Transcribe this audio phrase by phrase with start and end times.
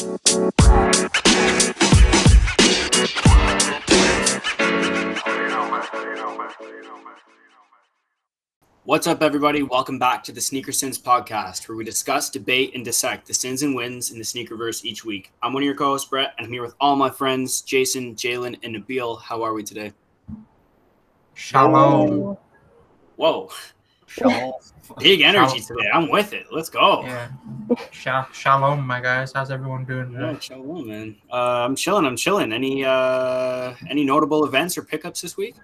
[0.00, 0.16] What's
[9.06, 9.62] up, everybody?
[9.62, 13.62] Welcome back to the Sneaker Sins podcast, where we discuss, debate, and dissect the sins
[13.62, 15.32] and wins in the sneakerverse each week.
[15.42, 18.58] I'm one of your co-hosts, Brett, and I'm here with all my friends, Jason, Jalen,
[18.62, 19.20] and Nabil.
[19.20, 19.92] How are we today?
[21.34, 22.38] Shalom.
[23.16, 23.50] Whoa,
[24.10, 24.52] Shalom.
[24.98, 25.78] big energy Shalom.
[25.78, 25.90] today.
[25.94, 26.46] I'm with it.
[26.50, 27.02] Let's go.
[27.04, 27.28] Yeah.
[27.92, 29.32] Sha- shalom, my guys.
[29.32, 31.16] How's everyone doing Yeah, shalom, man.
[31.32, 32.04] Uh, I'm chilling.
[32.04, 32.52] I'm chilling.
[32.52, 35.54] Any uh, any notable events or pickups this week?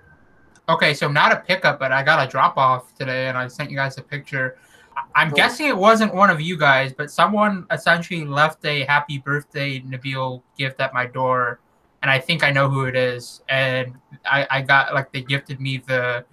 [0.69, 3.71] Okay, so not a pickup, but I got a drop off today, and I sent
[3.71, 4.59] you guys a picture.
[4.97, 5.37] I- I'm Cool.
[5.37, 10.41] guessing it wasn't one of you guys, but someone essentially left a happy birthday Nabil
[10.57, 11.59] gift at my door,
[12.03, 13.43] and I think I know who it is.
[13.49, 16.25] And I, I got like they gifted me the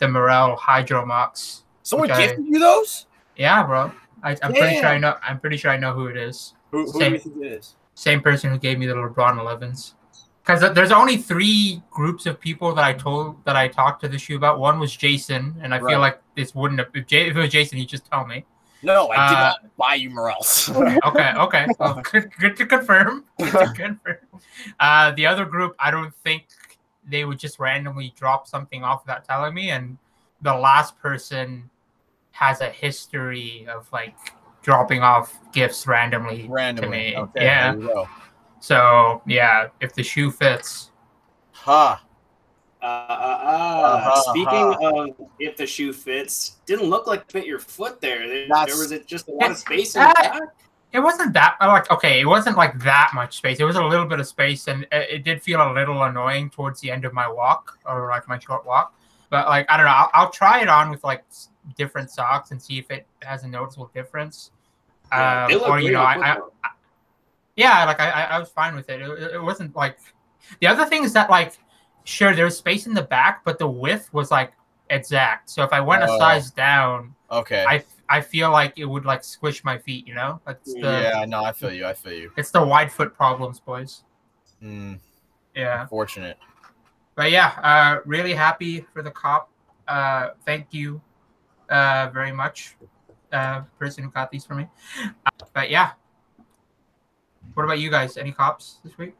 [0.00, 1.62] the Merrell Hydro Mocs.
[1.82, 3.06] Someone gifted you those?
[3.36, 3.92] Yeah, bro.
[4.22, 5.14] I, I'm pretty sure I know.
[5.22, 6.54] I'm pretty sure I know who it is.
[6.72, 7.12] Who, who do Same.
[7.14, 7.76] you think it is?
[7.94, 9.92] same person who gave me the LeBron 11s.
[10.42, 14.16] Because there's only three groups of people that I told that I talked to the
[14.18, 14.58] shoe about.
[14.58, 15.92] One was Jason, and I Right.
[15.92, 16.88] feel like this wouldn't have.
[16.94, 18.46] If, J, if it was Jason, he'd just tell me.
[18.82, 20.70] No, I did Uh, not buy you Merrells.
[21.04, 23.24] Okay, okay, well, good, good to confirm.
[23.38, 24.16] Good to confirm.
[24.78, 26.44] Uh, the other group, I don't think
[27.10, 29.70] they would just randomly drop something off without telling me.
[29.70, 29.98] And
[30.42, 31.68] the last person
[32.32, 34.16] has a history of like
[34.62, 36.90] dropping off gifts randomly, Randomly.
[37.10, 37.16] me.
[37.16, 37.72] Okay, Yeah.
[37.72, 38.08] there you go.
[38.60, 40.90] So yeah, if the shoe fits,
[41.52, 42.02] Ha.
[42.82, 45.02] Uh, uh, uh, Uh-huh, speaking uh-huh.
[45.02, 48.26] of if the shoe fits, didn't look like fit your foot there.
[48.26, 50.40] There, there was just a lot of space in the back.
[50.92, 53.60] It wasn't that uh, like okay, it wasn't like that much space.
[53.60, 56.50] It was a little bit of space, and it, it did feel a little annoying
[56.50, 58.94] towards the end of my walk or like my short walk.
[59.30, 61.24] But like I don't know, I'll, I'll try it on with like
[61.76, 64.50] different socks and see if it has a noticeable difference.
[65.12, 66.38] Yeah, Um, or you know, on I, I
[67.56, 69.00] yeah, like I, I I was fine with it.
[69.00, 69.34] it.
[69.34, 69.98] It wasn't like
[70.60, 71.58] the other thing is that like
[72.04, 74.52] sure there was space in the back, but the width was like
[74.88, 75.50] exact.
[75.50, 76.18] So if I went a Oh.
[76.18, 77.64] size down, Okay.
[77.68, 80.06] I I feel like it would like squish my feet.
[80.06, 81.86] You know, like it's the yeah, no, I feel you.
[81.86, 82.32] I feel you.
[82.36, 84.02] it's the wide foot problems, boys.
[84.62, 84.98] Mm,
[85.54, 86.36] Yeah, fortunate.
[87.14, 89.48] but yeah, uh, really happy for the cop.
[89.88, 91.00] Uh, thank you,
[91.70, 92.76] uh, very much,
[93.32, 94.66] uh, person who got these for me.
[95.24, 95.92] Uh, but yeah,
[97.54, 98.16] what about you guys?
[98.16, 99.14] Any cops this week?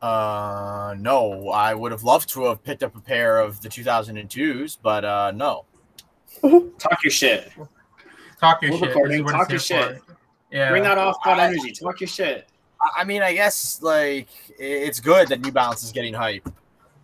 [0.00, 4.78] Uh, no, I would have loved to have picked up a pair of the 2002s,
[4.82, 5.64] but uh, no.
[6.78, 7.50] Talk your shit.
[8.44, 8.88] Talk your We're shit.
[8.88, 9.10] recording.
[9.12, 10.16] This is what Talk your here for.
[10.50, 10.70] Yeah.
[10.70, 11.72] Bring that off that energy.
[11.72, 12.46] Talk your shit.
[12.80, 14.28] I- I mean, I guess like
[14.58, 16.46] it's good that New Balance is getting hype,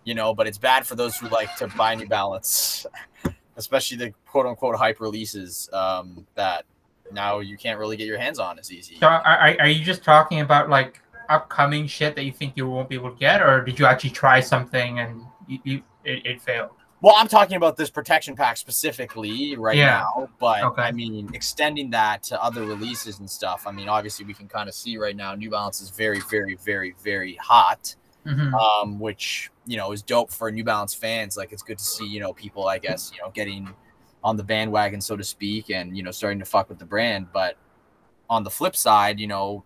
[0.05, 2.85] you know, but it's bad for those who like to buy New Balance,
[3.57, 6.65] especially the quote unquote hype releases um, that
[7.11, 8.97] now you can't really get your hands on as easy.
[9.01, 11.01] So are, are are you just talking about like
[11.31, 14.11] upcoming shit that you think you won't be able to get, or did you actually
[14.11, 16.71] try something and you, you it, it failed?
[17.03, 20.01] Well, I'm talking about this protection pack specifically right Yeah.
[20.17, 20.83] now, but Okay.
[20.83, 23.67] I mean, extending that to other releases and stuff.
[23.67, 26.57] I mean, obviously, we can kind of see right now New Balance is very, very,
[26.57, 27.95] very, very hot,
[28.27, 28.53] Mhm.
[28.53, 31.37] um, which you know is dope for New Balance fans.
[31.39, 33.75] Like, it's good to see you know people, I guess, you know, getting
[34.23, 37.33] on the bandwagon, so to speak, and you know, starting to fuck with the brand.
[37.33, 37.57] But
[38.29, 39.65] on the flip side, you know,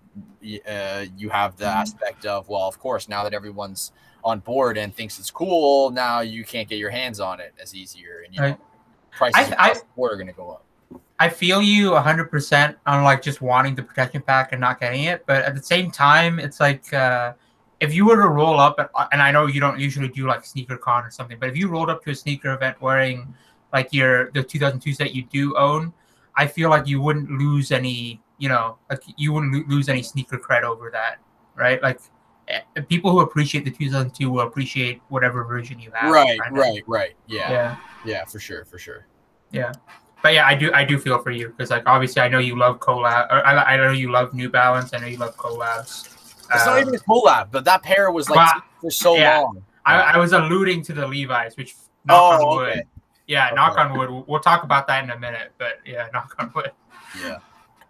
[0.69, 1.75] uh, you have the Mhm.
[1.83, 3.91] aspect of well, of course, now that everyone's
[4.25, 7.75] on board and thinks it's cool, now you can't get your hands on it as
[7.75, 8.57] easier, and you know,
[9.11, 10.65] prices I- across I- are going to go up.
[11.21, 15.25] I feel you 100% on like just wanting the protection pack and not getting it,
[15.27, 17.35] but at the same time, it's like uh,
[17.81, 18.79] if you were to roll up,
[19.13, 21.69] and I know you don't usually do like sneaker con or something, but if you
[21.69, 23.33] rolled up to a sneaker event wearing
[23.73, 25.93] like your the 2002s that you do own,
[26.37, 30.03] I feel like you wouldn't lose any, you know, like you wouldn't lo- lose any
[30.03, 31.19] sneaker cred over that,
[31.55, 31.81] right?
[31.83, 32.01] Like
[32.89, 36.11] people who appreciate the 2002 will appreciate whatever version you have.
[36.13, 36.61] Right, kinda.
[36.61, 37.15] right, right.
[37.27, 38.25] Yeah, yeah, Yeah.
[38.25, 39.07] for sure, for sure.
[39.51, 39.73] Yeah,
[40.23, 42.57] but yeah, I do I do feel for you because like obviously I know you
[42.59, 43.27] love collab.
[43.31, 44.93] Or I, I know you love New Balance.
[44.93, 46.09] I know you love collabs.
[46.53, 49.39] It's not Um, even a collab, but that pair was like Well, for so yeah.
[49.41, 49.65] long.
[49.87, 51.75] I, I was alluding to the Levi's, which
[52.05, 52.69] knock Oh, on wood.
[52.71, 52.85] okay.
[53.27, 53.55] Yeah, Okay.
[53.55, 54.11] knock on wood.
[54.11, 55.53] We'll, we'll talk about that in a minute.
[55.59, 56.73] But yeah, knock on wood.
[57.23, 57.39] Yeah,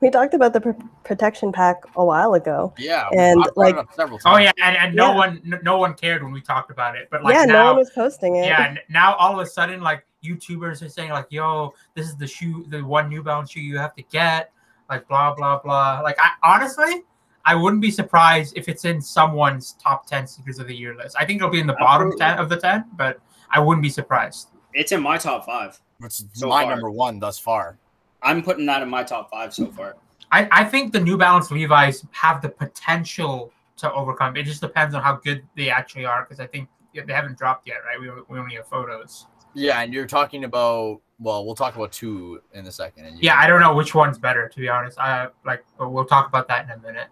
[0.00, 0.70] We talked about the pr-
[1.02, 2.74] protection pack a while ago.
[2.78, 3.08] yeah.
[3.16, 5.16] And, I've brought it like- up several Oh yeah, and, and no Yeah.
[5.16, 7.08] one no one cared when we talked about it.
[7.10, 8.46] But like yeah, no one was posting it.
[8.46, 12.26] yeah, now all of a sudden like YouTubers are saying like, "Yo, this is the
[12.26, 14.50] shoe, the one New Balance shoe you have to get."
[14.90, 16.00] Like blah blah blah.
[16.02, 17.02] Like I honestly,
[17.44, 21.16] I wouldn't be surprised if it's in someone's top ten sneakers of the year list.
[21.18, 22.18] I think it'll be in the bottom Absolutely.
[22.26, 23.20] ten of the ten, but
[23.50, 24.48] I wouldn't be surprised.
[24.74, 25.80] It's in my top five.
[26.02, 26.70] It's So my far.
[26.72, 27.78] number one thus far.
[28.24, 29.96] I'm putting that in my top five so far.
[30.32, 34.36] I, I think the New Balance Levi's have the potential to overcome.
[34.36, 37.66] It just depends on how good they actually are because I think they haven't dropped
[37.66, 38.00] yet, right?
[38.00, 39.26] We, we only have photos.
[39.52, 43.06] Yeah, and you're talking about well, we'll talk about two in a second.
[43.06, 44.98] And Yeah, can- I don't know which one's better to be honest.
[44.98, 47.08] I like, but we'll talk about that in a minute.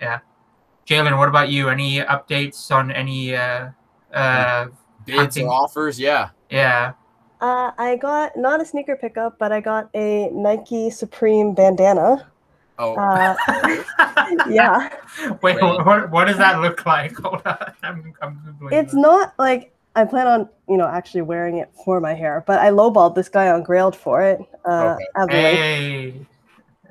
[0.00, 0.18] Yeah,
[0.86, 1.68] Jalen, what about you?
[1.70, 3.34] Any updates on any?
[3.34, 3.70] uh
[4.12, 4.66] uh
[5.04, 5.46] bids hunting.
[5.46, 5.98] or offers.
[5.98, 6.30] Yeah.
[6.50, 6.92] Yeah.
[7.40, 12.26] Uh, I got not a sneaker pickup, but I got a Nike Supreme bandana.
[12.80, 13.34] Oh, Uh,
[14.48, 14.88] yeah,
[15.42, 15.62] Wait, Wait.
[15.62, 17.16] What, what does that look like?
[17.22, 19.00] Hold on, I'm, I'm it's this.
[19.00, 22.70] not like I plan on you know actually wearing it for my hair, but I
[22.70, 24.40] lowballed this guy on Grailed for it.
[24.64, 25.06] Uh, Okay.
[25.16, 25.58] I have the link.
[25.58, 26.26] Hey.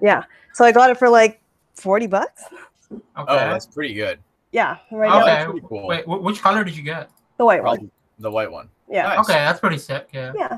[0.02, 0.24] Yeah,
[0.54, 1.42] so I got it for like
[1.76, 2.44] forty bucks.
[2.92, 3.02] Okay.
[3.18, 4.20] oh, that's pretty good.
[4.52, 5.20] Yeah, right Okay.
[5.20, 5.88] now that's pretty cool.
[5.88, 7.10] Wait, which color did you get?
[7.38, 7.92] the white one.
[8.20, 8.70] The white one.
[8.90, 9.20] Yeah, Nice.
[9.20, 10.10] Okay, that's pretty sick.
[10.14, 10.34] Yeah.
[10.36, 10.54] yeah.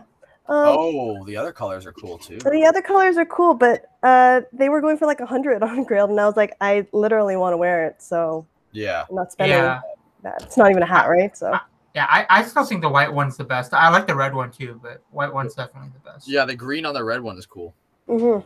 [0.47, 2.37] Um, Oh, the other colors are cool too.
[2.39, 5.85] The other colors are cool, but uh, they were going for like a hundred on
[5.85, 9.05] Grailed, and I was like, I literally want to wear it, so Yeah.
[9.09, 9.79] I'm not spending Yeah.
[10.23, 10.43] that.
[10.43, 11.35] It's not even a hat, right?
[11.35, 11.57] So
[11.95, 13.73] Yeah, I, I still think the white one's the best.
[13.73, 16.27] I like the red one too, but white one's definitely the best.
[16.27, 17.73] Yeah, the green on the red one is cool.
[18.07, 18.39] hmm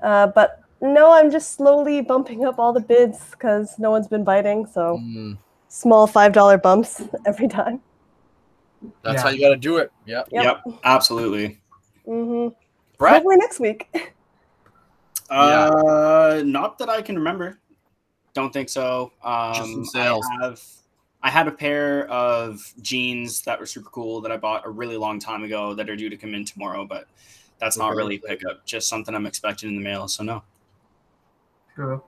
[0.00, 4.24] Uh, but no, I'm just slowly bumping up all the bids because no one's been
[4.24, 4.66] biting.
[4.66, 5.38] So Mm,
[5.68, 7.80] small five dollar bumps every time.
[9.02, 9.22] That's Yeah.
[9.22, 9.92] how you got to do it.
[10.06, 10.24] Yeah.
[10.30, 10.44] Yep.
[10.66, 11.60] Yep, absolutely.
[12.04, 12.48] hmm
[12.98, 13.14] Brett.
[13.14, 13.88] Hopefully next week.
[15.30, 17.58] Uh, not that I can remember.
[18.34, 19.12] Don't think so.
[19.24, 20.26] Um, Just some sales.
[20.40, 20.60] I have.
[21.22, 24.96] I had a pair of jeans that were super cool that I bought a really
[24.98, 27.06] long time ago that are due to come in tomorrow, but
[27.58, 28.66] that's not really a pickup.
[28.66, 30.06] Just something I'm expecting in the mail.
[30.08, 30.42] So no.
[31.74, 32.02] True.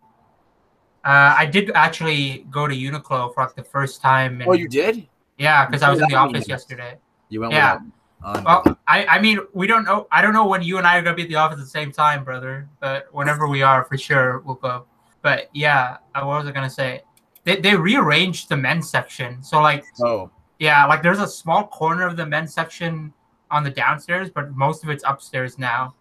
[1.04, 4.42] Uh, I did actually go to Uniqlo for like the first time.
[4.42, 5.06] In, Oh, you did?
[5.38, 6.96] Yeah, because I was in the office yesterday.
[7.28, 7.78] You went Yeah.
[8.22, 10.06] Well, I, I mean, we don't know.
[10.10, 11.70] I don't know when you and I are gonna be at the office at the
[11.70, 12.68] same time, brother.
[12.80, 14.86] But whenever we are, for sure, we'll go.
[15.20, 17.02] But yeah, uh, what was I gonna say?
[17.44, 19.42] They they rearranged the men's section.
[19.42, 23.12] So like, Oh, yeah, like there's a small corner of the men's section
[23.50, 25.94] on the downstairs, but most of it's upstairs now.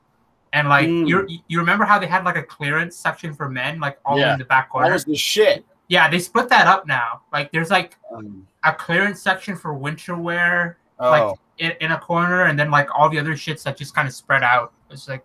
[0.54, 1.08] And like Mm.
[1.10, 4.34] you you remember how they had like a clearance section for men, like all Yeah.
[4.34, 4.94] in the back that corner?
[4.94, 5.66] was the shit.
[5.94, 7.22] Yeah, they split that up now.
[7.32, 12.00] Like there's like Um, a clearance section for winter wear Oh, like in, in a
[12.00, 14.74] corner, and then like all the other shits that just kind of spread out.
[14.90, 15.24] It's like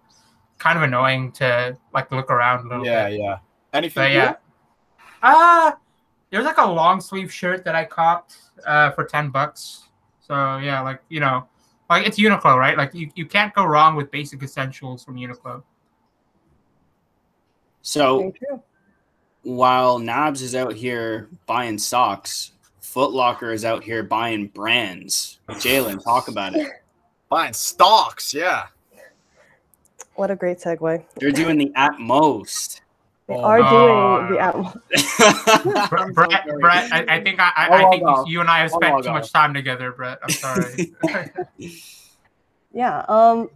[0.58, 3.18] kind of annoying to like look around a little yeah, bit.
[3.18, 3.24] yeah.
[3.24, 3.38] yeah.
[3.72, 4.02] Anything?
[4.02, 4.34] But yeah.
[5.22, 5.72] Uh
[6.30, 8.36] there's like a long sleeve shirt that I copped
[8.66, 9.88] uh for ten bucks.
[10.20, 11.48] So yeah, like you know,
[11.88, 12.76] like it's Uniqlo, right?
[12.76, 15.62] Like you, you can't go wrong with basic essentials from Uniqlo.
[17.80, 18.62] so Very true.
[19.48, 25.38] While Nabs is out here buying socks, Foot Locker is out here buying brands.
[25.48, 26.68] Jalen, talk about it.
[27.30, 28.32] Buying stocks.
[28.32, 28.66] Yeah.
[30.14, 31.04] What a great segue.
[31.16, 32.80] They're doing the at most.
[33.26, 34.26] They Oh, are no.
[34.28, 36.14] doing the Atmos.
[36.14, 36.58] Brett, Brett.
[36.60, 38.28] Brett I, I think I, I, I'll I log think off.
[38.28, 40.18] you and I have spent log too much time together, Brett.
[40.22, 40.94] I'm sorry.
[42.72, 42.98] Yeah.
[43.08, 43.50] Um,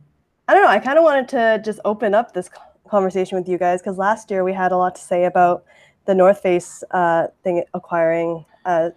[0.49, 0.69] I don't know.
[0.69, 2.63] I kind of wanted to just open up this co-
[2.93, 5.65] conversation with you guys because last year we had a lot to say about
[6.05, 8.91] the North Face uh, thing acquiring uh,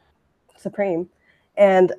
[0.57, 1.09] Supreme,
[1.57, 1.94] and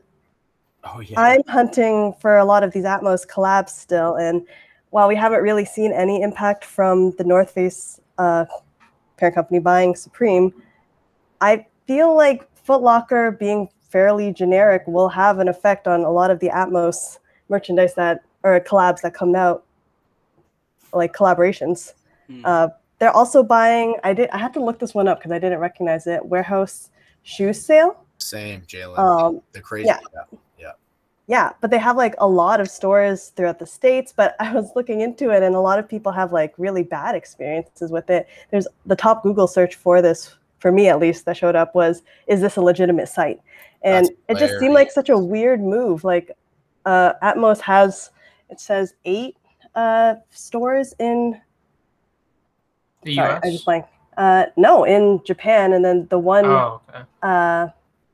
[0.87, 1.20] Oh yeah.
[1.20, 4.14] I'm hunting for a lot of these Atmos collabs still.
[4.14, 4.46] And
[4.90, 8.44] while we haven't really seen any impact from the North Face uh,
[9.16, 10.52] parent company buying Supreme,
[11.40, 16.31] I feel like Foot Locker being fairly generic will have an effect on a lot
[16.31, 19.65] of the Atmos merchandise that or collabs that come out,
[20.96, 21.94] like collaborations.
[22.26, 22.43] Hmm.
[22.44, 23.96] Uh, they're also buying.
[24.05, 24.31] I did.
[24.31, 26.24] I had to look this one up because I didn't recognize it.
[26.24, 26.91] Warehouse
[27.22, 28.05] shoe sale.
[28.19, 28.98] Same, Jalen.
[28.98, 29.86] Um, the crazy.
[29.86, 29.98] yeah.
[30.58, 30.72] Yeah.
[31.29, 34.15] Yeah, but they have like a lot of stores throughout the states.
[34.17, 37.15] But I was looking into it, and a lot of people have like really bad
[37.15, 38.29] experiences with it.
[38.50, 42.03] There's the top Google search for this, for me at least, that showed up was,
[42.26, 43.41] "Is this a legitimate site?"
[43.82, 46.03] And it just seemed like such a weird move.
[46.03, 46.32] Like,
[46.86, 48.10] uh, Atmos has,
[48.50, 49.36] it says eight
[49.76, 51.40] uh, stores in.
[53.02, 53.40] the Sorry, US.
[53.44, 53.84] I just blank.
[54.16, 57.04] Uh, no, in Japan, and then the one, Oh, okay.
[57.22, 57.68] uh,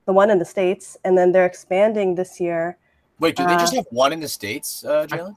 [0.04, 2.76] the one in the states, and then they're expanding this year.
[3.20, 5.36] Wait, do they just Uh, have one in the states, uh, Jalen?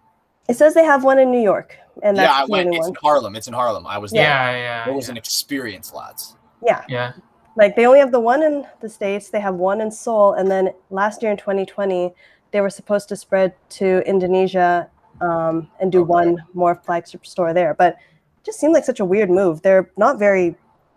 [0.50, 2.65] It says they have one in New York, and that's Yeah, I the went.
[2.67, 2.89] only It's one.
[2.89, 3.36] in Harlem.
[3.36, 3.86] It's in Harlem.
[3.86, 4.24] I was there.
[4.24, 4.89] Yeah, yeah.
[4.89, 5.12] It was yeah.
[5.12, 6.36] an experience, lads.
[6.63, 7.13] Yeah, yeah.
[7.55, 9.29] like they only have the one in the states.
[9.29, 12.12] They have one in Seoul, and then last year in 2020,
[12.51, 14.89] they were supposed to spread to Indonesia
[15.22, 16.08] um, and do Okay.
[16.10, 17.74] one more flagship store there.
[17.74, 19.62] But it just seemed like such a weird move.
[19.62, 20.56] They're not very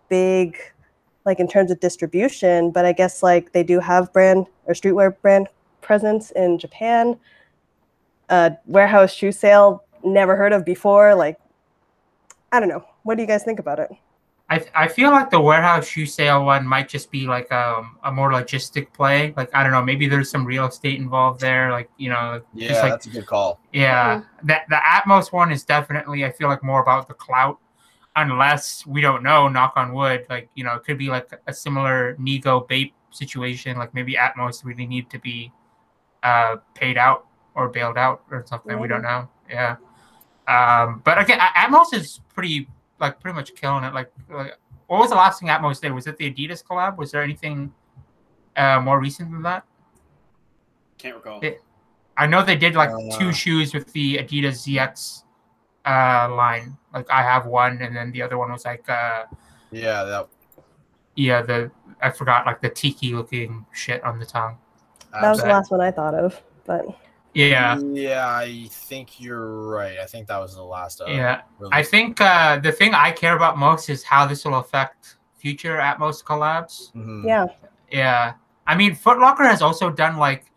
[0.09, 0.57] big,
[1.25, 5.15] like in terms of distribution, but I guess like they do have brand or streetwear
[5.21, 5.47] brand
[5.81, 7.17] presence in Japan.
[8.29, 11.15] Uh, warehouse shoe sale, never heard of before.
[11.15, 11.37] Like,
[12.51, 12.83] I don't know.
[13.03, 13.89] what do you guys think about it?
[14.51, 18.11] I, I feel like the warehouse shoe sale one might just be like um, a
[18.11, 19.31] more logistic play.
[19.37, 21.71] Like I don't know, maybe there's some real estate involved there.
[21.71, 23.59] Like you know, Yeah, just like that's a good call.
[23.73, 27.59] yeah, that the Atmos one is definitely I feel like more about the clout.
[28.15, 31.53] Unless we don't know, knock on wood, like you know, it could be like a
[31.53, 33.77] similar Nigo Bape situation.
[33.77, 35.51] Like maybe Atmos really need to be
[36.23, 38.79] uh, paid out or bailed out or something.
[38.79, 39.29] We don't know.
[39.49, 39.75] Yeah.
[40.47, 42.67] Um, but again, A- Atmos is pretty
[42.99, 43.93] like pretty much killing it.
[43.93, 45.91] Like, like what was the last thing Atmos did?
[45.93, 46.97] Was it the Adidas collab?
[46.97, 47.73] Was there anything
[48.55, 49.63] uh, more recent than that?
[50.97, 51.39] Can't recall.
[51.41, 51.61] It-
[52.17, 55.23] I know they did like Uh, two shoes with the Adidas ZX
[55.85, 56.77] uh, line.
[56.93, 59.23] Like I have one, and then the other one was like uh,
[59.71, 60.27] Yeah, that.
[61.15, 64.57] yeah, the I forgot like the tiki looking shit on the tongue.
[65.13, 66.85] That was the last one I thought of, but
[67.33, 69.99] Yeah, Yeah, I think you're right.
[69.99, 71.01] I think that was the last.
[71.01, 71.41] Uh, yeah.
[71.59, 71.73] release.
[71.73, 75.77] I think uh, the thing I care about most is how this will affect future
[75.77, 76.91] Atmos collabs.
[76.93, 77.25] Mhm.
[77.25, 77.45] yeah,
[77.91, 78.33] Yeah,
[78.67, 80.51] I mean, Foot Locker has also done like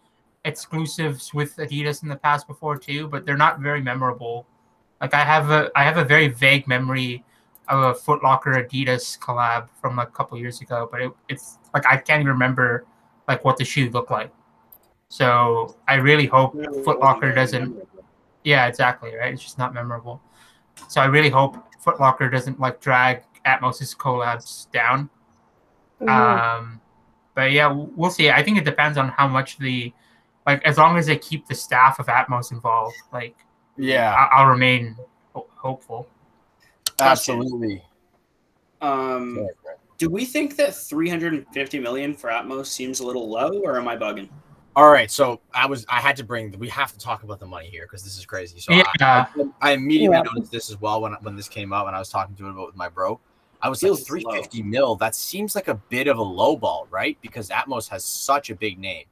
[0.44, 4.46] exclusives with Adidas in the past before too, but they're not very memorable.
[5.00, 7.24] Like I have a I have a very vague memory
[7.68, 11.86] of a Foot Locker Adidas collab from a couple years ago, but it, it's like
[11.86, 12.86] I can't even remember
[13.28, 14.32] like what the shoe looked like.
[15.12, 16.54] So I really hope
[16.87, 17.76] Foot Locker doesn't.
[18.45, 19.14] Yeah, exactly.
[19.14, 20.23] Right, it's just not memorable.
[20.88, 25.11] So I really hope Footlocker doesn't like drag Atmos's collabs down.
[26.00, 26.09] Mhm.
[26.09, 26.81] Um,
[27.35, 28.31] but yeah, we'll see.
[28.31, 29.92] I think it depends on how much the
[30.47, 33.37] like as long as they keep the staff of Atmos involved, like
[33.76, 34.97] Yeah, I- I'll remain
[35.35, 36.09] ho- hopeful.
[37.00, 37.85] absolutely.
[38.81, 43.76] Um, Sorry, do we think that 350 million for Atmos seems a little low, or
[43.76, 44.31] am I bugging?
[44.74, 47.46] All right, so I was I had to bring we have to talk about the
[47.46, 48.58] money here because this is crazy.
[48.58, 48.84] So Yeah.
[49.00, 49.26] I,
[49.60, 50.22] I immediately Yeah.
[50.22, 52.50] noticed this as well when when this came up and I was talking to it
[52.50, 53.20] about with my bro.
[53.60, 54.16] I was like Feels low.
[54.20, 54.96] 350 mil.
[54.96, 57.16] That seems like a bit of a low ball, right?
[57.20, 59.04] Because Atmos has such a big name.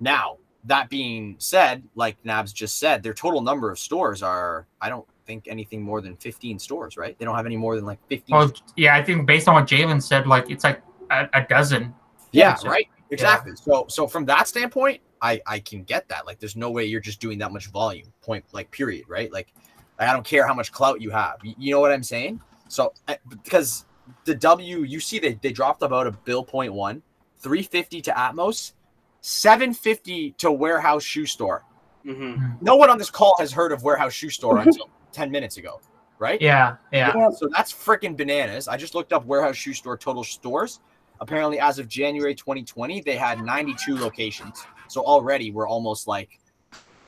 [0.00, 4.88] Now that being said, like Nabs just said, their total number of stores are I
[4.88, 7.18] don't think anything more than 15 stores, right?
[7.18, 8.36] They don't have any more than like 15.
[8.36, 11.92] Well, yeah, I think based on what Jalen said, like it's like a, a dozen.
[12.30, 12.86] Yeah, So- right.
[13.10, 13.52] Exactly.
[13.56, 16.26] So so from that standpoint, I I can get that.
[16.26, 18.12] Like there's no way you're just doing that much volume.
[18.22, 19.32] Point like period, right?
[19.32, 19.52] Like
[19.98, 21.36] I don't care how much clout you have.
[21.42, 22.40] You, you know what I'm saying?
[22.68, 23.86] So I- because
[24.24, 27.02] the W you see they they dropped about a bill point one,
[27.38, 28.72] 350 to Atmos,
[29.20, 31.64] 750 to warehouse shoe store.
[32.04, 32.64] Mm-hmm.
[32.64, 35.80] No one on this call has heard of warehouse shoe store until 10 minutes ago,
[36.20, 36.40] right?
[36.40, 37.16] Yeah, yeah.
[37.16, 37.32] Yep.
[37.36, 38.68] So that's freaking bananas.
[38.68, 40.80] I just looked up warehouse shoe store total stores.
[41.20, 44.64] Apparently, as of January 2020, they had 92 locations.
[44.88, 46.38] So already we're almost like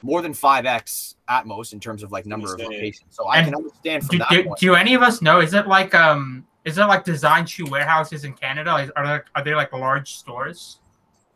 [0.03, 2.67] more than 5x Atmos in terms of like number of Say.
[2.67, 3.15] locations.
[3.15, 4.59] So I And can understand from Do, that do, point.
[4.61, 5.41] do any of us know?
[5.41, 6.47] Is it like um?
[6.65, 8.77] Is it like design shoe warehouses in Canada?
[8.77, 10.81] Is, are there are they like large stores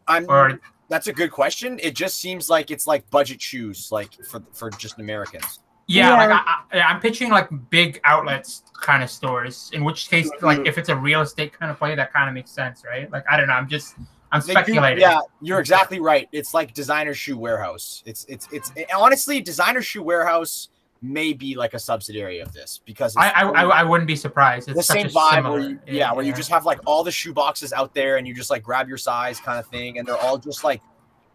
[0.09, 1.79] I'm, or that's a good question.
[1.83, 5.61] It just seems like it's like budget shoes, like for for just Americans.
[5.87, 6.41] Yeah, like Yeah.
[6.47, 9.71] I, I, I'm pitching like big outlets kind of stores.
[9.73, 10.67] In which case, like Mhm.
[10.69, 13.11] if it's a real estate kind of play, that kind of makes sense, right?
[13.11, 13.55] Like I don't know.
[13.55, 13.97] I'm just
[14.31, 15.01] I'm They do- speculating.
[15.01, 16.29] yeah, you're exactly right.
[16.33, 18.03] It's like designer shoe warehouse.
[18.07, 20.69] It's it's it's honestly designer shoe warehouse
[21.05, 24.15] may be like a subsidiary of this because I, it's I, I I wouldn't be
[24.17, 24.69] surprised.
[24.69, 26.79] It's the such same a vibe similar, where you, yeah, where you just have like
[26.87, 29.67] all the shoe boxes out there and you just like grab your size kind of
[29.67, 30.81] thing and they're all just like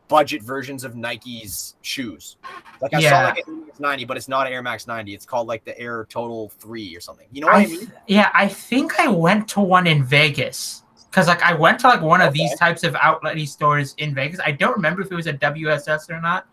[0.08, 2.38] budget versions of Nike's shoes.
[2.82, 5.14] Like I saw like an Air Max 90, but it's not an Air Max 90.
[5.14, 7.28] It's called like the Air Total 3 or something.
[7.32, 7.92] You know what I, I mean?
[8.08, 12.02] yeah, I think I went to one in Vegas because like I went to like
[12.02, 14.40] one of these types of outlet stores in Vegas.
[14.44, 16.48] I don't remember if it was a WSS or not.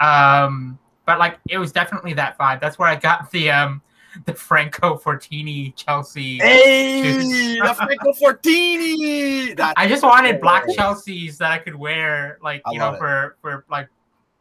[0.00, 2.60] Um, but like it was definitely that vibe.
[2.60, 3.82] That's where I got the um
[4.24, 6.38] the Franco Fortini Chelsea.
[6.38, 9.56] Hey, the Franco Fortini.
[9.56, 10.66] That's I just wanted black.
[10.68, 12.98] Chelseas that I could wear like you know it.
[12.98, 13.88] for for like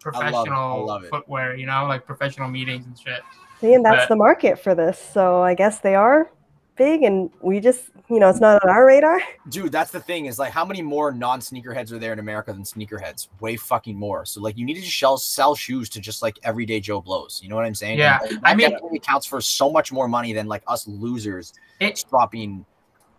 [0.06, 0.18] I love it.
[0.18, 1.10] I professional love it.
[1.10, 1.56] footwear.
[1.56, 3.22] You know, like professional meetings and shit.
[3.60, 5.00] See, and that's But- the market for this.
[5.00, 6.30] So I guess they are
[6.76, 9.20] big, and we just, you know, it's not on our radar.
[9.50, 12.62] dude that's the thing is like how many more non-sneakerheads are there in america than
[12.64, 16.22] sneakerheads way fucking more so like you need to just sell, sell shoes to just
[16.22, 18.98] like everyday joe blows you know what i'm saying Yeah, And, like, I mean- definitely
[18.98, 22.66] accounts for so much more money than like us losers It- dropping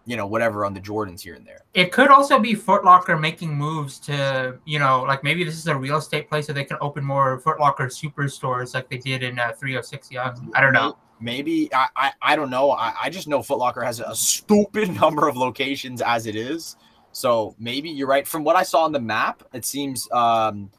[0.09, 3.17] you know whatever on the jordans here and there it could also be Foot Locker
[3.17, 6.65] making moves to, you know, like maybe this is a real estate place so they
[6.65, 10.38] can open more Foot Locker superstores like they did in uh, 306 Yonge.
[10.55, 10.97] I don't know.
[11.21, 14.91] maybe i i, I don't know I, I just know Foot Locker has a stupid
[15.00, 16.77] number of locations as it is
[17.12, 20.71] so maybe you're right from what i saw on the map it seems um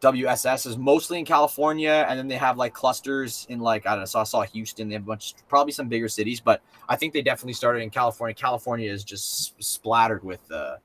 [0.00, 4.00] WSS is mostly in California, and then they have like clusters in like I don't
[4.00, 4.04] know.
[4.04, 4.88] So I saw Houston.
[4.88, 7.90] They have a bunch, probably some bigger cities, but I think they definitely started in
[7.90, 8.34] California.
[8.34, 10.76] California is just splattered with uh,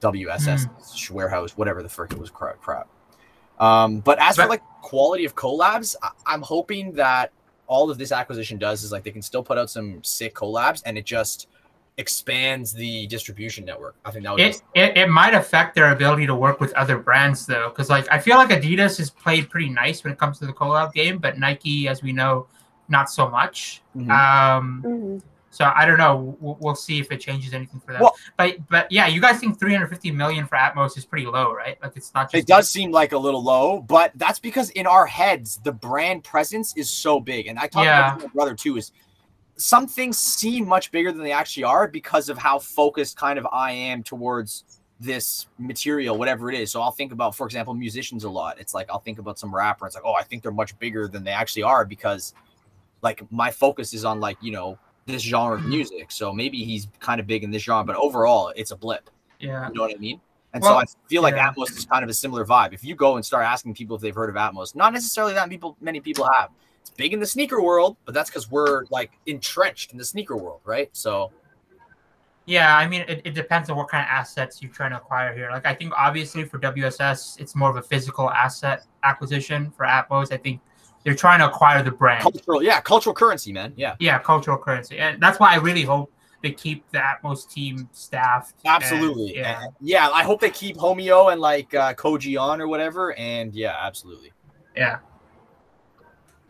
[0.00, 1.10] WSS mm.
[1.10, 2.60] warehouse, whatever the frick it was, crap.
[2.60, 2.88] crap.
[3.58, 7.32] Um, but as for like quality of collabs, I- I'm hoping that
[7.66, 10.82] all of this acquisition does is like they can still put out some sick collabs,
[10.84, 11.48] and it just
[11.98, 13.96] expands the distribution network.
[14.04, 16.98] I think that would it, it, it might affect their ability to work with other
[16.98, 20.38] brands though, because like I feel like Adidas has played pretty nice when it comes
[20.40, 22.46] to the collab game, but Nike, as we know,
[22.88, 23.82] not so much.
[23.96, 24.10] Mm-hmm.
[24.10, 25.18] Um, mm-hmm.
[25.50, 26.36] So I don't know.
[26.38, 28.02] We'll, we'll, see if it changes anything for them.
[28.02, 31.78] Well, but but yeah, you guys think 350 million for Atmos is pretty low, right?
[31.82, 32.30] Like it's not.
[32.30, 35.72] Just it does seem like a little low, but that's because in our heads the
[35.72, 38.16] brand presence is so big, and I talked yeah.
[38.16, 38.76] about my brother too.
[38.76, 38.92] Is
[39.56, 43.46] some things seem much bigger than they actually are because of how focused kind of
[43.52, 44.64] I am towards
[45.00, 46.70] this material, whatever it is.
[46.70, 48.58] So I'll think about, for example, musicians a lot.
[48.58, 49.86] It's like I'll think about some rapper.
[49.86, 52.34] It's like, oh, I think they're much bigger than they actually are because,
[53.02, 56.10] like, my focus is on like you know this genre of music.
[56.10, 59.10] So maybe he's kind of big in this genre, but overall, it's a blip.
[59.38, 60.20] Yeah, you know what I mean.
[60.54, 61.52] And well, so I feel like yeah.
[61.52, 62.72] Atmos is kind of a similar vibe.
[62.72, 65.48] If you go and start asking people if they've heard of Atmos, not necessarily that
[65.50, 66.50] people many people have
[66.86, 70.36] it's big in the sneaker world, but that's because we're like entrenched in the sneaker
[70.36, 70.88] world, right?
[70.92, 71.32] So
[72.44, 75.34] yeah, I mean, it, it depends on what kind of assets you're trying to acquire
[75.34, 75.50] here.
[75.50, 79.72] Like, I think obviously for WSS, it's more of a physical asset acquisition.
[79.76, 80.60] For Atmos, I think
[81.02, 82.22] they're trying to acquire the brand.
[82.22, 83.72] Cultural, yeah, cultural currency, man.
[83.76, 87.88] Yeah, yeah, cultural currency, and that's why I really hope they keep the Atmos team
[87.90, 88.54] staffed.
[88.64, 90.08] Absolutely, and, yeah, and, yeah.
[90.10, 94.32] I hope they keep Hommyo and like uh, Koji on or whatever, and yeah, absolutely.
[94.76, 94.98] Yeah,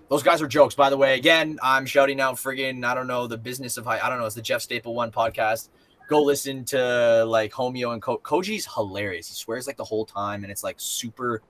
[0.09, 1.15] those guys are jokes, by the way.
[1.15, 4.05] Again, I'm shouting out friggin' I don't know the business of hype.
[4.05, 4.27] I don't know.
[4.27, 5.69] It's the Jeff Staple One podcast.
[6.09, 9.29] Go listen to like Hommyo and Ko- Koji's hilarious.
[9.29, 11.43] He swears like the whole time, and it's like super.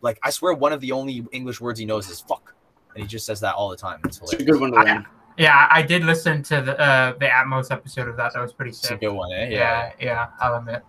[0.00, 2.54] Like I swear, one of the only English words he knows is "fuck,"
[2.94, 4.00] and he just says that all the time.
[4.04, 4.40] It's hilarious.
[4.40, 5.06] It's a good one to learn.
[5.38, 8.34] Yeah, I did listen to the uh, the Atmos episode of that.
[8.34, 8.90] That was pretty sick.
[8.90, 9.50] It's a good one, eh?
[9.50, 10.82] Yeah, yeah, yeah I'll admit.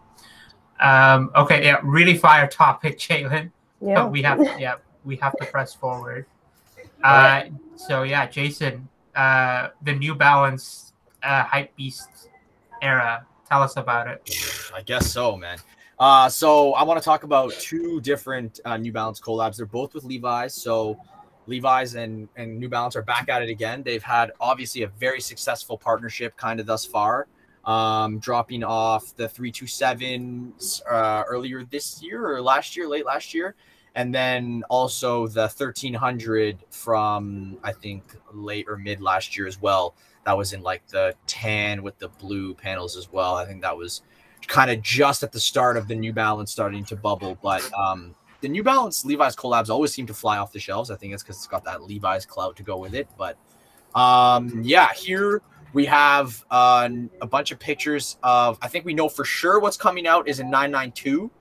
[0.80, 3.52] Um, okay, yeah, really fire topic, Jalen.
[3.80, 3.96] Yeah.
[3.96, 6.26] But we have, yeah, we have to press forward.
[7.04, 7.44] Uh,
[7.76, 12.30] so yeah, Jason, uh, the New Balance uh, hype beast
[12.82, 13.26] era.
[13.48, 14.22] Tell us about it.
[14.76, 15.58] I guess so, man.
[16.00, 19.58] Uh, so I want to talk about two different uh, New Balance collabs.
[19.58, 20.54] They're both with Levi's.
[20.54, 21.00] So
[21.46, 23.84] Levi's and, and New Balance are back at it again.
[23.84, 27.28] They've had obviously a very successful partnership kind of thus far.
[27.66, 30.54] Um, dropping off the 327
[30.90, 33.56] uh, earlier this year or last year, late last year
[33.96, 39.96] and then also the 1300 from I think late or mid last year as well.
[40.26, 43.36] That was in like the tan with the blue panels as well.
[43.36, 44.02] I think that was
[44.48, 47.38] kind of just at the start of the New Balance starting to bubble.
[47.42, 50.92] But um, the New Balance Levi's collabs always seem to fly off the shelves.
[50.92, 53.08] I think it's because it's got that Levi's clout to go with it.
[53.18, 53.38] But
[53.96, 55.42] um, yeah, here
[55.74, 56.90] we have uh,
[57.22, 58.58] a bunch of pictures of.
[58.62, 61.32] I think we know for sure what's coming out is a 992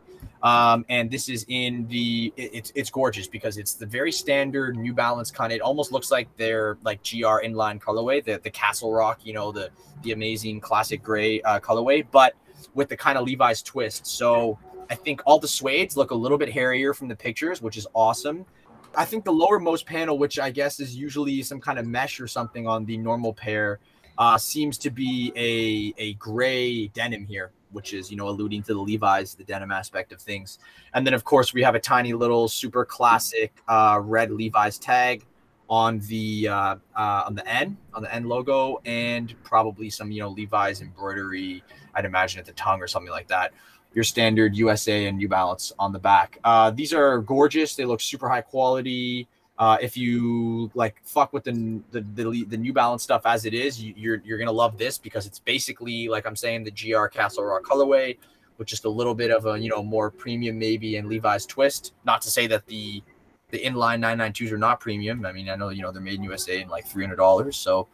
[0.43, 4.77] um, and this is in the it, it's it's gorgeous because it's the very standard
[4.77, 5.53] New Balance kind.
[5.53, 9.53] It almost looks like their like GR inline colorway, the the Castle Rock, you know,
[9.53, 9.71] the
[10.03, 12.35] the amazing classic gray uh, colorway, but
[12.75, 14.07] with the kind of Levi's twist.
[14.07, 17.77] So I think all the suedes look a little bit hairier from the pictures, which
[17.77, 18.47] is awesome.
[18.95, 22.27] I think the lowermost panel, which I guess is usually some kind of mesh or
[22.27, 23.79] something on the normal pair,
[24.19, 28.75] uh, seems to be a a gray denim here which is you know alluding to
[28.75, 30.59] the Levi's, the denim aspect of things.
[30.95, 35.25] And then of course we have a tiny little super classic uh, red Levi's tag
[35.71, 40.21] on the uh, uh, on the N on the N logo, and probably some you
[40.21, 41.63] know Levi's embroidery.
[41.95, 43.53] I'd imagine at the tongue or something like that.
[43.95, 46.39] Your standard USA and New Balance on the back.
[46.45, 47.75] Uh, these are gorgeous.
[47.75, 49.29] They look super high quality.
[49.61, 53.53] Uh, if you like fuck with the, the, the the New Balance stuff as it
[53.53, 57.09] is, you, you're you're gonna love this because it's basically like I'm saying the GR
[57.09, 58.17] Castle Rock colorway
[58.57, 61.93] with just a little bit of a you know more premium maybe and Levi's twist.
[62.07, 63.03] Not to say that the
[63.51, 65.27] the inline 992s are not premium.
[65.27, 67.59] I mean I know you know they're made in USA and like three hundred dollars.
[67.59, 67.87] So,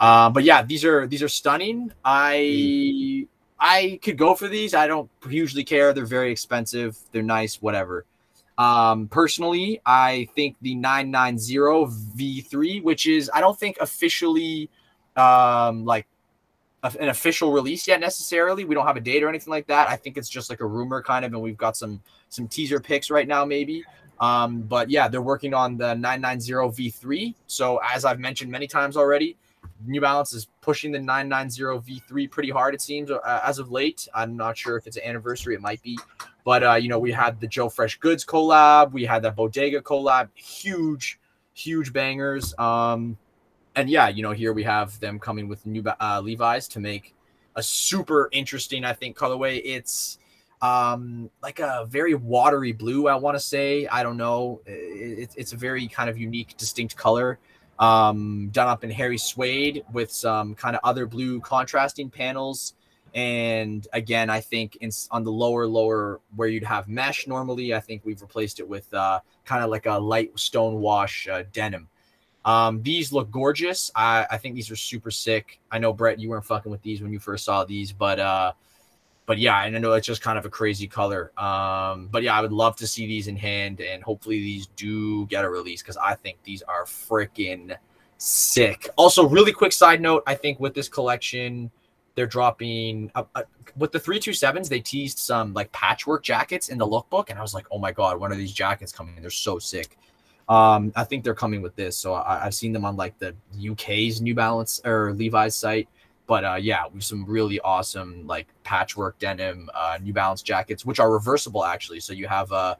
[0.00, 1.92] uh, but yeah, these are these are stunning.
[2.04, 3.28] I
[3.60, 4.74] I could go for these.
[4.74, 5.92] I don't hugely care.
[5.92, 6.98] They're very expensive.
[7.12, 7.62] They're nice.
[7.62, 8.06] Whatever.
[8.58, 11.56] Um, personally, I think the 990
[12.16, 14.70] V3, which is, I don't think officially
[15.16, 16.06] um, like
[16.82, 18.64] an official release yet necessarily.
[18.64, 19.88] We don't have a date or anything like that.
[19.88, 22.80] I think it's just like a rumor kind of, and we've got some some teaser
[22.80, 23.84] pics right now, maybe.
[24.20, 27.34] Um, but yeah, they're working on the 990 V3.
[27.46, 29.36] So as I've mentioned many times already,
[29.84, 32.74] New Balance is pushing the 990 V3 pretty hard.
[32.74, 34.08] It seems uh, as of late.
[34.14, 35.54] I'm not sure if it's an anniversary.
[35.54, 35.98] It might be,
[36.46, 39.82] But uh, you know, we had the Joe Fresh Goods collab, we had that Bodega
[39.82, 41.18] collab, huge,
[41.54, 42.54] huge bangers.
[42.56, 43.18] Um,
[43.74, 47.16] and yeah, you know, here we have them coming with new uh, Levi's to make
[47.56, 49.60] a super interesting, I think, colorway.
[49.64, 50.20] It's
[50.62, 53.88] um like a very watery blue i want to say.
[53.88, 54.62] I don't know.
[54.66, 57.40] It, it's a very kind of unique distinct color
[57.80, 62.74] um done up in hairy suede with some kind of other blue contrasting panels
[63.16, 67.80] and again i think in on the lower lower where you'd have mesh normally i
[67.80, 71.88] think we've replaced it with uh kind of like a light stone wash uh, denim
[72.46, 73.90] um, these look gorgeous.
[73.96, 75.58] I, I think these are super sick.
[75.72, 78.52] I know Brett, you weren't fucking with these when you first saw these, but uh,
[79.26, 81.32] but yeah, and I know it's just kind of a crazy color.
[81.36, 85.26] Um, but yeah, I would love to see these in hand, and hopefully these do
[85.26, 87.76] get a release because I think these are freaking
[88.16, 88.88] sick.
[88.94, 91.72] Also, really quick side note, I think with this collection,
[92.16, 93.42] they're dropping uh, uh,
[93.76, 94.68] with the three two sevens.
[94.68, 97.92] They teased some like patchwork jackets in the lookbook, and I was like, oh my
[97.92, 99.14] god, when are these jackets coming?
[99.20, 99.96] They're so sick.
[100.48, 103.34] Um, I think they're coming with this, so I, have seen them on like the
[103.70, 105.88] UK's New Balance or Levi's site.
[106.26, 110.98] But uh, yeah, have some really awesome like patchwork denim uh, New Balance jackets, which
[110.98, 112.00] are reversible actually.
[112.00, 112.76] So you have uh,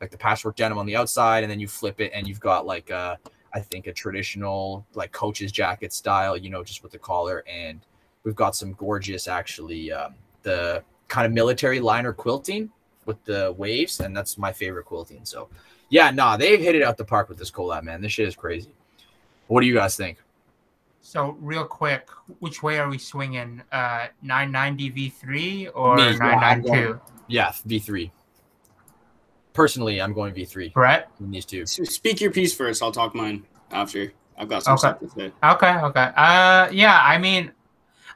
[0.00, 2.64] like the patchwork denim on the outside, and then you flip it, and you've got
[2.64, 3.16] like uh,
[3.52, 7.44] I think a traditional like coach's jacket style, you know, just with the collar.
[7.46, 7.80] And
[8.28, 12.70] we've got some gorgeous actually um, the kind of military liner quilting
[13.06, 15.24] with the waves, and that's my favorite quilting.
[15.24, 15.48] So
[15.88, 18.02] yeah, nah, they've hit it out the park with this collab, man.
[18.02, 18.74] This shit is crazy.
[19.46, 20.18] What do you guys think?
[21.00, 22.10] So real quick,
[22.40, 23.62] which way are we swinging?
[23.72, 27.00] Uh, 990 V3 or 992?
[27.28, 28.10] Yeah, V3.
[29.54, 30.74] Personally, I'm going V3.
[30.74, 31.10] Brett?
[31.18, 31.64] In these two.
[31.64, 32.82] So speak your piece first.
[32.82, 34.12] I'll talk mine after.
[34.36, 34.80] I've got some okay.
[34.80, 35.32] stuff to say.
[35.42, 36.12] Okay, okay.
[36.14, 37.52] Uh, yeah, I mean,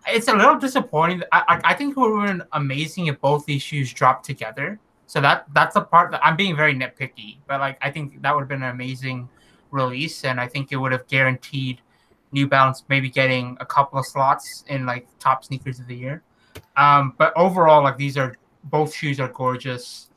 [0.07, 1.23] it's a little disappointing.
[1.33, 4.79] I, I, I think it would have been amazing if both these shoes dropped together.
[5.07, 8.35] So that that's the part that I'm being very nitpicky, but like I think that
[8.35, 9.29] would have been an amazing
[9.71, 11.81] release, and I think it would have guaranteed–
[12.33, 16.23] New Balance maybe getting a couple of slots in like top sneakers of the year.
[16.77, 20.09] Um, but overall, like these are both shoes are gorgeous.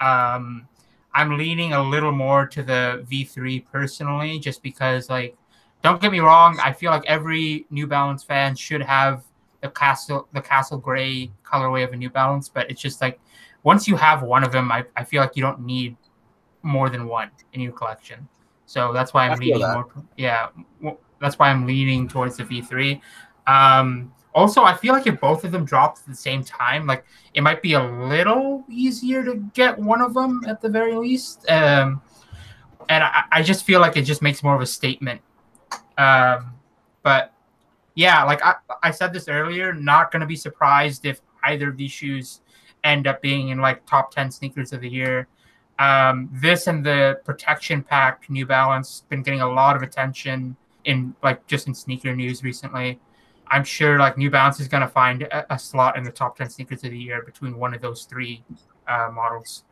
[0.00, 0.68] Um,
[1.12, 5.36] I'm leaning a little more to the V3 personally, just because like,
[5.82, 9.24] don't get me wrong, I feel like every New Balance fan should have
[9.64, 13.18] the castle the castle gray colorway of a New Balance, but it's just like
[13.62, 15.96] once you have one of them, I, I feel like you don't need
[16.62, 18.28] more than one in your collection.
[18.66, 19.88] So that's why I'm leaning more.
[20.18, 20.48] Yeah,
[21.18, 23.00] that's why I'm leaning towards the V3.
[23.46, 27.06] Um, also, I feel like if both of them dropped at the same time, like
[27.32, 31.50] it might be a little easier to get one of them at the very least.
[31.50, 32.02] Um,
[32.90, 35.22] and I, I just feel like it just makes more of a statement.
[35.96, 36.52] Um,
[37.02, 37.33] but
[37.94, 41.76] yeah, like I, I said this earlier, not going to be surprised if either of
[41.76, 42.40] these shoes
[42.82, 45.28] end up being in like top 10 sneakers of the year.
[45.78, 51.14] Um, this and the protection pack New Balance been getting a lot of attention in
[51.22, 53.00] like just in sneaker news recently.
[53.48, 56.36] I'm sure like New Balance is going to find a, a, slot in the top
[56.36, 58.42] 10 sneakers of the year between one of those three
[58.88, 59.64] uh, models.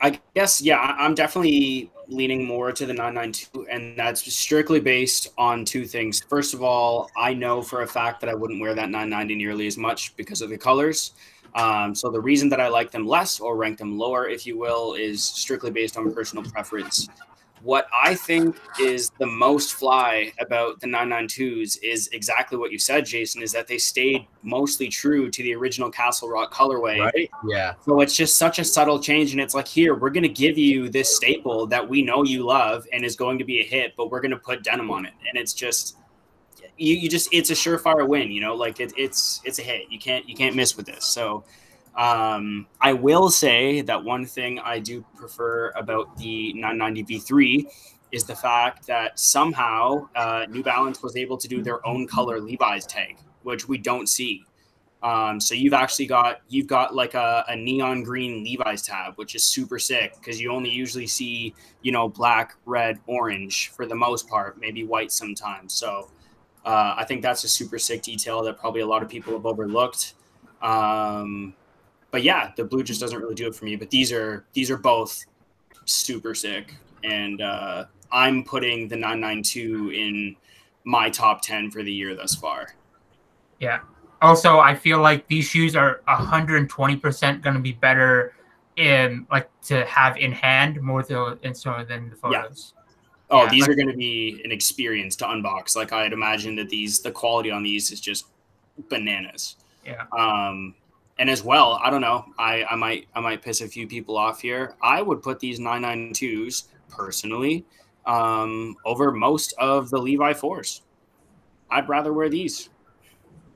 [0.00, 5.64] I guess, yeah, I'm definitely leaning more to the 992, and that's strictly based on
[5.64, 6.22] two things.
[6.22, 9.66] First of all, I know for a fact that I wouldn't wear that 990 nearly
[9.66, 11.12] as much because of the colors.
[11.54, 14.58] Um, so the reason that I like them less or rank them lower, if you
[14.58, 17.08] will, is strictly based on personal preference.
[17.66, 23.04] What I think is the most fly about the 992s is exactly what you said,
[23.04, 27.00] Jason, is that they stayed mostly true to the original Castle Rock colorway.
[27.00, 27.28] Right.
[27.44, 27.74] Yeah.
[27.84, 29.32] So it's just such a subtle change.
[29.32, 32.46] And it's like, here, we're going to give you this staple that we know you
[32.46, 35.04] love and is going to be a hit, but we're going to put denim on
[35.04, 35.14] it.
[35.28, 35.96] And it's just,
[36.78, 39.90] you, you just, it's a surefire win, you know, like it, it's, it's a hit.
[39.90, 41.04] You can't, you can't miss with this.
[41.04, 41.42] So,
[41.96, 47.66] um, I will say that one thing I do prefer about the 990 V3
[48.12, 52.40] is the fact that somehow uh, New Balance was able to do their own color
[52.40, 54.44] Levi's tag, which we don't see.
[55.02, 59.34] Um, so you've actually got you've got like a, a neon green Levi's tab, which
[59.34, 63.94] is super sick because you only usually see you know black, red, orange for the
[63.94, 65.74] most part, maybe white sometimes.
[65.74, 66.10] So
[66.64, 69.46] uh, I think that's a super sick detail that probably a lot of people have
[69.46, 70.14] overlooked.
[70.62, 71.54] Um,
[72.16, 73.76] but yeah, the blue just doesn't really do it for me.
[73.76, 75.22] But these are these are both
[75.84, 76.74] super sick,
[77.04, 80.36] and uh, I'm putting the 992 in
[80.84, 82.68] my top 10 for the year thus far.
[83.60, 83.80] Yeah.
[84.22, 88.32] Also, I feel like these shoes are 120% going to be better
[88.76, 92.72] in like to have in hand more so, so than the photos.
[92.74, 92.82] Yeah.
[93.28, 95.76] Oh, yeah, these like, are going to be an experience to unbox.
[95.76, 98.28] Like I'd imagine that these, the quality on these is just
[98.88, 99.56] bananas.
[99.84, 100.04] Yeah.
[100.18, 100.74] Um,
[101.18, 102.24] and as well, I don't know.
[102.38, 104.74] I, I might I might piss a few people off here.
[104.82, 107.64] I would put these 992s personally
[108.06, 110.82] um, over most of the Levi fours.
[111.70, 112.68] I'd rather wear these.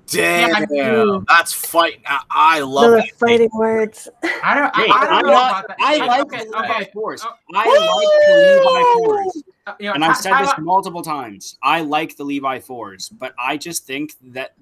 [0.07, 2.01] Damn, I that's fight.
[2.05, 3.15] I, I love Those that.
[3.21, 4.09] fighting words.
[4.43, 4.75] I don't.
[4.75, 5.77] Hey, I, I don't I'm know not- about that.
[5.79, 6.91] I Like, like okay, the Levi okay.
[6.93, 7.23] fours.
[7.25, 7.33] Oh.
[7.55, 9.43] I like the Levi fours.
[9.69, 11.59] Uh, you know, And I've said this multiple times.
[11.63, 14.55] I like the Levi fours, but I just think that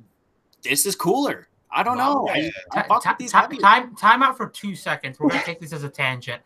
[0.62, 1.48] this is cooler.
[1.70, 2.28] I don't know.
[2.30, 3.58] I, I Ti- fuck ti- with these ti- heavy.
[3.58, 5.18] time time out for two seconds.
[5.20, 6.42] We're gonna take this as a tangent.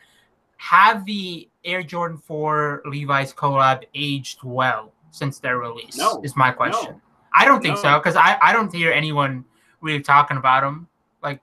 [0.57, 5.97] Have the Air Jordan 4 Levi's collab aged well since their release?
[5.97, 6.21] No.
[6.23, 6.93] is my question.
[6.93, 7.01] No.
[7.35, 9.45] I don't think so because I, I don't hear anyone
[9.81, 10.87] really talking about them.
[11.23, 11.41] Like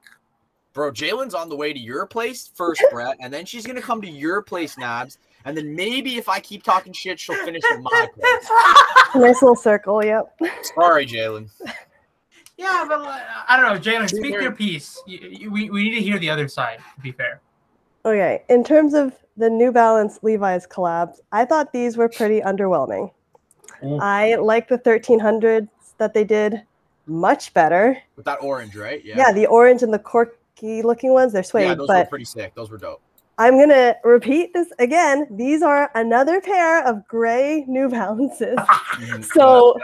[0.74, 4.02] Bro, Jalen's on the way to your place first, Brett, and then she's gonna come
[4.02, 7.82] to your place, Nabs, and then maybe if I keep talking shit, she'll finish at
[7.82, 8.50] my place.
[9.16, 10.06] Nice little circle.
[10.06, 10.40] Yep.
[10.76, 11.50] Sorry, Jalen.
[12.60, 14.10] Yeah, but uh, I don't know, Jalen.
[14.10, 15.02] Speak your piece.
[15.08, 16.80] You, you, we, we need to hear the other side.
[16.96, 17.40] To be fair.
[18.06, 18.44] Okay.
[18.50, 23.12] In terms of the New Balance Levi's collabs, I thought these were pretty underwhelming.
[23.84, 23.98] Ooh.
[24.02, 25.70] I like the 1300s
[26.00, 26.62] that they did
[27.08, 27.98] much better.
[28.18, 29.04] With that orange, right?
[29.06, 32.26] Yeah, Yeah, the orange and the corky looking ones, they're suede, Yeah, those were pretty
[32.26, 32.54] sick.
[32.56, 33.02] Those were dope.
[33.38, 35.26] I'm going to repeat this again.
[35.32, 38.58] These are another pair of gray New Balances.
[39.00, 39.24] Mhm.
[39.24, 39.80] So-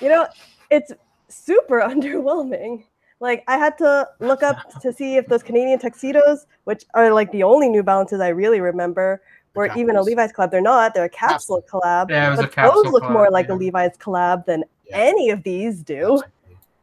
[0.00, 0.26] you know,
[0.70, 0.90] it's
[1.32, 2.84] super underwhelming.
[3.20, 7.30] Like I had to look up to see if those Canadian tuxedos, which are like
[7.32, 9.22] the only New Balances I really remember,
[9.54, 10.02] The were even a.
[10.02, 10.50] Levi's collab.
[10.50, 10.92] They're not.
[10.92, 12.10] They're a capsule collab.
[12.10, 13.54] Yeah, it was a but capsule those look collab, more like yeah.
[13.54, 14.96] a Levi's collab than Yeah.
[14.98, 16.20] any of these do.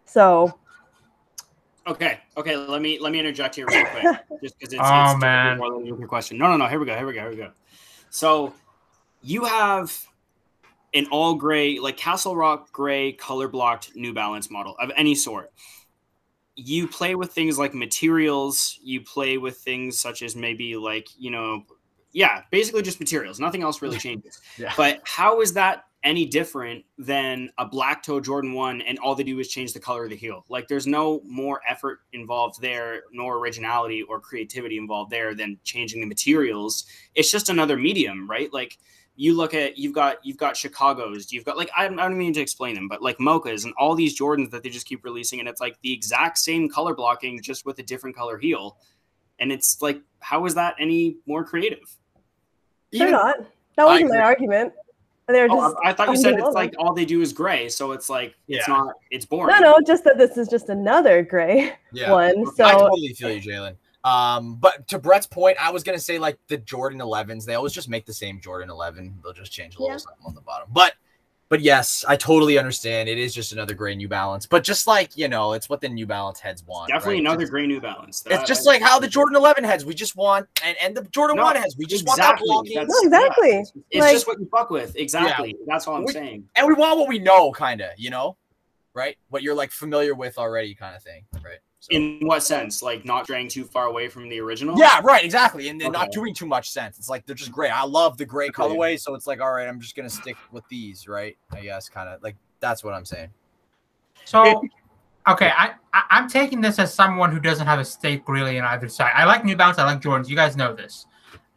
[0.06, 0.58] So
[1.88, 2.56] Okay, okay.
[2.56, 4.04] Let me let me interject here real quick,
[4.44, 5.58] just because it's, Oh, it's man.
[5.58, 6.38] more than your question.
[6.38, 6.68] No, no, no.
[6.68, 6.96] Here we go.
[6.96, 7.22] Here we go.
[7.22, 7.52] Here we go.
[8.12, 8.54] So,
[9.22, 10.06] you have
[10.94, 15.52] an all gray, like Castle Rock gray, color blocked New Balance model of any sort.
[16.56, 18.80] You play with things like materials.
[18.82, 21.64] You play with things such as maybe like you know,
[22.12, 23.40] yeah, basically just materials.
[23.40, 24.42] Nothing else really changes.
[24.58, 24.74] Yeah.
[24.76, 29.24] But how is that any different than a black toe Jordan 1 and all they
[29.24, 30.46] do is change the color of the heel?
[30.50, 36.02] Like there's no more effort involved there, nor originality or creativity involved there than changing
[36.02, 36.86] the materials.
[37.16, 38.52] It's just another medium, right?
[38.52, 38.78] Like
[39.22, 42.32] you look at you've got you've got Chicago's, you've got like I, I don't mean
[42.36, 45.42] to explain them, but like Mochas and all these Jordans that they just keep releasing,
[45.42, 48.78] and it's like the exact same color blocking, just with a different color heel.
[49.40, 51.98] And it's like, how is that any more creative?
[52.94, 53.36] they're Even- not.
[53.76, 54.72] That wasn't my argument.
[55.28, 57.68] They're Oh, just I, I thought you said it's like all they do is gray,
[57.68, 59.54] so it's like it's not it's boring.
[59.54, 62.12] no, no, just that this is just another gray Yeah.
[62.14, 62.46] one.
[62.56, 63.76] So I totally feel you, Jalen.
[64.04, 67.46] Um, but to Brett's point, I was gonna say like the Jordan 11s.
[67.46, 69.20] They always just make the same Jordan 11.
[69.24, 69.98] They'll just change a little Yeah.
[69.98, 70.70] something on the bottom.
[70.72, 70.94] But,
[71.50, 73.10] but yes, I totally understand.
[73.10, 74.46] It is just another gray New Balance.
[74.46, 76.88] But just like you know, it's what the New Balance heads want.
[76.90, 77.20] Definitely right?
[77.22, 78.24] another It's, gray New Balance.
[78.28, 79.84] it's just like how the Jordan 11 heads.
[79.84, 81.76] We just want and and the Jordan No, 1 heads.
[81.78, 82.48] We just want that exactly.
[82.48, 83.50] blocking, That's- No, exactly.
[83.50, 84.96] yeah, it's it's Like- just what you fuck with.
[84.96, 85.56] Exactly.
[85.68, 86.48] That's all I'm We- saying.
[86.56, 87.90] and we want what we know, kind of.
[87.98, 88.38] You know,
[88.94, 89.18] right?
[89.30, 91.60] What you're like familiar with already, kind of thing, right?
[91.92, 91.98] So.
[91.98, 92.82] In what sense?
[92.84, 94.78] Like not straying too far away from the original?
[94.78, 95.70] Yeah, right, exactly.
[95.70, 97.00] And they're not doing too much sense.
[97.00, 97.70] It's like they're just gray.
[97.70, 98.54] I love the gray Okay.
[98.54, 101.38] colorway, so it's like, all right, I'm just gonna stick with these, right?
[101.52, 103.30] I guess kind of like that's what I'm saying.
[104.26, 104.62] So,
[105.28, 108.66] okay, I, I I'm taking this as someone who doesn't have a stake really in
[108.66, 109.12] either side.
[109.16, 110.30] I like New Balance, I like Jordans.
[110.30, 111.08] You guys know this,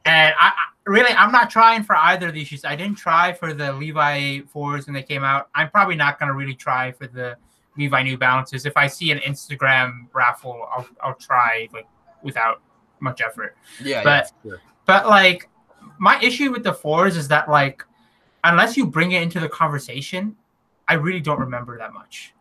[0.06, 0.52] and I, I
[0.86, 2.64] really I'm not trying for either of these shoes.
[2.64, 5.50] I didn't try for the Levi fours when they came out.
[5.54, 7.36] I'm probably not gonna really try for the
[7.76, 8.66] Levi New Balances.
[8.66, 11.86] If I see an Instagram raffle, I'll I'll try like
[12.22, 12.60] without
[13.00, 13.56] much effort.
[13.82, 14.60] Yeah, But- yeah, sure.
[14.86, 15.48] But like
[15.98, 17.84] my issue with the fours is that like
[18.44, 20.36] unless you bring it into the conversation,
[20.88, 22.34] I really don't remember that much.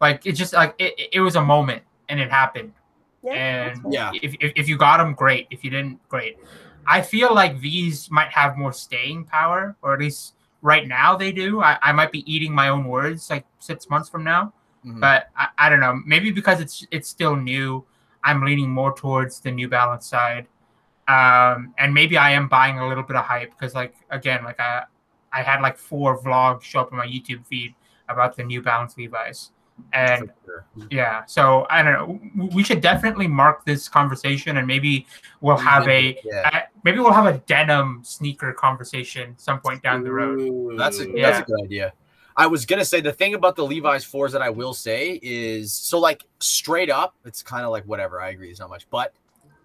[0.00, 2.72] Like it's just like it, it was a moment and it happened.
[3.22, 3.92] yeah, and.
[3.92, 4.10] Yeah.
[4.22, 5.46] if, if, if you got them, great.
[5.50, 6.38] If you didn't, great.
[6.86, 11.32] I feel like these might have more staying power, or at least right now they
[11.32, 11.60] do.
[11.62, 14.52] I, I might be eating my own words like six months from now
[14.86, 15.00] Mhm.
[15.00, 16.00] but I, I don't know.
[16.06, 17.84] Maybe because it's it's still new,
[18.22, 20.46] I'm leaning more towards the New Balance side,
[21.08, 24.60] um, and maybe I am buying a little bit of hype because, like, again, like
[24.60, 24.84] I
[25.32, 27.74] I had like four vlogs show up on my YouTube feed
[28.08, 29.50] about the New Balance Levi's,
[29.92, 30.66] and sure.
[30.90, 32.48] yeah, so I don't know.
[32.54, 35.06] We should definitely mark this conversation, and maybe
[35.40, 36.50] we'll have a yeah.
[36.52, 40.40] uh, maybe we'll have a denim sneaker conversation some point down the road.
[40.40, 40.74] Ooh.
[40.76, 41.92] That's a that's a good idea.
[42.36, 45.72] I was gonna say the thing about the Levi's fours that I will say is
[45.72, 48.20] so like straight up, it's kind of like whatever.
[48.20, 48.86] I agree, it's not much.
[48.90, 49.12] But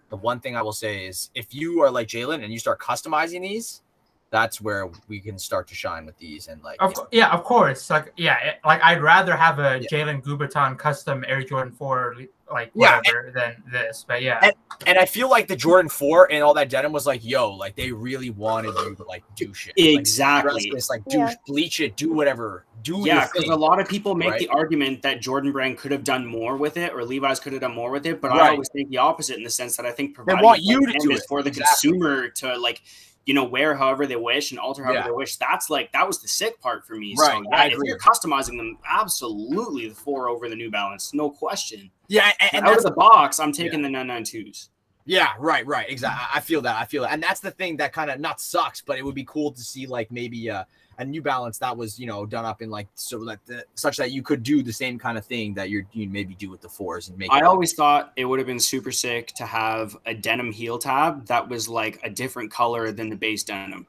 [0.08, 2.80] the one thing I will say is if you are like Jalen and you start
[2.80, 3.82] customizing these,
[4.30, 7.30] that's where we can start to shine with these and like Of, you know, yeah,
[7.30, 7.88] of course.
[7.88, 9.88] Like, yeah, it- like I'd rather have a Yeah.
[10.04, 12.16] Jalen Guberton custom Air Jordan Four,
[12.52, 14.04] like Yeah, whatever, than this.
[14.06, 14.54] But yeah, And-
[14.86, 17.76] and I feel like the Jordan 4 and all that denim was like, yo, like
[17.76, 19.72] they really wanted you to like do shit.
[19.76, 20.50] Exactly.
[20.62, 21.34] dress this, like do Yeah.
[21.46, 24.40] bleach it, do whatever, do Yeah, because a lot of people make right?
[24.40, 27.62] the argument that Jordan Brand could have done more with it, or Levi's could have
[27.62, 28.20] done more with it.
[28.20, 30.62] But I always think the opposite in the sense that I think providing want a
[30.62, 31.22] you to do it.
[31.28, 31.90] for the Exactly.
[31.92, 32.82] consumer to like,
[33.26, 35.04] you know, wear however they wish and alter however Yeah.
[35.06, 35.36] they wish.
[35.36, 37.14] That's like that was the sick part for me.
[37.18, 41.30] Right, So yeah, if you're customizing them, absolutely the four over the New Balance, no
[41.30, 41.90] question.
[42.08, 44.68] yeah, and, and Out of the box, I'm taking the 992s.
[45.06, 46.26] Yeah, right, right, exactly.
[46.34, 46.76] I feel that.
[46.80, 49.14] I feel that, and that's the thing that kind of not sucks, but it would
[49.14, 50.64] be cool to see like maybe uh,
[50.98, 53.96] a New Balance that was you know done up in like so that the, such
[53.96, 56.60] that you could do the same kind of thing that you're you maybe do with
[56.60, 57.30] the fours and make.
[57.32, 60.78] I it always thought it would have been super sick to have a denim heel
[60.78, 63.86] tab that was like a different color than the base denim.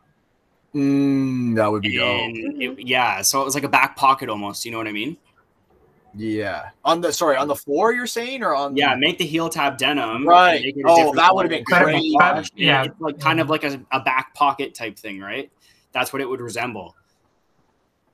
[0.73, 2.31] Mm, that would be dope.
[2.33, 4.65] It, yeah, so it was like a back pocket almost.
[4.65, 5.17] You know what I mean?
[6.17, 9.49] Yeah, on the sorry on the floor you're saying or on Yeah, make the heel
[9.49, 10.25] tab denim.
[10.25, 10.61] Right.
[10.63, 11.57] make it a Oh, that would've color.
[11.59, 12.15] been Kind of crazy.
[12.17, 15.51] Yeah, yeah, it's like kind of like a, a back pocket type thing, right?
[15.95, 16.93] That's what it would resemble.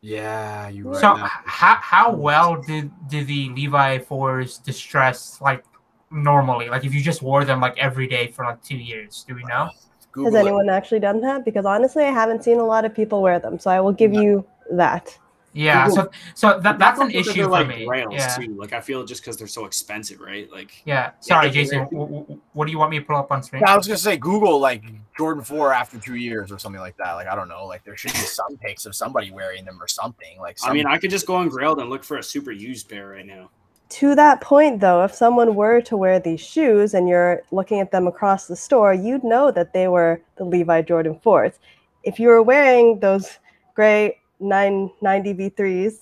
[0.02, 1.02] Yeah, you right.
[1.02, 1.30] So now.
[1.46, 5.66] how how well did did the Levi fours distress like
[6.12, 6.70] normally?
[6.70, 9.44] Like if you just wore them like every day for like two years, do we
[9.46, 9.72] know?
[10.12, 10.48] Google Has it.
[10.48, 11.44] anyone actually done that?
[11.44, 13.58] Because honestly, I haven't seen a lot of people wear them.
[13.58, 14.22] So I will give No.
[14.22, 15.18] you that.
[15.54, 17.86] Yeah, so so that, that's an issue for like me.
[17.86, 18.56] Rails Yeah, too.
[18.56, 20.50] Like I feel just because they're so expensive, right?
[20.50, 21.12] Like yeah.
[21.20, 21.80] Sorry, it's Jason.
[21.86, 23.64] w- w- what do you want me to pull up on screen?
[23.66, 24.96] I was gonna say Google like mm-hmm.
[25.18, 27.14] Jordan Four after two years or something like that.
[27.14, 27.66] Like I don't know.
[27.66, 30.40] Like there should be some pics of somebody wearing them or something.
[30.40, 32.88] Like I mean, I could just go on Grailed and look for a super used
[32.88, 33.50] pair right now.
[33.90, 37.92] To that point, though, if someone were to wear these shoes and you're looking at
[37.92, 41.56] them across the store, you'd know that they were the Levi Jordan 4s.
[42.04, 43.40] If you were wearing those
[43.76, 45.94] gray 990 V3s,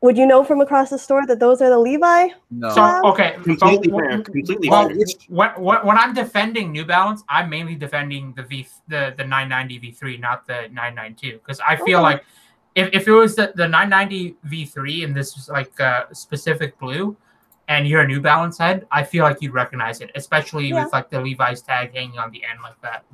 [0.00, 2.28] would you know from across the store that those are the Levi?
[2.50, 2.70] no.
[2.70, 4.18] So okay, Completely so, fair.
[4.22, 4.98] Completely Well, fair.
[5.28, 9.80] when, when, when I'm defending New Balance, I'm mainly defending the V the the 990
[9.92, 12.02] V3, not the 992, because I feel Okay.
[12.02, 12.24] like
[12.74, 17.16] if, if it was the, the 990 V3 and this was like uh, specific blue,
[17.68, 20.84] and you're a New Balance head, I feel like you'd recognize it, especially Yeah.
[20.84, 23.04] with like the Levi's tag hanging on the end like that.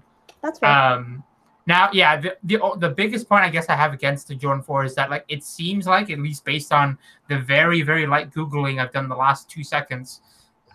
[0.42, 0.92] That's right.
[0.92, 1.22] Um,
[1.70, 4.84] now, yeah, the, the the biggest point I guess I have against the Jordan 4
[4.84, 8.80] is that like it seems like, at least based on the very very light googling
[8.80, 10.20] I've done the last two seconds,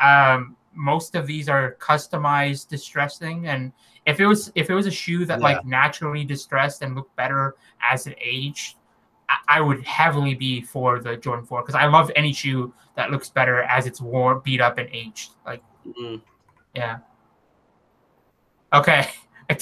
[0.02, 3.48] um, most of these are customized distressing.
[3.48, 3.72] And
[4.06, 5.44] if it was if it was a shoe that Yeah.
[5.50, 8.78] like naturally distressed and looked better as it aged,
[9.30, 13.12] I, I would heavily be for the Jordan 4 because I love any shoe that
[13.12, 15.32] looks better as it's worn, beat up, and aged.
[15.46, 16.22] Like, Mm.
[16.74, 16.98] yeah.
[18.74, 19.08] Okay.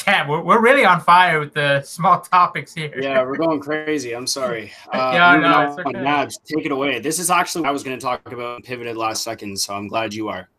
[0.05, 2.93] Damn, we're, we're really on fire with the small topics here.
[2.99, 4.13] Yeah, we're going crazy.
[4.15, 4.71] I'm sorry.
[4.93, 6.01] Uh, Yeah, I on, it's okay.
[6.01, 6.99] Nabs, take it away.
[6.99, 9.73] This is actually what I was going to talk about and pivoted last second, so
[9.73, 10.49] I'm glad you are.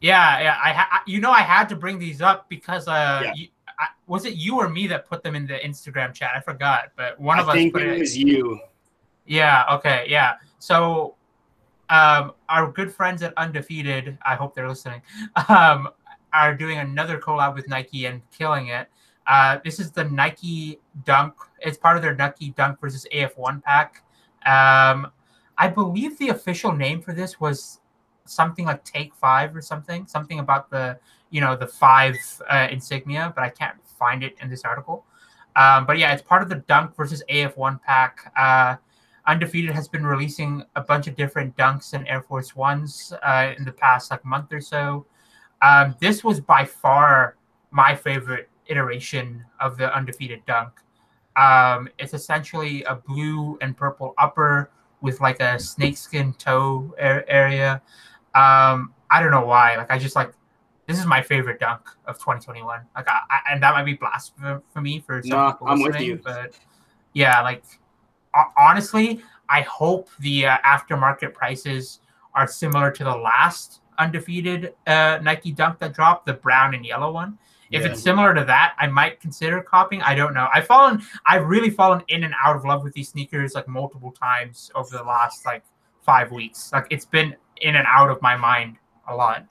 [0.00, 0.58] Yeah, yeah.
[0.62, 3.32] I, ha- you know, I had to bring these up because uh, Yeah.
[3.34, 6.32] you, I, was it you or me that put them in the Instagram chat?
[6.36, 7.98] I forgot, but one of I us think it it.
[7.98, 8.60] was you.
[9.26, 9.64] Yeah.
[9.72, 10.04] Okay.
[10.08, 10.34] Yeah.
[10.58, 11.14] So,
[11.90, 15.00] um, our good friends at Undefeated, I hope they're listening,
[15.48, 15.88] um,
[16.34, 18.88] are doing another collab with Nike and killing it.
[19.26, 21.34] Uh, this is the Nike Dunk.
[21.60, 24.02] It's part of their Nike Dunk versus AF1 pack.
[24.44, 25.10] Um,
[25.56, 27.80] I believe the official name for this was
[28.26, 30.98] something like Take Five or something, something about the
[31.30, 32.16] you know the five
[32.50, 35.04] uh, insignia, but I can't find it in this article.
[35.56, 38.32] Um, but yeah, it's part of the Dunk versus AF1 pack.
[38.36, 38.76] Uh,
[39.26, 43.64] Undefeated has been releasing a bunch of different Dunks and Air Force Ones uh, in
[43.64, 45.06] the past like month or so.
[45.64, 47.36] Um, this was by far
[47.70, 50.70] my favorite iteration of the Undefeated Dunk.
[51.36, 57.82] Um, it's essentially a blue and purple upper with like a snakeskin toe a- area.
[58.34, 59.76] Um, I don't know why.
[59.76, 60.32] Like I just like
[60.86, 62.80] this is my favorite dunk of 2021.
[62.94, 65.78] Like I, I and that might be blasphemy for me for some No, people I'm
[65.82, 66.20] with listening, you.
[66.22, 66.54] but
[67.14, 67.64] yeah, like
[68.34, 72.00] ho- honestly, I hope the uh, aftermarket prices
[72.34, 77.12] are similar to the last undefeated uh, Nike Dunk that dropped, the brown and yellow
[77.12, 77.38] one.
[77.70, 77.88] If Yeah.
[77.88, 80.02] it's similar to that, I might consider copying.
[80.02, 80.48] I don't know.
[80.54, 84.12] I've fallen, I've really fallen in and out of love with these sneakers like multiple
[84.12, 85.64] times over the last like
[86.02, 86.72] five weeks.
[86.72, 88.76] Like it's been in and out of my mind
[89.08, 89.46] a lot.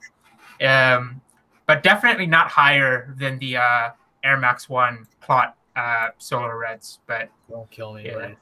[0.64, 1.20] Um,
[1.66, 3.90] but definitely not higher than the uh,
[4.22, 7.00] Air Max One Plot uh, Solar Reds.
[7.06, 8.06] But Don't kill me.
[8.06, 8.34] Yeah.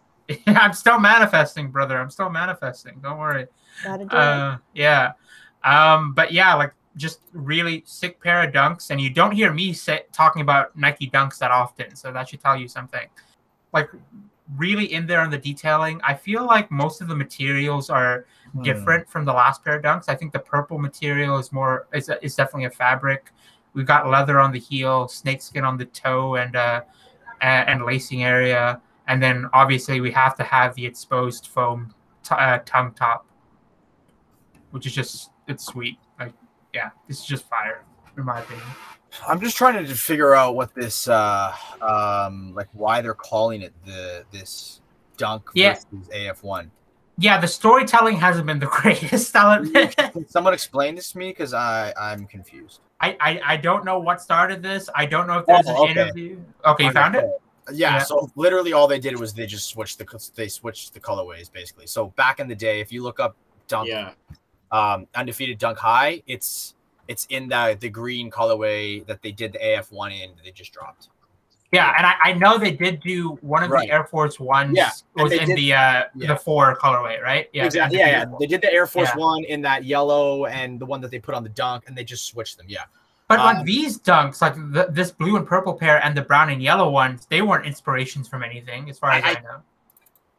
[0.46, 1.98] I'm still manifesting, brother.
[1.98, 3.00] I'm still manifesting.
[3.03, 3.46] Don't worry.
[3.84, 4.12] Gotta do it.
[4.14, 5.12] Uh, yeah.
[5.64, 9.72] Um, but yeah, like just really sick pair of dunks, and you don't hear me
[9.72, 13.08] say, talking about Nike dunks that often, so that should tell you something.
[13.72, 13.88] Like
[14.56, 18.62] really in there on the detailing, I feel like most of the materials are Hmm.
[18.62, 20.04] different from the last pair of dunks.
[20.08, 23.32] I think the purple material is more is, is definitely a fabric.
[23.72, 26.82] We've got leather on the heel, snakeskin on the toe, and uh,
[27.40, 32.34] and, and lacing area, and then obviously we have to have the exposed foam t-
[32.34, 33.24] uh, tongue top,
[34.70, 35.99] which is just it's sweet.
[36.18, 36.32] Like
[36.74, 37.84] yeah, this is just fire
[38.16, 38.66] in my opinion.
[39.28, 43.74] I'm just trying to figure out what this, uh, um, like why they're calling it
[43.84, 44.80] the this
[45.18, 45.74] dunk Yeah.
[45.74, 46.70] versus AF1.
[47.18, 49.36] Yeah, the storytelling hasn't been the greatest.
[49.36, 49.64] I'll.
[49.66, 51.28] Can someone explain this to me?
[51.28, 52.80] Because I I'm confused.
[53.03, 54.88] I, I I don't know what started this.
[54.95, 56.01] I don't know if there's Oh, an okay.
[56.01, 56.40] interview.
[56.64, 57.26] Okay, you found it.
[57.70, 58.03] Yeah, Yeah.
[58.03, 61.86] so literally all they did was they just switched the they switched the colorways basically.
[61.86, 63.36] So back in the day, if you look up
[63.68, 64.12] dunk Yeah.
[64.72, 66.74] Um, undefeated dunk high, it's
[67.08, 70.72] it's in the the green colorway that they did the AF1 in that they just
[70.72, 71.08] dropped.
[71.72, 73.88] Yeah, and I, I know they did do one of Right.
[73.88, 76.28] the Air Force Ones Yeah, was in did- the uh yeah.
[76.28, 77.48] the four colorway, right?
[77.54, 77.98] Yeah, exactly.
[77.98, 78.24] Yeah, yeah.
[78.38, 79.20] They did the Air Force Yeah.
[79.20, 82.04] One in that yellow and the one that they put on the dunk, and they
[82.04, 82.66] just switched them.
[82.68, 82.84] Yeah.
[83.28, 86.50] But like Um, these dunks, like the, this blue and purple pair and the brown
[86.50, 89.62] and yellow ones, they weren't inspirations from anything, as far as I, I- know.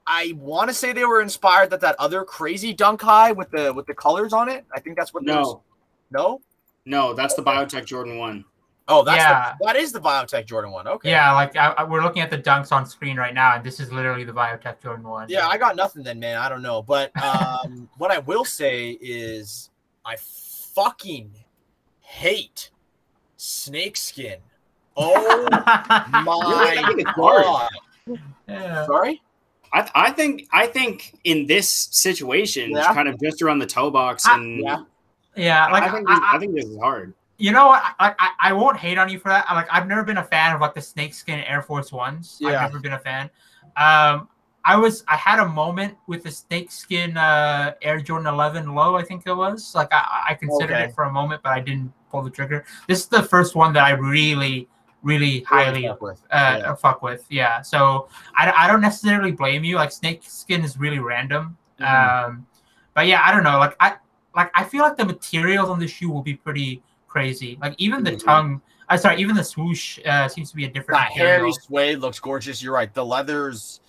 [0.06, 3.74] I want to say they were inspired that that other crazy dunk high with the
[3.74, 4.66] with the colors on it.
[4.74, 5.26] I think that's what.
[5.26, 5.56] they was-
[6.12, 6.41] No, No.
[6.86, 8.45] no, that's the Bio Hack Jordan One.
[8.89, 9.54] Oh, that's Yeah.
[9.60, 10.89] the, that is the Bio Hack Jordan one.
[10.89, 11.10] Okay.
[11.10, 13.80] Yeah, like I, I- we're looking at the dunks on screen right now, and this
[13.80, 15.28] is literally the Bio Hack Jordan one.
[15.30, 16.36] Yeah, I got nothing then, man.
[16.38, 19.70] I don't know, but um, what I will say is
[20.04, 21.32] I fucking
[22.01, 22.72] hate
[23.38, 24.39] snakeskin.
[24.97, 27.43] Oh my I think it's hard.
[27.43, 27.70] god!
[28.49, 28.86] yeah.
[28.86, 29.22] Sorry.
[29.74, 32.93] I, I think I think in this situation, Yeah.
[32.93, 34.84] kind of just around the toe box, Ah, and yeah.
[35.36, 37.13] Yeah, like I think I- this, I- I think this is hard.
[37.38, 37.82] You know what?
[37.99, 39.45] I, I I won't hate on you for that.
[39.51, 42.39] Like I've never been a fan of like the snakeskin Air Force Ones.
[42.45, 42.61] I've Yeah.
[42.61, 43.30] never been a fan.
[43.76, 44.30] Um,
[44.63, 48.95] I was I had a moment with the snakeskin uh, Air Jordan 11 low.
[48.95, 50.84] I think it was like I, I considered Okay.
[50.86, 52.63] it for a moment, but I didn't pull the trigger.
[52.88, 54.69] This is the first one that I really
[55.04, 56.22] really highly Fuck with.
[56.32, 56.76] uh, Yeah.
[56.76, 57.26] fuck with.
[57.30, 57.62] Yeah.
[57.62, 59.76] So I, I don't necessarily blame you.
[59.76, 61.58] Like snake skin is really random.
[61.80, 62.26] Mhm.
[62.28, 62.47] Um,
[62.93, 63.60] but yeah, I don't know.
[63.60, 63.95] Like I
[64.36, 67.58] like I feel like the materials on the shoe will be pretty crazy.
[67.62, 68.24] Like even the Mhm.
[68.26, 68.62] tongue.
[68.89, 71.38] I sorry, even the swoosh uh, seems to be a different That material.
[71.39, 72.62] hairy suede looks gorgeous.
[72.62, 72.93] You're right.
[72.93, 73.80] The leathers.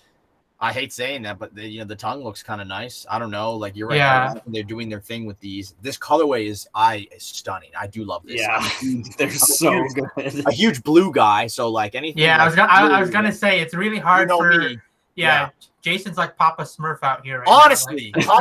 [0.59, 3.05] I hate saying that, but the, you know the tongue looks kind of nice.
[3.09, 3.53] I don't know.
[3.53, 3.97] Like you're right.
[3.97, 4.33] Yeah.
[4.47, 5.75] They're doing their thing with these.
[5.81, 7.71] This colorway is I is stunning.
[7.77, 8.39] I do love this.
[8.39, 10.45] Yeah, I'm a huge- they're so good.
[10.45, 11.47] a huge blue guy.
[11.47, 12.23] So like anything.
[12.23, 14.57] Yeah, I was gonna, I, I was gonna say it's really you hard know for
[14.57, 14.77] me.
[15.15, 15.49] yeah,
[15.81, 17.39] Jason's like Papa Smurf out here.
[17.39, 18.39] Right Honestly, now,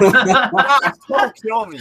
[0.50, 1.80] God, don't kill me.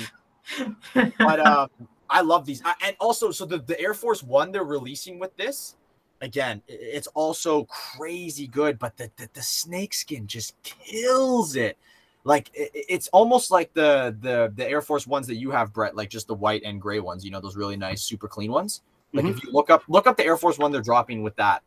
[0.94, 1.70] But um,
[2.10, 5.36] I love these, I, and also so the the Air Force One they're releasing with
[5.38, 5.76] this.
[6.24, 11.78] Again, it's also crazy good, but the the, the snakeskin just kills it.
[12.24, 15.74] Like i- i- it's almost like the the the Air Force ones that you have,
[15.74, 17.26] Brett, like just the white and gray ones.
[17.26, 18.82] You know those really nice, super clean ones.
[19.11, 21.61] Like if you look up look up the Air Force One they're dropping with that,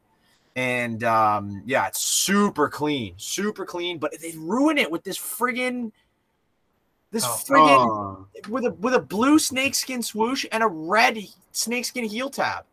[0.56, 3.98] and um, yeah, it's super clean, super clean.
[3.98, 5.92] But they ruin it with this friggin'
[7.10, 7.40] this Oh.
[7.46, 11.18] friggin' Oh, with a with a blue snakeskin swoosh and a red
[11.52, 12.64] snakeskin heel tab.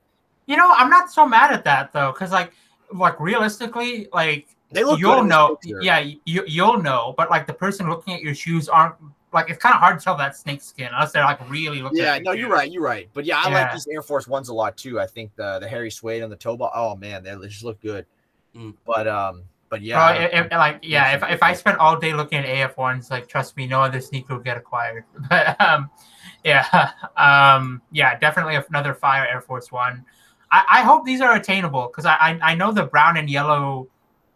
[0.45, 2.51] You know, I'm not so mad at that though, because like
[2.93, 7.89] like realistically, like They look you'll know yeah you, you'll know but like the person
[7.89, 8.95] looking at your shoes aren't
[9.31, 11.99] like it's kind of hard to tell that snake skin unless they're like really looking
[11.99, 12.71] Yeah, at your no, you're right.
[12.71, 13.09] You're right.
[13.13, 14.99] But yeah, I like these Air Force Ones a lot too.
[14.99, 16.71] I think the the hairy suede on the toe ball.
[16.75, 18.05] Oh man, they just look good.
[18.55, 18.75] Mm.
[18.85, 21.59] But um, but yeah, Well, I- if, if- like yeah, if, if I sense.
[21.61, 24.57] spent all day looking at AF ones, like trust me, no other sneaker will get
[24.57, 25.05] acquired.
[25.29, 25.89] But um,
[26.43, 30.05] yeah, um, yeah, definitely another fire Air Force One.
[30.53, 33.87] I, I hope these are attainable because I, I I know the brown and yellow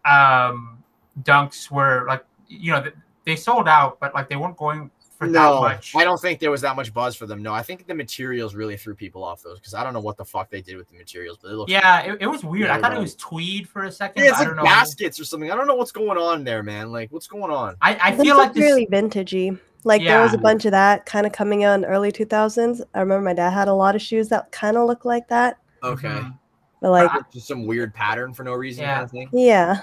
[0.04, 0.82] um
[1.22, 2.84] dunks were like you know
[3.24, 5.94] they sold out, but like they weren't going for that no, much.
[5.96, 7.42] I don't think there was that much buzz for them.
[7.42, 10.16] No, I think the materials really threw people off those because I don't know what
[10.16, 12.70] the fuck they did with the materials, but it looks Yeah, it, it was weird.
[12.70, 14.22] I Yeah, thought it was tweed for a second.
[14.22, 14.64] Yeah, it's I like don't know.
[14.64, 15.50] baskets or something.
[15.50, 16.92] I don't know what's going on there, man.
[16.92, 17.76] Like, what's going on?
[17.82, 18.62] I, I This feel like this.
[18.62, 19.58] really vintagey.
[19.84, 22.80] Like there was a bunch of that kind of coming out in early 2000s.
[22.94, 25.58] I remember my dad had a lot of shoes that kind of looked like that.
[25.82, 26.38] Okay, Mhm.
[26.80, 28.94] But like, I- just some weird pattern for no reason, Yeah.
[28.94, 29.28] kind of thing.
[29.32, 29.82] yeah,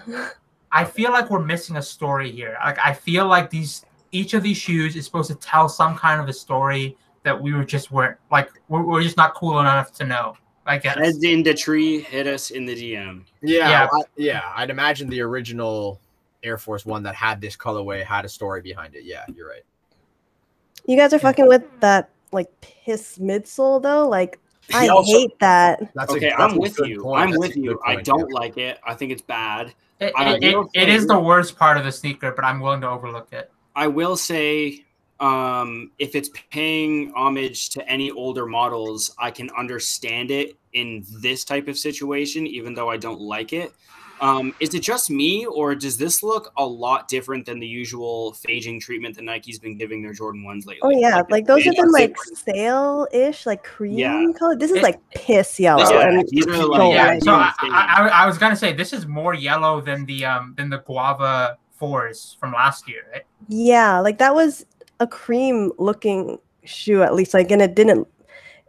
[0.72, 2.58] I feel like we're missing a story here.
[2.64, 6.22] Like I feel like these each of these shoes is supposed to tell some kind
[6.22, 9.92] of a story that we were just weren't like we're, we're just not cool enough
[9.94, 10.36] to know.
[10.68, 10.98] I guess.
[10.98, 13.24] heads in the tree, hit us in the DM.
[13.44, 13.88] Yeah, Yeah.
[13.92, 14.42] I, yeah.
[14.56, 16.00] I'd imagine the original
[16.44, 19.04] Air Force One that had this colorway had a story behind it.
[19.04, 19.62] Yeah, you're right.
[20.88, 24.08] you guys are fucking with that like piss midsole though.
[24.08, 24.40] Like
[24.74, 25.92] I also- hate that.
[25.94, 27.02] That's a- okay, that's I'm with you.
[27.02, 27.22] point.
[27.22, 27.80] I'm That's with good you.
[27.86, 28.36] I don't yeah.
[28.40, 28.80] like it.
[28.86, 29.74] I think it's bad.
[30.00, 32.44] It, I it, it, will it say- is the worst part of the sneaker, but
[32.44, 33.52] I'm willing to overlook it.
[33.76, 34.86] I will say,
[35.20, 41.44] um, if it's paying homage to any older models, I can understand it in this
[41.46, 43.74] type of situation, even though I don't like it.
[44.22, 48.34] Um, is it just me, or does this look a lot different than the usual
[48.48, 50.80] phaging treatment that Nike's been giving their Jordan ones lately?
[50.84, 52.38] Oh yeah, the like those have phage been like different.
[52.38, 54.26] stale-ish, like cream Yeah.
[54.38, 54.56] color.
[54.56, 55.90] This is It- like piss yellow.
[55.90, 57.34] Yeah, and these are like- yeah, so.
[57.34, 57.70] I, I,
[58.08, 61.58] I, I was gonna say this is more yellow than the um than the guava
[61.72, 63.24] fours from last year, right?
[63.50, 64.66] Yeah, like that was
[65.02, 67.34] a cream looking shoe at least.
[67.34, 68.08] Like and it didn't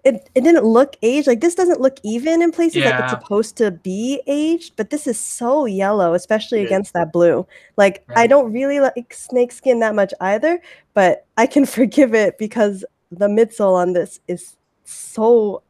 [0.07, 1.27] it, it didn't look aged.
[1.27, 5.07] Like this doesn't look even in places like it's supposed to be aged, but this
[5.09, 6.67] is so yellow, especially Yeah.
[6.67, 7.45] against that blue.
[7.77, 10.61] Like I don't really like snake skin that much either,
[10.95, 15.63] but I can forgive it because the midsole on this is so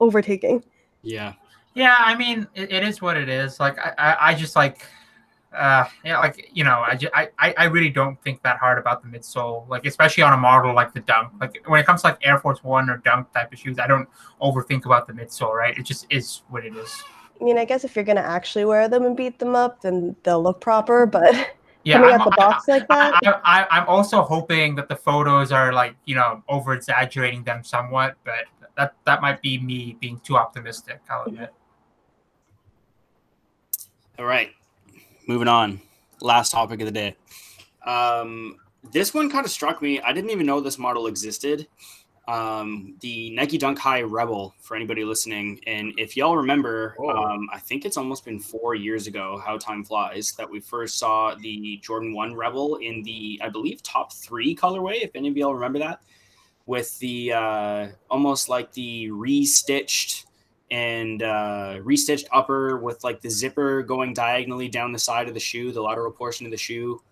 [0.00, 0.64] overtaking.
[1.02, 1.34] Yeah,
[1.74, 3.60] Yeah, I mean it, it is what it is.
[3.60, 4.86] Like I, I, I just like
[5.58, 8.78] uh yeah, like you know, I, ju- I I I really don't think that hard
[8.78, 11.32] about the midsole, like especially on a model like the Dunk.
[11.40, 13.86] Like when it comes to like Air Force One or Dunk type of shoes, I
[13.86, 14.08] don't
[14.40, 15.76] overthink about the midsole, right?
[15.76, 17.02] It just is what it is.
[17.40, 20.16] I mean, I guess if you're gonna actually wear them and beat them up, then
[20.22, 21.06] they'll look proper.
[21.18, 21.34] But
[21.84, 24.88] Yeah, coming I'm, out the box like that, I, I, I, I'm also hoping that
[24.88, 28.44] the photos are like you know over exaggerating them somewhat, but
[28.76, 31.00] that that might be me being too optimistic.
[31.10, 31.52] I'll admit.
[34.18, 34.50] All right,
[35.28, 35.80] moving on.
[36.20, 37.16] Last topic of the day.
[37.86, 38.56] Um,
[38.90, 40.00] this one kind of struck me.
[40.00, 41.68] I didn't even know this model existed.
[42.26, 45.60] Um, the Nike Dunk High Rebel, for anybody listening.
[45.66, 49.84] And if y'all remember, um, I think it's almost been four years ago, how time
[49.84, 54.54] flies, that we first saw the Jordan 1 Rebel in the, I believe, top three
[54.54, 56.00] colorway, if any of y'all remember that,
[56.66, 60.26] with the uh, almost like the re-stitched
[60.70, 65.40] and uh, restitched upper with like the zipper going diagonally down the side of the
[65.40, 67.02] shoe, the lateral portion of the shoe.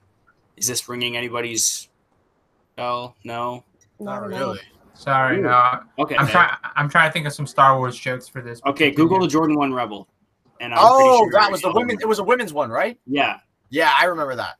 [0.56, 1.88] Is this ringing anybody's
[2.76, 3.16] bell?
[3.24, 3.64] No.
[4.00, 4.38] Not I don't know.
[4.38, 4.60] really.
[4.94, 5.42] Sorry, Ooh.
[5.42, 5.80] no.
[5.98, 6.16] Okay.
[6.16, 6.56] I'm trying.
[6.74, 8.60] I'm trying to think of some Star Wars jokes for this.
[8.66, 8.90] Okay.
[8.90, 8.96] continue.
[8.96, 10.08] Google the Jordan One Rebel.
[10.60, 11.98] And I'm Oh, sure that was the women.
[12.00, 12.98] It was a women's one, right?
[13.06, 13.38] Yeah,
[13.68, 14.56] Yeah, I remember that.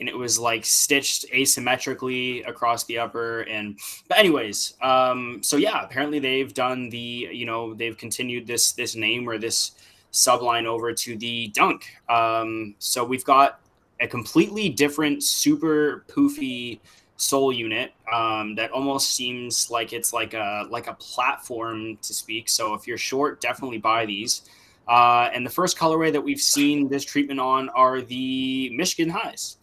[0.00, 3.78] And it was like stitched asymmetrically across the upper and
[4.08, 8.94] but anyways um so yeah apparently they've done the you know they've continued this this
[8.94, 9.72] name or this
[10.12, 11.84] subline over to the dunk.
[12.08, 13.60] Um so we've got
[14.00, 16.80] a completely different super poofy
[17.16, 22.48] sole unit um that almost seems like it's like a like a platform to speak.
[22.48, 24.42] So if you're short definitely buy these.
[24.88, 29.57] Uh, and the first colorway that we've seen this treatment on are the Michigan highs.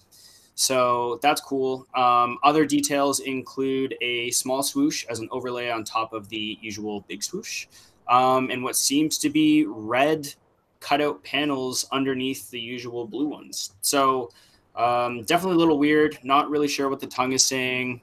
[0.56, 1.86] So that's cool.
[1.96, 7.02] Um, other details include a small swoosh as an overlay on top of the usual
[7.10, 7.68] big swoosh,
[8.08, 10.34] um, and what seems to be red
[10.80, 13.74] cutout panels underneath the usual blue ones.
[13.82, 14.32] So
[14.76, 16.20] um, definitely a little weird.
[16.24, 18.02] Not really sure what the tongue is saying,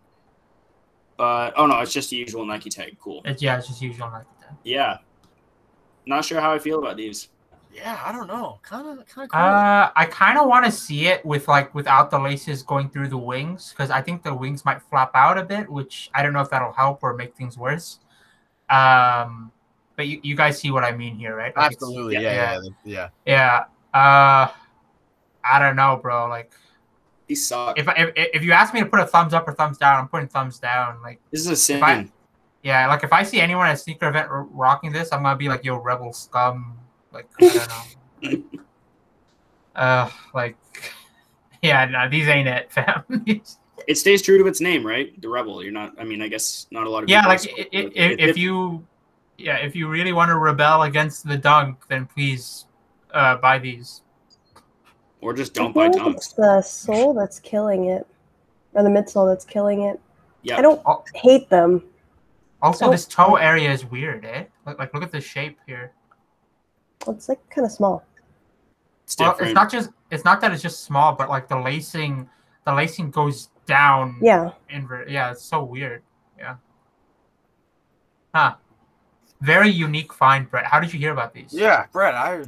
[1.17, 2.99] but oh no, it's just the usual Nike tag.
[3.01, 3.23] Cool.
[3.25, 4.57] It's, yeah, it's just usual Nike tag.
[4.65, 4.99] Yeah.
[6.05, 7.29] Not sure how I feel about these.
[7.75, 8.59] Yeah, I don't know.
[8.63, 9.41] Kind of, kind of cool.
[9.41, 13.09] Uh, I kind of want to see it with like without the laces going through
[13.09, 16.33] the wings because I think the wings might flap out a bit, which I don't
[16.33, 18.01] know if that'll help or make things worse.
[18.69, 19.53] Um,
[19.97, 21.57] but you, you guys see what I mean here, right?
[21.57, 22.15] Like, Absolutely.
[22.15, 23.65] yeah, Yeah, yeah, yeah.
[23.93, 23.99] Yeah.
[23.99, 24.51] Uh,
[25.45, 26.29] I don't know, bro.
[26.29, 26.53] Like,
[27.29, 27.79] he suck.
[27.79, 30.09] if, if if you ask me to put a thumbs up or thumbs down, I'm
[30.09, 31.01] putting thumbs down.
[31.03, 31.77] Like, this is a sin.
[31.79, 32.09] if I-
[32.63, 35.37] yeah, like if I see anyone at a sneaker event r- rocking this, I'm gonna
[35.37, 36.79] be like, "Yo, rebel scum!"
[37.13, 38.31] Like, I don't know.
[38.31, 38.43] Like,
[39.75, 40.57] uh, like,
[41.63, 43.03] yeah, no, these ain't it, fam.
[43.87, 45.19] it stays true to its name, right?
[45.21, 45.63] The rebel.
[45.63, 45.95] You're not.
[45.99, 47.09] I mean, I guess not a lot of.
[47.09, 48.87] yeah, like support i- i- it, if, if you,
[49.39, 52.67] yeah, if you really want to rebel against the dunk, then please
[53.13, 54.03] uh, buy these.
[55.21, 56.17] or just don't buy feel like dunks.
[56.17, 58.07] it's the sole that's killing it,
[58.75, 60.01] or the midsole that's killing it.
[60.43, 60.83] Yeah, I don't
[61.15, 61.85] hate them.
[62.61, 64.45] Also, this toe area is weird, eh?
[64.67, 65.93] Like, like look at the shape here.
[67.09, 68.05] It's like kind of small.
[69.05, 72.29] it's Well, it's not just it's not that it's just small, but like the lacing,
[72.65, 74.19] the lacing goes down.
[74.21, 75.09] Yeah, invert.
[75.11, 76.03] Yeah, it's so weird.
[76.39, 76.57] Yeah.
[78.35, 78.55] Huh.
[79.41, 80.65] Very unique find, Brett.
[80.67, 81.53] How did you hear about these?
[81.53, 82.45] Yeah, Brett, I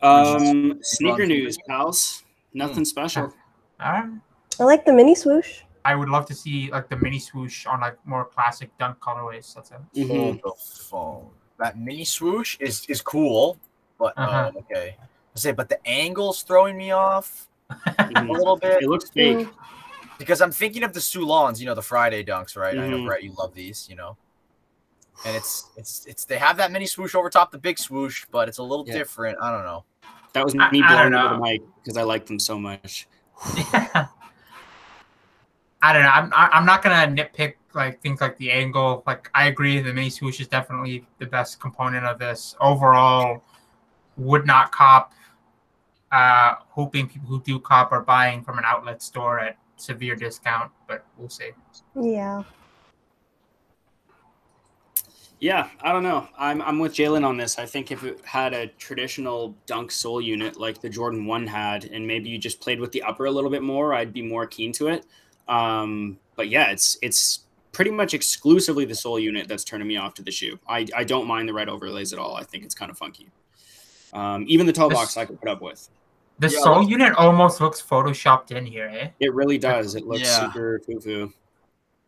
[0.00, 2.24] um, sneaker news, pals.
[2.54, 3.32] Nothing special.
[3.80, 4.10] All right.
[4.60, 5.60] I like the mini swoosh.
[5.84, 9.54] I would love to see like the mini swoosh on like more classic dunk colorways.
[9.54, 9.78] That's it.
[9.94, 10.40] Mhm.
[11.58, 11.74] Pulled the phone.
[11.74, 13.58] That mini swoosh is is cool,
[13.98, 14.52] but Uh-huh.
[14.54, 14.96] uh, okay.
[15.00, 17.48] I say, but the angle's throwing me off
[17.98, 18.82] a little bit.
[18.82, 19.48] It looks fake.
[20.18, 22.76] because I'm thinking of the Soulons, you know, the Friday dunks, right?
[22.76, 23.06] I know Mhm.
[23.06, 24.16] Brett, you love these, you know.
[25.24, 28.48] And it's it's it's they have that mini swoosh over top the big swoosh, but
[28.48, 28.94] it's a little Yeah.
[28.94, 29.38] different.
[29.40, 29.84] I don't know.
[30.32, 32.58] That was I- me I don't blowing over the mic because I like them so
[32.58, 33.06] much.
[35.82, 36.08] I don't know.
[36.08, 39.02] I'm I- I'm not gonna nitpick like things like the angle.
[39.06, 42.56] Like I agree, the mini swoosh is definitely the best component of this.
[42.60, 43.42] Overall,
[44.16, 45.12] would not cop.
[46.10, 50.72] Uh, hoping people who do cop are buying from an outlet store at severe discount,
[50.86, 51.50] but we'll see.
[51.94, 52.42] Yeah.
[55.40, 56.26] Yeah, I don't know.
[56.36, 57.58] I'm I'm with Jalen on this.
[57.60, 61.84] I think if it had a traditional dunk sole unit like the Jordan One had,
[61.84, 64.46] and maybe you just played with the upper a little bit more, I'd be more
[64.46, 65.06] keen to it.
[65.48, 67.40] Um, but yeah, it's it's
[67.72, 70.58] pretty much exclusively the sole unit that's turning me off to the shoe.
[70.68, 72.34] I, I don't mind the red overlays at all.
[72.34, 73.30] I think it's kind of funky.
[74.12, 75.88] Um, even the toe box I could put up with.
[76.38, 79.10] The Yeah, sole unit almost looks photoshopped in here, eh?
[79.20, 79.94] It really does.
[79.94, 80.40] It looks Yeah.
[80.46, 81.32] super foo foo.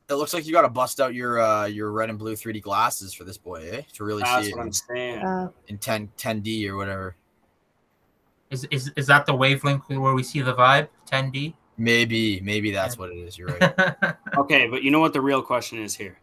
[0.08, 2.62] It looks like you got to bust out your uh your red and blue 3D
[2.62, 3.82] glasses for this boy, eh?
[3.94, 4.58] To really That's see it
[4.90, 5.22] I'm in.
[5.22, 7.16] Uh, in 10 10D or whatever.
[8.50, 10.88] Is is is that the wavelength where we see the vibe?
[11.10, 11.54] 10D.
[11.80, 13.38] Maybe maybe that's what it is.
[13.38, 13.94] You're right.
[14.36, 16.18] Okay, but you know what the real question is here?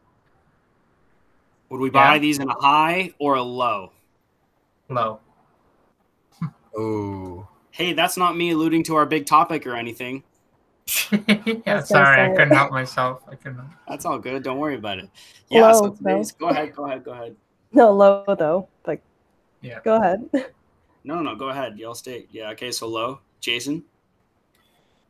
[1.70, 2.20] Would we buy Yeah.
[2.20, 3.92] these in a high or a low?
[4.88, 5.20] Low.
[6.78, 7.48] oh.
[7.72, 10.24] Hey, that's not me alluding to our big topic or anything.
[11.66, 13.24] yeah, sorry, I couldn't help myself.
[13.28, 13.60] I couldn't.
[13.88, 14.44] That's all good.
[14.44, 15.10] Don't worry about it.
[15.50, 17.36] Yeah, so Low, today's, go ahead, go ahead, go ahead.
[17.72, 18.68] no, low though.
[18.86, 19.02] Like,
[19.62, 19.80] Yeah.
[19.84, 20.30] go ahead.
[21.04, 21.78] No, no, no, go ahead.
[21.80, 22.30] Y'all state.
[22.32, 23.20] Yeah, okay, so low.
[23.42, 23.84] Jason?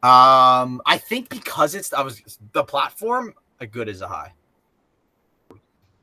[0.03, 2.21] Um, I think because it's I was
[2.53, 4.33] the platform, a good is a high.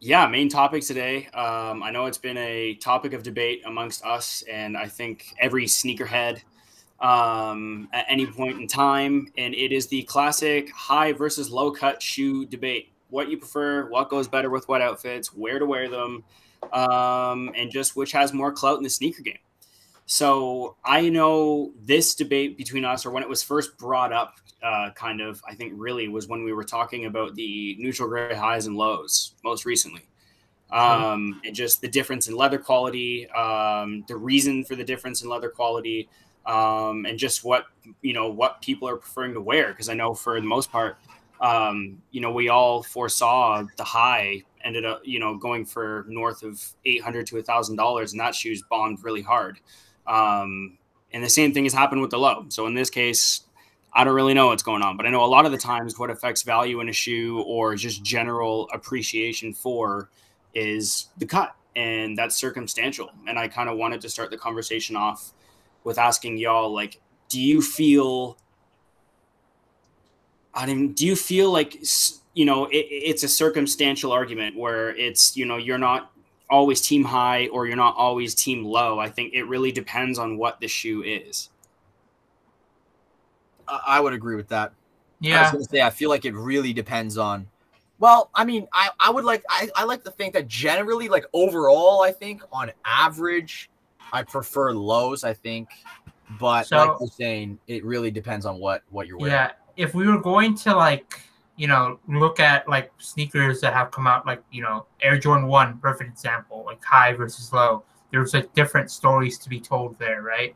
[0.01, 1.29] Yeah, main topic today.
[1.29, 5.65] Um, I know it's been a topic of debate amongst us, and I think every
[5.65, 6.43] sneakerhead
[7.01, 9.29] um, at any point in time.
[9.39, 12.93] And it is the classic high versus low cut shoe debate.
[13.11, 16.25] What you prefer, what goes better with what outfits, where to wear them,
[16.73, 19.39] um, and just which has more clout in the sneaker game.
[20.07, 24.91] So I know this debate between us, or when it was first brought up, uh,
[24.95, 28.67] kind of, I think really was when we were talking about the neutral gray highs
[28.67, 30.03] and lows most recently.
[30.71, 35.29] Um, and just the difference in leather quality, um, the reason for the difference in
[35.29, 36.09] leather quality,
[36.47, 37.67] um, and just what,
[38.03, 39.73] you know, what people are preferring to wear.
[39.73, 40.99] Cause I know for the most part,
[41.41, 46.43] um, you know, we all foresaw the high ended up, you know, going for north
[46.43, 49.61] of 800 to a thousand dollars and that shoe's bombed really hard.
[50.07, 50.79] Um,
[51.13, 52.47] and the same thing has happened with the low.
[52.49, 53.43] So in this case,
[53.93, 55.99] I don't really know what's going on, but I know a lot of the times
[55.99, 60.11] what affects value in a shoe or just general appreciation for
[60.53, 63.11] is the cut, and that's circumstantial.
[63.29, 65.33] And I kind of wanted to start the conversation off
[65.85, 68.37] with asking y'all, like, do you feel?
[70.53, 71.81] I mean, do you feel like
[72.35, 76.11] you know it, it's a circumstantial argument where it's you know you're not
[76.51, 78.99] always team high or you're not always team low?
[78.99, 81.51] I think it really depends on what the shoe is.
[83.69, 84.73] I, I would agree with that.
[85.21, 85.39] Yeah.
[85.39, 87.47] I was Yeah, gonna say I feel like it really depends on.
[87.99, 91.25] Well, I mean, I, I would like I, I like to think that generally, like
[91.33, 93.71] overall, I think on average,
[94.13, 95.25] I prefer lows.
[95.25, 95.69] I think,
[96.41, 99.33] but So- like you're saying, it really depends on what what you're wearing.
[99.33, 99.53] yeah.
[99.77, 101.21] If we were going to like,
[101.57, 105.47] you know, look at like sneakers that have come out, like you know, Air Jordan
[105.47, 107.85] One, perfect example, like high versus low.
[108.11, 110.55] There's like different stories to be told there, right?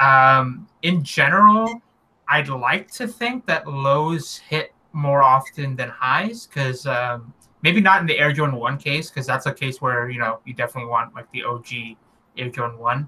[0.00, 1.80] Um, in general,
[2.28, 7.32] I'd like to think that lows hit more often than highs because um,
[7.62, 10.40] maybe not in the Air Jordan One case because that's a case where you know
[10.44, 11.96] you definitely want like the OG
[12.36, 13.06] Air Jordan One.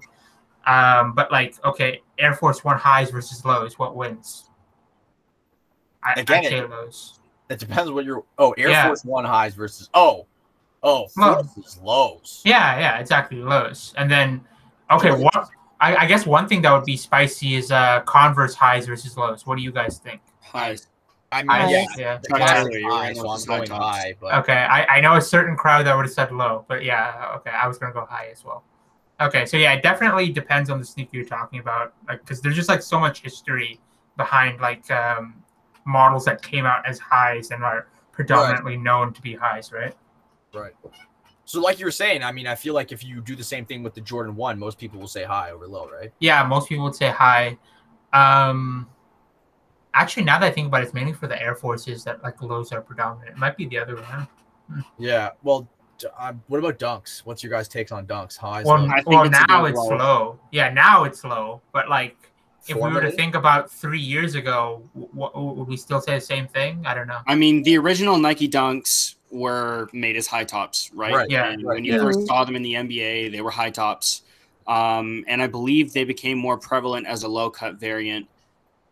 [0.65, 4.49] Um, but like okay, Air Force One highs versus lows, what wins?
[6.03, 7.16] I, Again, I'd say lows.
[7.49, 8.23] It depends what you're.
[8.37, 8.87] Oh, Air Yeah.
[8.87, 10.25] Force One highs versus oh,
[10.83, 11.43] oh Low.
[11.43, 12.41] versus lows.
[12.45, 13.93] Yeah, yeah, exactly lows.
[13.97, 14.41] And then
[14.91, 15.49] okay, Well, what?
[15.79, 19.45] I, I guess one thing that would be spicy is uh Converse highs versus lows.
[19.45, 20.21] What do you guys think?
[20.41, 20.87] Highs.
[21.31, 22.17] I mean, Highs, yeah, yeah.
[22.29, 22.53] Chuck yeah.
[22.53, 24.15] Taylor, you're high, right, so I'm high going high.
[24.19, 27.33] But Okay, I, I know a certain crowd that would have said low, but yeah,
[27.37, 28.63] okay, I was gonna go high as well.
[29.19, 32.55] Okay, so yeah, it definitely depends on the sneaker you're talking about, like because there's
[32.55, 33.79] just like so much history
[34.15, 35.35] behind like um,
[35.87, 39.95] models that came out as highs and are predominantly known to be highs, right?
[40.53, 40.73] Right.
[41.45, 43.65] So, like you were saying, I mean, I feel like if you do the same
[43.65, 46.11] thing with the Jordan One, most people will say high over low, right?
[46.19, 47.57] Yeah, most people would say high.
[48.11, 48.87] Um,
[49.93, 52.41] actually, now that I think about it, it's mainly for the Air Forces that like
[52.41, 53.29] lows are predominant.
[53.29, 54.27] It might be the other way around.
[54.99, 55.29] Yeah.
[55.43, 55.69] Well,
[56.19, 57.19] uh, what about dunks?
[57.19, 58.35] What's your guys' takes on dunks?
[58.37, 58.65] Highs.
[58.65, 58.85] Well.
[58.91, 59.95] I think well it's now it's low.
[59.95, 60.39] low.
[60.51, 62.17] Yeah, now it's low, but like
[62.69, 66.21] if we were to think about three years ago, what, would we still say the
[66.21, 66.83] same thing?
[66.85, 67.19] I don't know.
[67.27, 71.13] I mean, the original Nike Dunks were made as high tops, right?
[71.13, 72.01] Right, Yeah, And right, when you yeah.
[72.01, 74.23] first saw them in the NBA, they were high tops.
[74.67, 78.27] Um, and I believe they became more prevalent as a low cut variant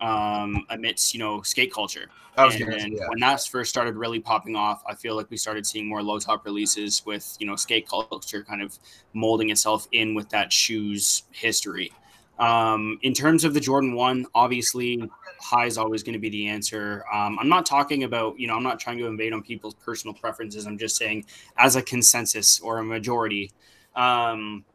[0.02, 2.10] um, amidst, you know, skate culture.
[2.38, 3.08] I was and say, then yeah.
[3.08, 6.20] when that first started really popping off, I feel like we started seeing more low
[6.20, 8.78] top releases with, you know, skate culture kind of
[9.14, 11.92] molding itself in with that shoes history.
[12.40, 15.10] Um, in terms of the Jordan 1, obviously
[15.40, 17.06] high is always going to be the answer.
[17.14, 20.14] Um, I'm not talking about, you know, I'm not trying to invade on people's personal
[20.14, 20.66] preferences.
[20.66, 21.26] I'm just saying
[21.58, 23.52] as a consensus or a majority,
[23.96, 24.66] um,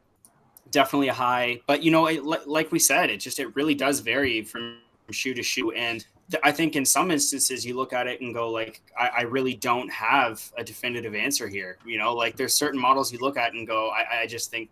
[0.71, 1.61] definitely a high.
[1.67, 4.77] But, you know, it, like we said, it just, it really does vary from
[5.11, 5.71] shoe to shoe.
[5.71, 9.09] And th- I think in some instances you look at it and go like, I,
[9.09, 11.77] I really don't have a definitive answer here.
[11.85, 14.69] You know, like there's certain models you look at and go, I, I just think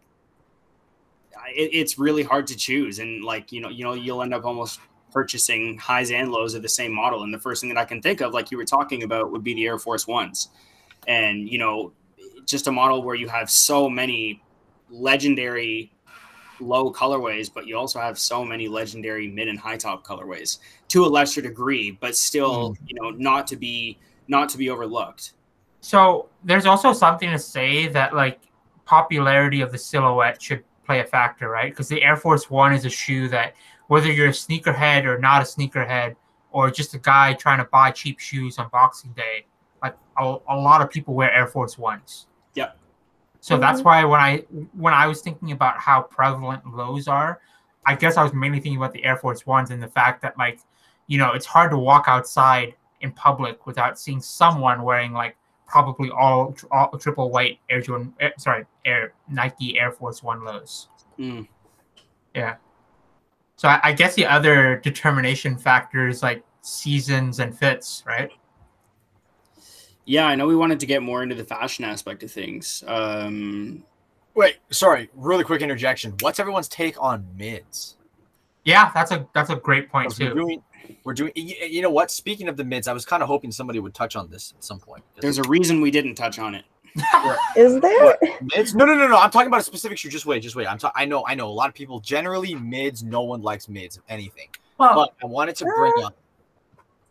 [1.55, 2.99] it, it's really hard to choose.
[2.99, 4.79] And like, you know, you know, you'll end up almost
[5.11, 7.23] purchasing highs and lows of the same model.
[7.23, 9.43] And the first thing that I can think of, like you were talking about, would
[9.43, 10.49] be the Air Force Ones.
[11.07, 11.93] And, you know,
[12.45, 14.41] just a model where you have so many
[14.89, 15.91] legendary
[16.59, 20.59] low colorways, but you also have so many legendary mid and high top colorways
[20.89, 22.85] to a lesser degree, but still, hmm.
[22.85, 25.33] you know, not to be not to be overlooked.
[25.81, 28.41] So there's also something to say that like
[28.85, 31.71] popularity of the silhouette should play a factor, right?
[31.71, 33.53] Because the Air Force One is a shoe that
[33.89, 36.15] whether you're a sneakerhead or not a sneakerhead,
[36.51, 39.45] or just a guy trying to buy cheap shoes on Boxing Day,
[39.83, 42.25] like a, a lot of people wear Air Force Ones.
[42.55, 42.75] Yep.
[43.39, 43.87] So that's mm-hmm.
[43.87, 44.37] why when I
[44.73, 47.39] when I was thinking about how prevalent lows are,
[47.85, 50.39] I guess I was mainly thinking about the Air Force Ones and the fact that
[50.39, 50.59] like,
[51.05, 55.37] you know, it's hard to walk outside in public without seeing someone wearing like
[55.69, 60.89] probably all, all triple white Air Jordan, eh, sorry, Air Nike Air Force One lows.
[61.17, 61.47] Mm.
[62.35, 62.55] Yeah.
[63.55, 68.31] So I, I guess the other determination factors like seasons and fits, right?
[70.05, 72.83] Yeah, I know we wanted to get more into the fashion aspect of things.
[72.87, 73.83] Um,
[74.33, 76.15] Wait, sorry, really quick interjection.
[76.21, 77.97] What's everyone's take on mids?
[78.69, 80.35] Yeah, that's a that's a great point 'Cause We're too.
[80.35, 80.63] doing,
[81.03, 81.31] we're doing.
[81.35, 82.11] You you know what?
[82.11, 84.63] Speaking of the mids, I was kind of hoping somebody would touch on this at
[84.63, 85.03] some point.
[85.19, 86.65] there's a reason we didn't touch on it.
[87.55, 88.03] Is there?
[88.05, 88.19] What?
[88.55, 88.73] mids.
[88.73, 89.17] No, no, no, no.
[89.17, 90.09] I'm talking about a specific shoe.
[90.09, 90.67] Just wait, just wait.
[90.67, 90.77] I'm.
[90.79, 91.47] Ta- I know, I know.
[91.47, 93.03] A lot of people generally mids.
[93.03, 94.49] No one likes mids of anything.
[94.77, 96.15] Well, But I wanted to bring up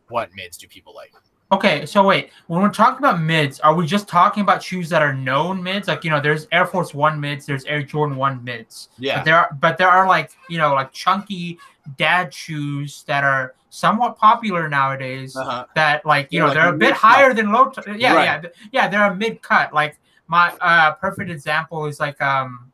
[0.08, 1.12] what mids do people like.
[1.50, 5.00] Okay, so wait, when we're talking about mids, are we just talking about shoes that
[5.00, 5.88] are known mids?
[5.88, 8.90] Like you know, there's Air Force One mids, there's Air Jordan One mids.
[8.98, 9.16] Yeah.
[9.18, 11.58] But there are, but there are like you know, like chunky
[11.96, 15.34] dad shoes that are somewhat popular nowadays.
[15.36, 15.64] Uh-huh.
[15.74, 17.70] That like you Yeah, know like they're a bit higher than low.
[17.70, 18.24] T- yeah, Right.
[18.44, 18.88] yeah, yeah.
[18.88, 19.72] They're a mid cut.
[19.72, 22.70] Like my uh, perfect example is like um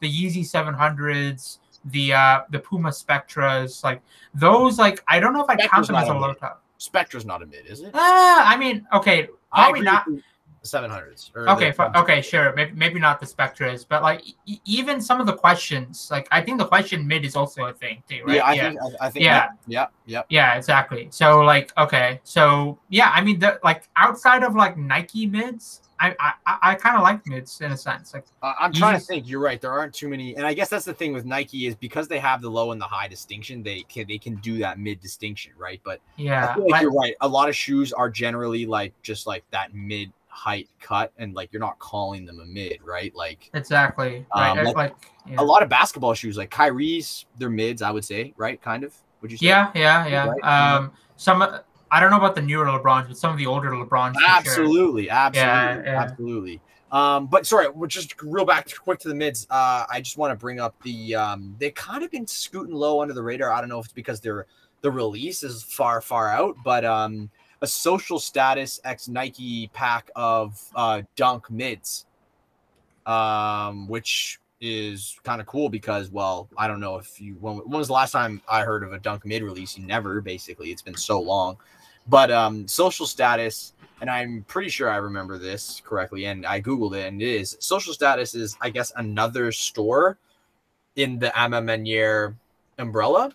[0.00, 4.02] the Yeezy 700s, the uh the Puma Spectras, like
[4.34, 4.80] those.
[4.80, 6.64] Like I don't know if I count them as a low top.
[6.78, 7.90] Spectra's not a mid, is it?
[7.94, 10.06] Ah, I mean, okay, I probably not.
[10.66, 11.30] 700s.
[11.34, 12.52] Okay, the- okay, sure.
[12.54, 16.40] Maybe, maybe not the Spectras, but like e- even some of the questions, like I
[16.42, 18.36] think the question mid is also a thing too, right?
[18.36, 18.80] Yeah, I think.
[19.00, 19.24] I, I think.
[19.24, 19.48] Yeah.
[19.66, 19.86] Yeah.
[20.06, 20.22] Yeah.
[20.28, 21.08] Yeah, exactly.
[21.10, 26.14] So like, okay, so yeah, I mean, the like outside of like Nike mids, I
[26.20, 28.12] I, I- kind of like mids in a sense.
[28.12, 29.26] Like, Uh, I'm trying to think.
[29.28, 29.58] You're right.
[29.60, 32.18] There aren't too many, and I guess that's the thing with Nike is because they
[32.18, 33.62] have the low and the high distinction.
[33.62, 35.80] They can they can do that mid distinction, right?
[35.82, 37.14] But I yeah, feel like like- you're right.
[37.22, 41.50] A lot of shoes are generally like just like that mid height cut, and like
[41.52, 43.14] you're not calling them a mid, right?
[43.14, 44.26] Like exactly.
[44.36, 44.94] Right, Um, uh, like- like,
[45.26, 45.36] yeah.
[45.38, 47.80] a lot of basketball shoes, like Kyrie's, they're mids.
[47.80, 48.60] I would say, right?
[48.60, 48.94] Kind of.
[49.22, 49.46] Would you say?
[49.46, 50.26] yeah, yeah, yeah.
[50.28, 51.42] Right, Um, some
[51.90, 54.28] I don't know about the newer LeBrons, but some of the older LeBrons, for sure.
[54.28, 56.60] Absolutely, absolutely, Yeah, absolutely.
[56.92, 59.46] Um, but sorry, we're just real back quick to the mids.
[59.50, 63.00] Uh, I just want to bring up the um, they've kind of been scooting low
[63.00, 63.50] under the radar.
[63.50, 64.46] I don't know if it's because they're
[64.82, 67.30] the release is far, far out, but um,
[67.62, 72.06] a social status X Nike pack of uh, Dunk mids,
[73.06, 77.78] um, which is kind of cool because, well, I don't know if you when, when
[77.78, 79.78] was the last time I heard of a Dunk mid release?
[79.78, 80.70] Never, basically.
[80.70, 81.56] It's been so long,
[82.08, 86.96] but um, social status and I'm pretty sure I remember this correctly, and I googled
[86.96, 90.18] it, and it is social status is I guess another store
[90.96, 92.34] in the A Ma Maniere
[92.78, 93.32] umbrella.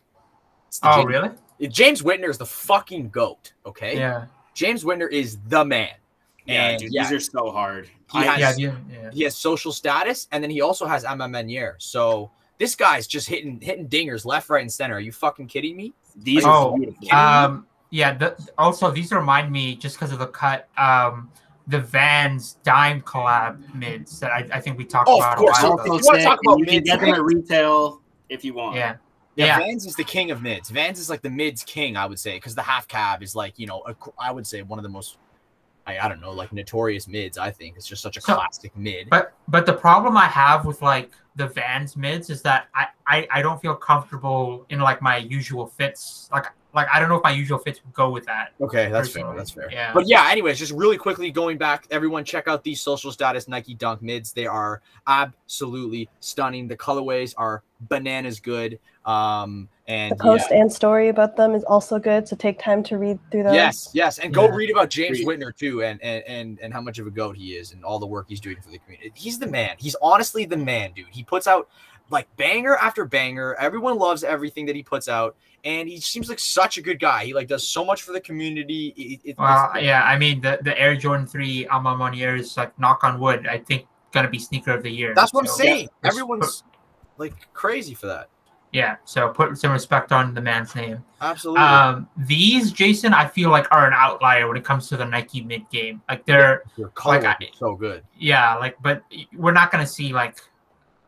[0.83, 1.29] Oh, James, really?
[1.69, 3.53] James Whitner is the fucking goat.
[3.65, 5.89] Okay, Yeah, James Whitner is the man.
[6.45, 7.87] Yeah, And dude, yeah, these are so hard.
[8.11, 9.09] He has- yeah, yeah, yeah.
[9.13, 11.75] he has social status, and then he also has A Ma Maniere.
[11.77, 14.95] So this guy's just hitting hitting dingers left, right, and center.
[14.95, 15.93] Are you fucking kidding me?
[16.15, 17.11] these Oh, are beautiful.
[17.17, 18.13] Um, yeah.
[18.15, 20.67] The, also, these remind me just because of the cut.
[20.77, 21.29] Um,
[21.67, 25.59] the Vans dime collab mids that I, I think we talked Oh, of about course.
[25.63, 25.95] a while ago.
[25.95, 28.53] If you wanna talk and about you can mids, get them at retail if you
[28.55, 28.75] want.
[28.75, 28.95] Yeah,
[29.35, 29.59] Yeah, Yeah.
[29.59, 30.69] Vans is the king of mids.
[30.69, 33.57] Vans is like the mids king, I would say, because the half cab is like
[33.57, 35.17] you know, a, I would say one of the most,
[35.87, 37.37] I, I don't know, like notorious mids.
[37.37, 39.09] I think it's just such a So- classic mid.
[39.09, 43.27] But but the problem I have with like the Vans mids is that I, I
[43.31, 46.27] I don't feel comfortable in like my usual fits.
[46.31, 48.49] Like like I don't know if my usual fits would go with that.
[48.59, 49.33] Okay, that's fair.
[49.35, 49.69] That's fair.
[49.71, 49.93] Yeah.
[49.93, 53.73] But yeah, anyways, just really quickly going back, everyone check out these social status Nike
[53.75, 54.33] Dunk mids.
[54.33, 56.67] They are absolutely stunning.
[56.67, 58.79] The colorways are bananas good.
[59.05, 60.61] Um, and The post yeah.
[60.61, 63.55] and story about them is also good, so take time to read through those.
[63.55, 64.55] Yes, yes, and go Yeah.
[64.55, 65.27] read about James Read.
[65.27, 67.97] Whitner too, and, and and and how much of a goat he is, and all
[67.99, 69.11] the work he's doing for the community.
[69.15, 69.75] He's the man.
[69.79, 71.07] He's honestly the man, dude.
[71.09, 71.67] He puts out
[72.09, 73.55] like banger after banger.
[73.55, 75.35] Everyone loves everything that he puts out,
[75.65, 77.25] and he seems like such a good guy.
[77.25, 78.93] He like does so much for the community.
[78.95, 82.39] It- it- Well, it's- yeah, I mean the the Air Jordan Three A Ma Maniere
[82.39, 83.47] is like knock on wood.
[83.47, 85.13] I think gonna be sneaker of the year.
[85.15, 85.89] That's what I'm saying.
[86.03, 86.63] yeah, Everyone's
[87.17, 88.29] like crazy for that.
[88.73, 91.03] Yeah, so put some respect on the man's name.
[91.19, 91.61] Absolutely.
[91.61, 95.41] Um, these Jason, I feel like are an outlier when it comes to the Nike
[95.41, 96.01] mid game.
[96.07, 96.63] Like they're
[97.05, 98.03] like, is so good.
[98.17, 99.03] yeah, like but
[99.35, 100.39] we're not gonna see like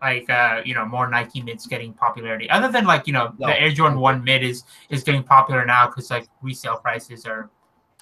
[0.02, 2.50] like uh you know more Nike mids getting popularity.
[2.50, 3.48] Other than like you know No.
[3.48, 7.50] the Air Jordan One mid is is getting popular now because like resale prices are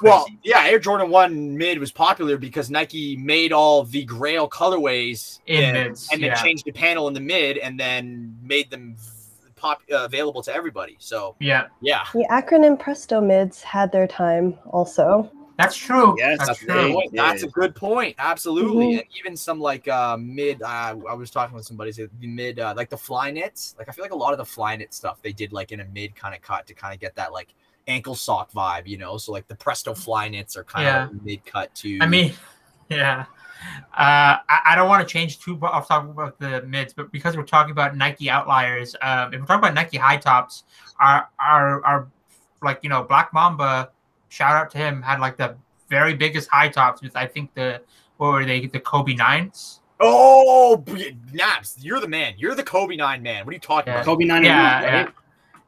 [0.02, 5.40] Well, yeah, Air Jordan One mid was popular because Nike made all the Grail colorways
[5.46, 6.42] In and, mids, and then yeah.
[6.42, 8.96] changed the panel in the mid, and then made them
[9.62, 10.96] pop uh, available to everybody.
[11.00, 15.32] So yeah, yeah, The acronym Presto mids had their time also.
[15.58, 16.16] that's true.
[16.18, 16.94] Yes, that's, that's a they good true.
[16.94, 17.10] point.
[17.14, 18.16] That's a good point.
[18.18, 19.00] Absolutely, Mhm.
[19.00, 20.62] and even some like uh, mid.
[20.64, 23.76] Uh, I was talking with somebody say the mid, uh, like the fly knits.
[23.78, 25.80] Like I feel like a lot of the fly knit stuff they did like in
[25.82, 27.50] a mid kind of cut to kind of get that like
[27.88, 29.18] ankle sock vibe, you know.
[29.18, 31.04] So like the Presto fly knits are kind Yeah.
[31.06, 32.00] of like mid cut too.
[32.02, 32.34] I mean,
[32.90, 33.26] yeah.
[33.94, 37.12] Uh, I, I don't want to change too bu- off talking about the mids, but
[37.12, 40.64] because we're talking about Nike outliers, um, if we're talking about Nike high tops,
[41.00, 42.08] our our our
[42.62, 43.92] like you know Black Mamba,
[44.30, 45.56] shout out to him, had like the
[45.90, 47.82] very biggest high tops with I think the
[48.18, 49.80] what were they the Kobe nines.
[50.00, 52.34] Oh, b- Naps, you're the man.
[52.38, 53.46] You're the Kobe nine man.
[53.46, 53.98] What are you talking Yeah.
[54.00, 54.06] about?
[54.06, 55.14] Kobe nine Yeah, and one, right?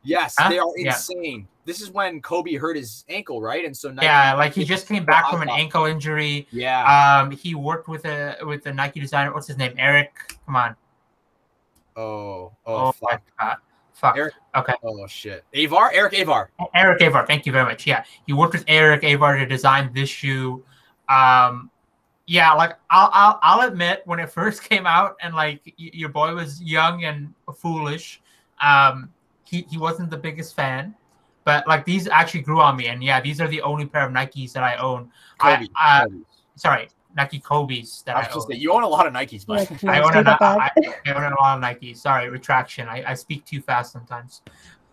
[0.04, 0.50] Yes, Huh?
[0.50, 0.88] they are Yeah.
[0.92, 1.48] insane.
[1.66, 3.64] This is when Kobe hurt his ankle, right?
[3.64, 6.46] And so Nike, Yeah, like he just came back from an ankle injury.
[6.52, 7.22] yeah.
[7.22, 9.34] Um, he worked with a with the Nike designer.
[9.34, 9.74] What's his name?
[9.78, 10.36] Eric.
[10.46, 10.76] Come on.
[11.96, 13.22] oh, oh, Oh, fuck.
[13.94, 14.18] Fuck.
[14.18, 14.74] Eric- Okay.
[14.84, 15.46] Oh shit.
[15.56, 16.50] Avar, Eric Avar.
[16.76, 17.88] Eric Avar, thank you very much.
[17.88, 20.64] Yeah, he worked with Eric Avar to design this shoe.
[21.08, 21.70] Um,
[22.26, 26.10] yeah, like I'll, I'll I'll admit when it first came out and like y- your
[26.10, 28.20] boy was young and foolish,
[28.62, 29.13] um,
[29.46, 30.96] he he wasn't the biggest fan,
[31.44, 32.88] but like these actually grew on me.
[32.88, 35.12] And yeah, these are the only pair of Nikes that I own.
[35.40, 35.68] Kobe.
[35.76, 36.18] I, uh, Kobe.
[36.56, 38.48] sorry, Nike Kobe's that I I, just own.
[38.50, 40.24] saying, you own a lot of Nikes, Like, but can I I own, take a,
[40.24, 40.72] that I.
[41.06, 41.94] I own a lot of Nike.
[41.94, 42.88] Sorry, retraction.
[42.88, 44.42] I, I speak too fast sometimes.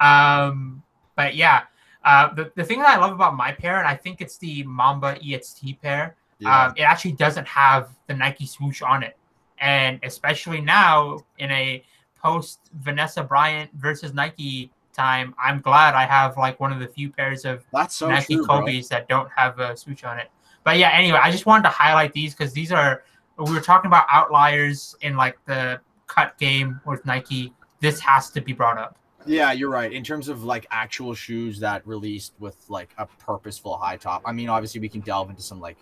[0.01, 0.82] Um,
[1.16, 1.62] but yeah,
[2.05, 4.62] uh, the, the thing that I love about my pair, and I think it's the
[4.64, 6.66] Mamba EXT pair, yeah.
[6.66, 9.16] um, it actually doesn't have the Nike swoosh on it.
[9.59, 11.84] And especially now in a
[12.23, 17.11] post Vanessa Bryant versus Nike time, I'm glad I have like one of the few
[17.11, 18.61] pairs of so Nike true, bro.
[18.61, 20.31] Kobe's that don't have a swoosh on it.
[20.64, 23.05] But yeah, anyway, I just wanted to highlight these because these are
[23.39, 27.53] we were talking about outliers in like the cut game with Nike.
[27.81, 28.97] This has to be brought up.
[29.27, 29.93] Yeah, you're right.
[29.93, 34.23] In terms of like actual shoes that released with like a purposeful high top.
[34.25, 35.77] I mean, obviously we can delve into some like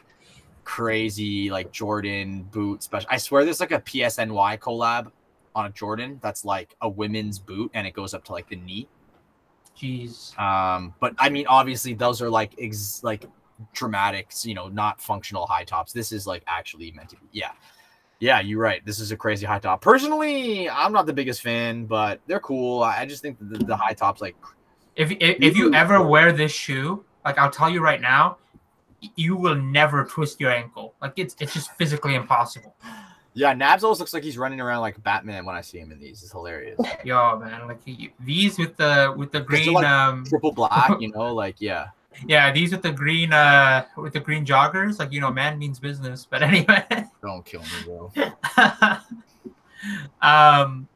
[0.65, 3.09] crazy like Jordan boot special.
[3.11, 5.11] I swear there's like a PSNY collab
[5.55, 8.57] on a Jordan that's like a women's boot and it goes up to like the
[8.57, 8.89] knee.
[9.77, 10.39] Jeez.
[10.39, 13.27] Um, but I mean, obviously those are like ex- like
[13.73, 15.93] dramatics, you know, not functional high tops.
[15.93, 17.27] This is like actually meant to be.
[17.33, 17.53] Yeah.
[18.21, 18.85] Yeah, you're right.
[18.85, 19.81] This is a crazy high top.
[19.81, 22.83] Personally, I'm not the biggest fan, but they're cool.
[22.83, 24.35] I just think the, the high tops like
[24.97, 28.39] If, if if you ever wear this shoe, like I'll tell you right now,
[29.15, 30.95] you will never twist your ankle.
[31.01, 32.75] Like it's it's just physically impossible.
[33.35, 36.01] Yeah, Nabs always looks like he's running around like Batman when I see him in
[36.01, 36.23] these.
[36.23, 36.81] It's hilarious.
[37.05, 41.13] Yo, man, like you, these with the with the green like um Triple black, you
[41.13, 41.89] know, like yeah.
[42.27, 45.79] yeah these with the green uh with the green joggers like you know man means
[45.79, 46.85] business but anyway
[47.23, 48.13] Don't kill me, bro.
[50.21, 50.89] um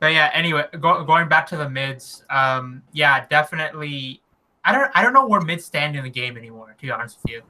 [0.00, 4.22] but yeah anyway go, going back to the mids um yeah definitely
[4.64, 7.18] i don't i don't know where mids stand in the game anymore to be honest
[7.22, 7.42] with you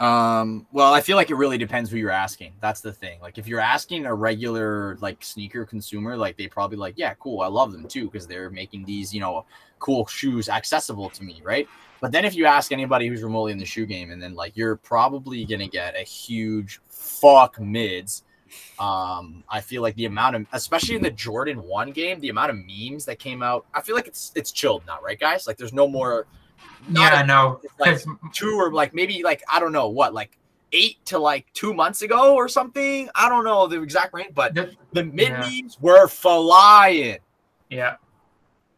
[0.00, 2.52] Um, well, I feel like it really depends who you're asking.
[2.60, 3.20] That's the thing.
[3.20, 7.40] Like if you're asking a regular like sneaker consumer, like they probably like, yeah, cool,
[7.40, 9.44] I love them too, because they're making these, you know,
[9.80, 11.68] cool shoes accessible to me, right?
[12.00, 14.56] But then if you ask anybody who's remotely in the shoe game, and then like
[14.56, 18.22] you're probably gonna get a huge fuck mids
[18.78, 22.50] Um, I feel like the amount of, especially in the Jordan One game, the amount
[22.50, 23.66] of memes that came out.
[23.74, 25.46] I feel like it's it's chilled now, right, guys?
[25.46, 26.26] Like there's no more.
[26.88, 29.88] Not Yeah, a- no, it's like 'cause two or like maybe like I don't know
[29.88, 30.38] what like
[30.72, 33.08] eight to like two months ago or something.
[33.14, 35.40] I don't know the exact range, but the- the mid Yeah.
[35.40, 37.18] memes were flying.
[37.70, 37.96] yeah.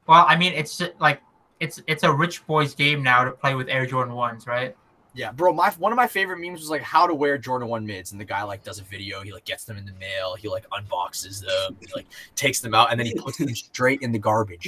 [0.06, 1.20] Well, I mean, it's just like
[1.60, 4.74] it's it's a rich boys game now to play with Air Jordan ones, right?
[5.12, 5.52] Yeah, bro.
[5.52, 8.20] My one of my favorite memes was like how to wear Jordan One mids, and
[8.20, 9.20] the guy like does a video.
[9.22, 10.34] He like gets them in the mail.
[10.36, 11.76] He like unboxes them.
[11.80, 12.06] He like
[12.36, 14.64] takes them out, and then he puts them straight in the garbage.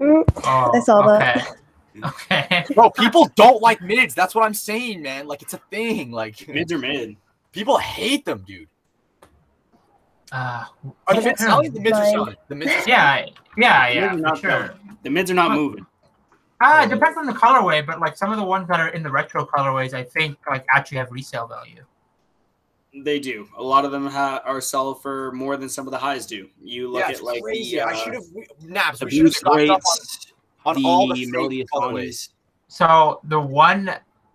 [0.00, 1.18] Mm, Oh, I saw okay.
[1.40, 1.56] that.
[2.04, 2.64] Okay.
[2.74, 4.14] Bro, people don't like mids.
[4.14, 5.26] That's what I'm saying, man.
[5.26, 6.10] Like it's a thing.
[6.12, 7.16] Like Mids are mid.
[7.52, 8.68] people hate them, dude.
[10.32, 10.64] Uh,
[11.06, 11.72] Are the mids selling?
[11.72, 12.36] The mids are selling.
[12.48, 12.70] The mids.
[12.72, 12.86] Are selling.
[12.88, 13.26] yeah,
[13.56, 14.50] yeah, yeah, Mids are not sure.
[14.50, 14.98] selling.
[15.04, 15.56] The mids are not Huh.
[15.56, 15.86] moving.
[16.60, 19.02] Uh, it depends on the colorway, but like some of the ones that are in
[19.02, 21.84] the retro colorways, I think like actually have resale value.
[23.04, 23.46] They do.
[23.58, 26.48] A lot of them ha- are sell for more than some of the highs do.
[26.62, 27.76] You look Yeah, at like crazy.
[27.76, 28.24] the, uh, I should have
[28.62, 28.98] naps.
[29.00, 29.24] the We should
[29.68, 29.82] have
[30.74, 32.08] boost got up rates, on, on the all the fake Melody colorways.
[32.08, 32.28] Ehsani's.
[32.68, 33.90] So the one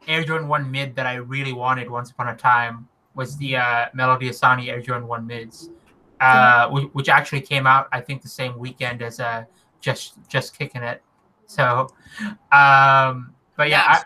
[0.07, 3.85] Air Jordan One mid that I really wanted once upon a time was the uh,
[3.93, 5.69] Melody Ehsani Air Jordan One mids,
[6.19, 9.45] uh, which, which actually came out I think the same weekend as uh,
[9.79, 11.01] just just kicking it.
[11.45, 11.89] So,
[12.51, 14.03] um, but yeah, I,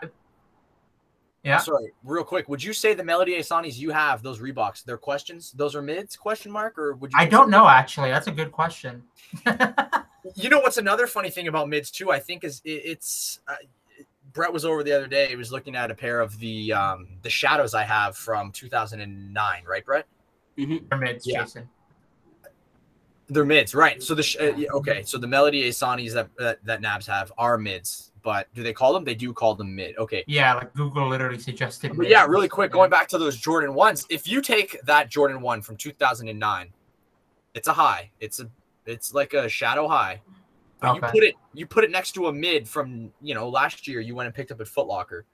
[1.44, 1.58] yeah.
[1.58, 2.48] Sorry, real quick.
[2.48, 5.52] Would you say the Melody Ehsanis you have, those Reeboks, they're questions?
[5.52, 6.16] Those are mids?
[6.16, 6.76] Question mark?
[6.76, 7.18] Or would you?
[7.18, 8.10] I don't know actually.
[8.10, 9.04] That's a good question.
[10.34, 12.10] You know what's another funny thing about mids too?
[12.10, 13.40] I think is it, it's.
[13.46, 13.54] Uh,
[14.32, 15.28] Brett was over the other day.
[15.28, 19.62] He was looking at a pair of the um the shadows I have from 2009,
[19.66, 20.06] right, Brett?
[20.90, 21.42] For mids, Yeah.
[21.42, 21.68] Jason.
[23.28, 24.00] They're mids, right?
[24.02, 27.58] So the sh- uh, okay, so the Melody Ehsanis that, that that Nabs have are
[27.58, 29.04] mids, but do they call them?
[29.04, 29.96] They do call them mid.
[29.98, 31.88] Okay, Yeah, like Google literally suggested.
[31.88, 32.10] But mids.
[32.10, 34.06] yeah, really quick, going back to those Jordan ones.
[34.10, 36.72] If you take that Jordan one from 2009,
[37.54, 38.10] it's a high.
[38.20, 38.48] It's a
[38.86, 40.20] it's like a shadow high.
[40.80, 43.88] But you put it you put it next to a mid from you know last
[43.88, 45.24] year you went and picked up at Foot Locker.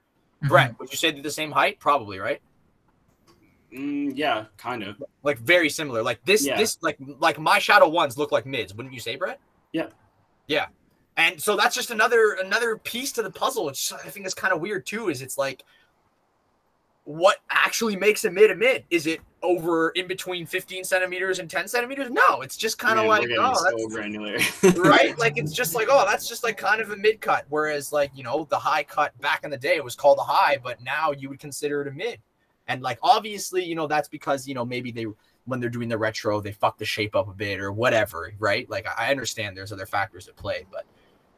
[0.43, 0.49] Mhm.
[0.49, 1.79] Brett, would you say they're the same height?
[1.79, 2.41] Probably, right?
[3.73, 5.01] Mm, yeah, kind of.
[5.23, 6.03] Like very similar.
[6.03, 6.57] Like this Yeah.
[6.57, 9.39] this like like my shadow ones look like mids, wouldn't you say, Brett?
[9.71, 9.87] Yeah.
[10.47, 10.67] Yeah.
[11.17, 13.65] And so that's just another another piece to the puzzle.
[13.65, 15.09] Which I think is kind of weird too.
[15.09, 15.63] Is it's like
[17.05, 18.85] what actually makes a mid a mid?
[18.89, 22.09] Is it over in between 15 centimeters and 10 centimeters?
[22.09, 24.37] No, it's just kind of like oh, so that's granular.
[24.81, 25.13] right.
[25.23, 27.45] Like it's just like oh, that's just like kind of a mid cut.
[27.49, 30.23] Whereas like you know the high cut back in the day it was called a
[30.23, 32.19] high, but now you would consider it a mid.
[32.67, 35.05] And like obviously you know that's because you know maybe they
[35.45, 38.69] when they're doing the retro they fuck the shape up a bit or whatever, right?
[38.69, 40.85] Like I I understand there's other factors at play, but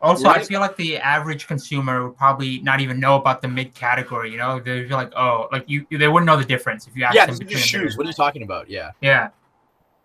[0.01, 3.73] Also, I feel like the average consumer would probably not even know about the mid
[3.73, 4.31] category.
[4.31, 7.15] You know, they're like, oh, like you, they wouldn't know the difference if you asked
[7.15, 7.97] yeah, them these are between the- shoes.
[7.97, 8.69] What are you talking about?
[8.69, 8.91] Yeah.
[9.01, 9.29] Yeah,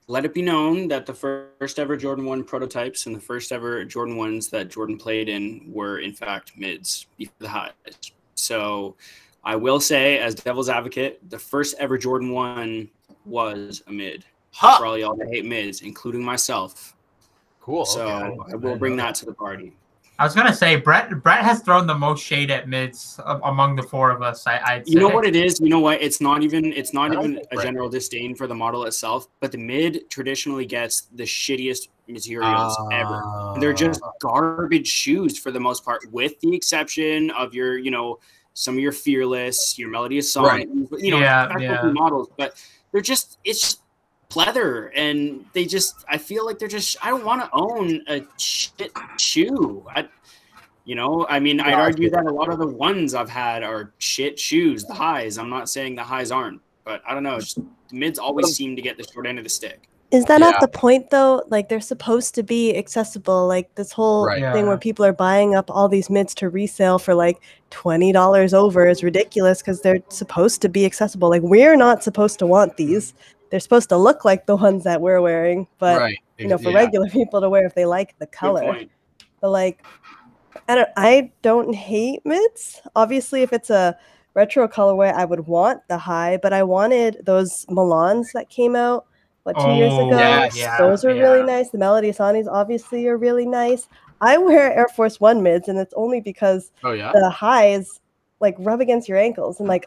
[0.07, 3.85] Let it be known that the first ever Jordan 1 prototypes and the first ever
[3.85, 7.73] Jordan 1s that Jordan played in were, in fact, mids before the highs.
[8.37, 8.97] So
[9.45, 12.89] I will say, as devil's advocate, the first ever Jordan 1
[13.27, 14.25] was a mid.
[14.53, 16.97] For all y'all that hate mids, including myself.
[17.61, 17.85] Cool.
[17.85, 18.53] So okay.
[18.53, 19.73] I will bring that to the party.
[20.19, 21.23] I was gonna say Brett.
[21.23, 24.47] Brett has thrown the most shade at mids among the four of us.
[24.47, 24.93] I, I'd say.
[24.93, 25.59] You know what it is?
[25.61, 26.03] You know what?
[26.03, 29.51] It's not even it's not even a Brett- general disdain for the model itself, but
[29.51, 33.23] the mid traditionally gets the shittiest materials ever.
[33.61, 37.91] They're just Uh, garbage shoes for the most part, with the exception of your, you
[37.91, 38.19] know,
[38.53, 40.69] some of your fearless, your Melody Ehsani, Right.
[40.99, 41.83] you know, Yeah, yeah.
[41.93, 42.29] models.
[42.37, 43.81] But they're just it's just
[44.31, 48.23] pleather, and they just I feel like they're just I don't want to own a
[48.39, 49.85] shit shoe.
[49.95, 50.09] I,
[50.85, 53.93] you know, I mean, I'd argue that a lot of the ones I've had are
[53.99, 54.85] shit shoes.
[54.85, 57.39] The highs, I'm not saying the highs aren't, but I don't know.
[57.39, 59.87] Just, the mids always seem to get the short end of the stick.
[60.11, 60.51] Is that Yeah.
[60.51, 61.43] not the point though?
[61.51, 63.47] Like they're supposed to be accessible.
[63.47, 64.53] Like this whole Right.
[64.53, 67.39] thing where people are buying up all these mids to resale for like
[67.71, 71.29] twenty dollars over is ridiculous because they're supposed to be accessible.
[71.29, 73.15] Like we're not supposed to want these.
[73.51, 76.19] They're supposed to look like the ones that we're wearing, but right.
[76.39, 76.77] you know, for Yeah.
[76.79, 78.63] regular people to wear if they like the color.
[78.63, 78.91] point.
[79.41, 79.85] But like,
[80.69, 80.89] I don't.
[80.97, 82.81] I don't hate mids.
[82.95, 83.97] Obviously, if it's a
[84.35, 86.39] retro colorway, I would want the high.
[86.43, 89.07] But I wanted those Milans that came out
[89.45, 90.19] what two years Oh, ago.
[90.19, 90.57] yes.
[90.57, 91.71] yeah, those are really nice.
[91.71, 93.89] The Melody Ehsanis obviously are really nice.
[94.21, 97.11] I wear Air Force One mids, and it's only because Oh yeah.
[97.13, 98.01] the highs
[98.39, 99.87] like rub against your ankles, and like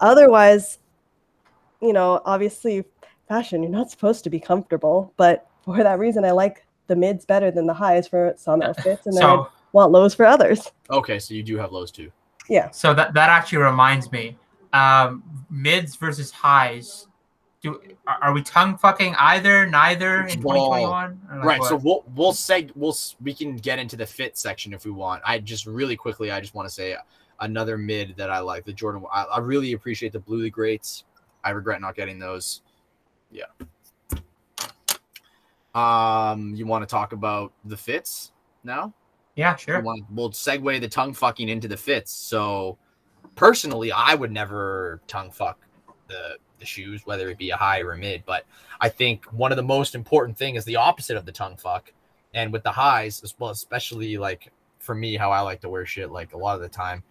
[0.00, 0.78] otherwise,
[1.80, 2.84] you know, obviously
[3.32, 7.24] fashion, you're not supposed to be comfortable, but for that reason, I like the mids
[7.24, 10.70] better than the highs for some outfits, and then I want lows for others.
[10.90, 12.10] Okay, so you do have lows too.
[12.48, 12.70] Yeah.
[12.70, 14.36] so that that actually reminds me,
[14.72, 17.06] um, mids versus highs.
[17.62, 21.20] do are, are we tongue fucking either, neither in 2021?
[21.30, 21.62] Or like right.
[21.62, 25.22] So we'll we'll seg we'll we can get into the fit section if we want.
[25.24, 26.96] I just really quickly I just want to say
[27.40, 29.04] another mid that I like the Jordan.
[29.10, 31.04] I, I really appreciate the Blue the Greats.
[31.44, 32.62] I regret not getting those.
[33.32, 33.46] Yeah.
[35.74, 38.92] Um, you want to talk about the fits now?
[39.36, 39.80] yeah, sure.
[39.80, 42.12] want- We'll segue the tongue fucking into the fits.
[42.12, 42.76] So,
[43.34, 45.58] personally, I would never tongue fuck
[46.08, 48.24] the the shoes, whether it be a high or a mid.
[48.24, 48.44] But
[48.80, 51.92] I think one of the most important thing is the opposite of the tongue fuck.
[52.34, 55.84] And with the highs, as well, especially like for me, how I like to wear
[55.86, 57.02] shit, like a lot of the time.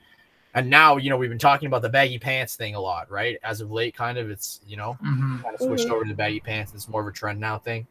[0.53, 3.37] And now, you know, we've been talking about the baggy pants thing a lot, right?
[3.43, 5.93] As of late, kind of, it's you know, hmm kind of switched Mhm.
[5.93, 6.73] over to the baggy pants.
[6.73, 7.87] It's more of a trend now thing.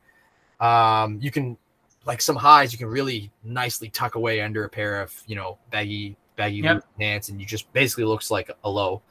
[0.60, 1.56] Um, you can
[2.06, 5.58] like some highs, you can really nicely tuck away under a pair of you know
[5.70, 6.84] baggy baggy Yep.
[6.98, 9.02] pants, and you just basically looks like a low.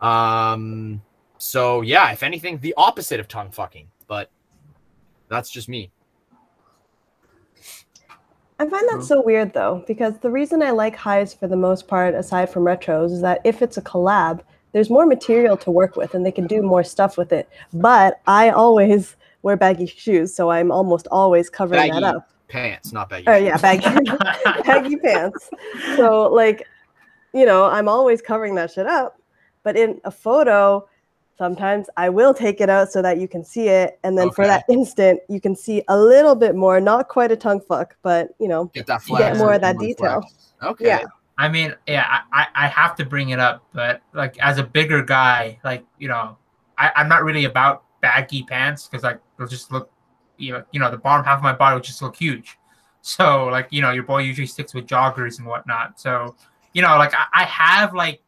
[0.00, 1.02] Um,
[1.38, 4.30] so yeah, if anything, the opposite of tongue fucking, but
[5.28, 5.90] that's just me.
[8.58, 11.88] I find that so weird though, because the reason I like highs for the most
[11.88, 14.40] part, aside from retros, is that if it's a collab,
[14.72, 17.48] there's more material to work with and they can do more stuff with it.
[17.72, 22.16] But I always wear baggy shoes, so I'm almost always covering that Baggy.
[22.16, 22.30] up.
[22.48, 23.26] Pants, not baggy.
[23.28, 24.10] Oh yeah, baggy
[24.64, 25.50] baggy pants.
[25.96, 26.66] So like,
[27.34, 29.20] you know, I'm always covering that shit up.
[29.64, 30.88] But in a photo,
[31.38, 34.46] sometimes I will take it out so that you can see it, and then for
[34.46, 36.80] that instant, you can see a little bit more.
[36.80, 39.22] Not quite a tongue fuck, but you know, Get that You flex.
[39.24, 40.20] get more of that detail.
[40.22, 40.52] flex.
[40.62, 40.86] Okay.
[40.86, 41.04] Yeah.
[41.38, 44.64] I mean, yeah, I, I I have to bring it up, but like as a
[44.64, 46.38] bigger guy, like you know,
[46.78, 49.90] I, I'm not really about baggy pants because like they'll just look,
[50.38, 52.58] you know, you know, the bottom half of my body will just look huge.
[53.02, 56.00] So like you know, your boy usually sticks with joggers and whatnot.
[56.00, 56.34] So
[56.72, 58.20] you know, like I, I have like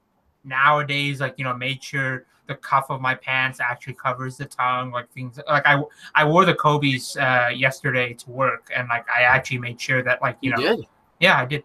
[0.45, 4.91] nowadays, like you know, made sure the cuff of my pants actually covers the tongue,
[4.91, 5.81] like things like I
[6.15, 10.21] I wore the Kobe's uh, yesterday to work, and like I actually made sure that
[10.21, 10.77] like you You know.
[10.77, 10.87] did.
[11.21, 11.63] Yeah, I did.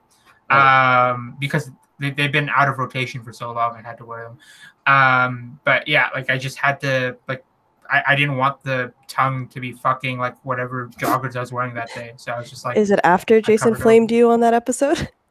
[0.50, 0.58] Oh.
[0.60, 4.24] Um, because they, they've been out of rotation for so long, I had to wear
[4.24, 4.38] them.
[4.86, 7.44] Um, but yeah, like I just had to like
[7.90, 11.74] I, I didn't want the tongue to be fucking like whatever joggers I was wearing
[11.76, 12.14] that day.
[12.18, 13.82] So I was just like is it after Jason covered up.
[13.84, 15.10] flamed you on that episode?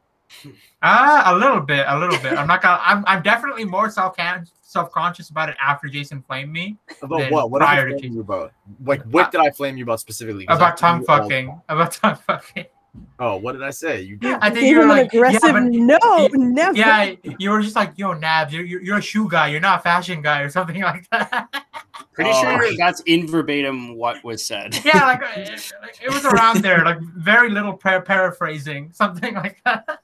[0.81, 2.33] ah a little bit, a little bit.
[2.33, 4.15] I'm not gonna I'm I'm definitely more self
[4.61, 7.51] self conscious about it after Jason flamed me About what?
[7.51, 8.53] What did I prior to flame you about?
[8.83, 10.45] Like, what Uh, did I flame you about specifically?
[10.45, 11.61] About flame tongue you all- fucking.
[11.69, 12.65] About tongue fucking.
[13.17, 14.01] Oh, what did I say?
[14.01, 16.77] You I think Gave you were him an like aggressive yeah, but- no, never.
[16.77, 19.47] yeah, you were just like, yo, Nabs, you're, you're, you're a shoe guy.
[19.47, 21.47] You're not a fashion guy or something like that.
[22.13, 22.41] Pretty Oh.
[22.41, 24.77] sure that's in verbatim what was said.
[24.85, 25.71] yeah, like it,
[26.03, 29.99] it was around there, like very little par- paraphrasing, something like that.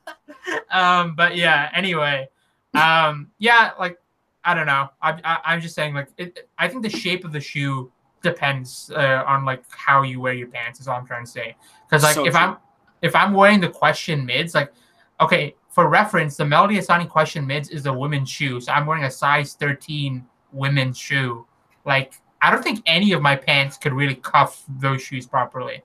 [0.71, 2.27] um, but yeah, anyway,
[2.73, 3.97] um, yeah, like
[4.43, 4.89] I don't know.
[5.01, 7.91] I, I I'm just saying, like, it, I think the shape of the shoe
[8.23, 10.79] depends uh, on like how you wear your pants.
[10.79, 11.55] Is all I'm trying to say.
[11.87, 12.41] Because like So if true.
[12.41, 12.57] I'm
[13.01, 14.73] if I'm wearing the question mids, like
[15.21, 19.03] okay, for reference, the Melody Ehsani question mids is a women's shoe, so I'm wearing
[19.03, 21.45] a size 13 women's shoe.
[21.85, 25.83] Like I don't think any of my pants could really cuff those shoes properly.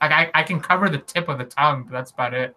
[0.00, 2.56] Like I, I can cover the tip of the tongue, but that's about it.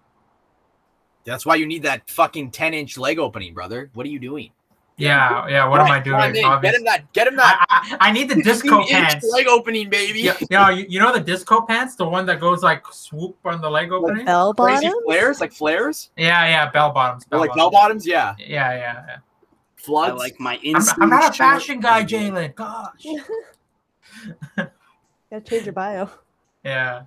[1.25, 3.89] That's why you need that fucking 10 inch leg opening, brother.
[3.93, 4.51] What are you doing?
[4.97, 5.67] Yeah, yeah.
[5.67, 6.61] What am I Right, come on doing?
[6.61, 7.13] Get him that.
[7.13, 7.65] Get him that.
[7.69, 9.27] I, I, I need the disco pants.
[9.29, 10.21] leg opening, baby.
[10.21, 13.37] Yeah, you know, you, you know the disco pants, the one that goes like swoop
[13.43, 14.19] on the leg opening.
[14.19, 17.25] Like bell Crazy flares, like flares, yeah, yeah, bell bottoms.
[17.31, 18.07] Oh, or like bell bottoms.
[18.07, 19.17] Yeah, Yeah, yeah, yeah.
[19.89, 20.75] I like my I'm.
[20.99, 21.37] I'm not a shirt.
[21.37, 22.55] fashion guy, Jalen.
[22.55, 23.05] Gosh.
[24.55, 26.09] Gotta change your bio.
[26.63, 27.03] Yeah.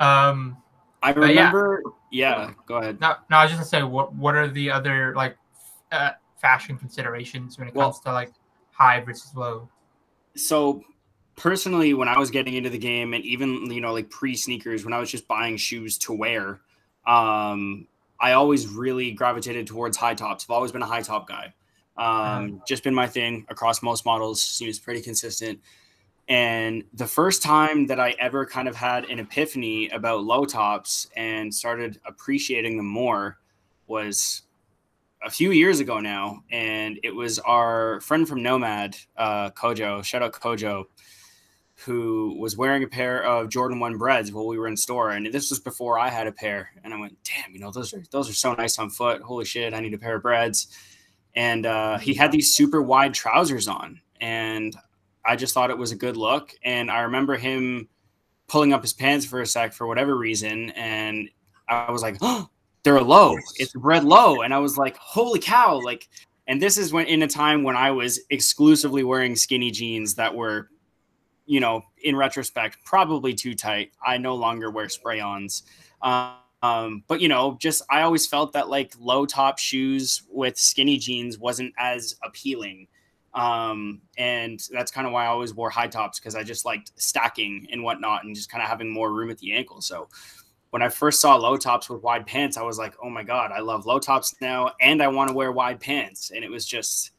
[0.00, 0.56] Um.
[1.02, 1.46] I But yeah.
[1.48, 1.82] remember.
[2.10, 3.00] Yeah, go ahead.
[3.00, 3.36] No, no.
[3.36, 5.36] I was just gonna say, what what are the other like
[5.92, 6.10] uh,
[6.40, 8.32] fashion considerations when it Well- comes to like
[8.72, 9.68] high versus low?
[10.38, 10.82] so
[11.34, 14.84] personally when i was getting into the game and even you know like pre sneakers
[14.84, 16.60] when i was just buying shoes to wear
[17.06, 17.86] um
[18.20, 20.44] i always really gravitated towards high tops.
[20.44, 21.54] I've always been a high top guy.
[21.96, 24.42] Um just been my thing across most models.
[24.42, 25.60] Seems pretty consistent.
[26.28, 31.08] And the first time that i ever kind of had an epiphany about low tops
[31.16, 33.38] and started appreciating them more
[33.86, 34.42] was
[35.24, 40.04] a few years ago now, and it was our friend from Nomad, uh, Kojo.
[40.04, 40.84] Shout out Kojo,
[41.84, 45.26] who was wearing a pair of Jordan One breads while we were in store, and
[45.26, 46.70] this was before I had a pair.
[46.82, 49.22] And I went, "Damn, you know those are those are so nice on foot.
[49.22, 50.68] Holy shit, I need a pair of breads."
[51.34, 54.74] And uh, he had these super wide trousers on, and
[55.24, 56.52] I just thought it was a good look.
[56.64, 57.88] And I remember him
[58.48, 61.28] pulling up his pants for a sec for whatever reason, and
[61.68, 62.48] I was like, "Oh."
[62.86, 63.36] they're a low.
[63.56, 64.42] It's bread low.
[64.42, 66.08] And I was like, holy cow, like
[66.46, 70.32] And this is when in a time when I was exclusively wearing skinny jeans that
[70.32, 70.70] were,
[71.46, 73.92] you know, in retrospect, probably too tight.
[74.04, 75.62] I no longer wear spray-ons.
[76.02, 80.98] Um, but you know, just I always felt that like low top shoes with skinny
[80.98, 82.88] jeans wasn't as appealing.
[83.34, 86.92] Um, and that's kind of why I always wore high tops because I just liked
[86.96, 89.82] stacking and whatnot and just kind of having more room at the ankle.
[89.82, 90.08] So
[90.70, 93.52] when I first saw low tops with wide pants, I was like, oh my God,
[93.52, 96.32] I love low tops now and I want to wear wide pants.
[96.34, 97.12] And it was just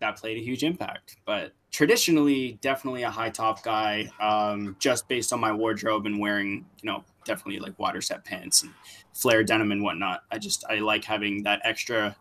[0.00, 1.16] that played a huge impact.
[1.24, 6.66] But traditionally, definitely a high top guy, um, just based on my wardrobe and wearing,
[6.82, 8.72] you know, definitely like water set pants and
[9.14, 10.22] flare denim and whatnot.
[10.30, 12.14] I just, I like having that extra,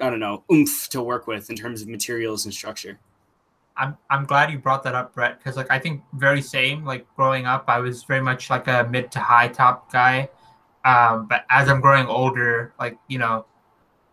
[0.00, 2.98] I don't know, oomph to work with in terms of materials and structure.
[3.76, 6.84] I'm I'm glad you brought that up, Brett, because like I think very same.
[6.84, 10.28] Like growing up, I was very much like a mid to high top guy.
[10.84, 13.46] Um, but as I'm growing older, like you know,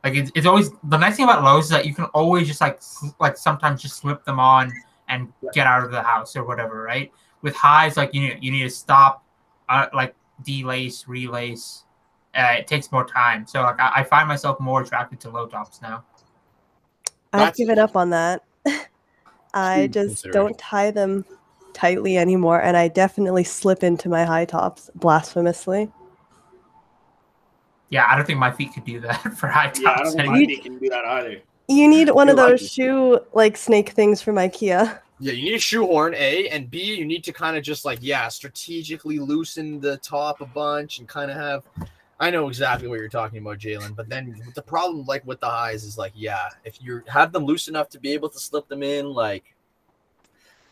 [0.04, 2.62] like it's, it's always the nice thing about lows is that you can always just
[2.62, 2.82] like
[3.20, 4.72] like sometimes just slip them on
[5.10, 7.12] and get out of the house or whatever, right?
[7.42, 9.24] With highs, like you need you need to stop,
[9.70, 11.84] uh, like delace, relace.
[12.34, 15.48] Uh, it takes more time, so like I, I find myself more attracted to low
[15.48, 16.04] tops now.
[17.34, 18.44] I've That's- given up on that.
[19.54, 21.26] I just don't tie them
[21.74, 25.92] tightly anymore, and I definitely slip into my high tops blasphemously.
[27.92, 29.82] Yeah, I don't think my feet could do that for high tops.
[29.82, 31.42] Yeah, I don't think my feet can do that either.
[31.68, 32.66] You need one of those lucky.
[32.66, 35.00] shoe like snake things from IKEA.
[35.20, 38.00] Yeah, you need a shoehorn, A, and B, you need to kind of just like,
[38.02, 41.64] yeah, strategically loosen the top a bunch and kind of have.
[42.20, 43.96] I know exactly what you're talking about, Jalen.
[43.96, 47.46] But then the problem, like with the highs, is like, yeah, if you have them
[47.46, 49.44] loose enough to be able to slip them in, like,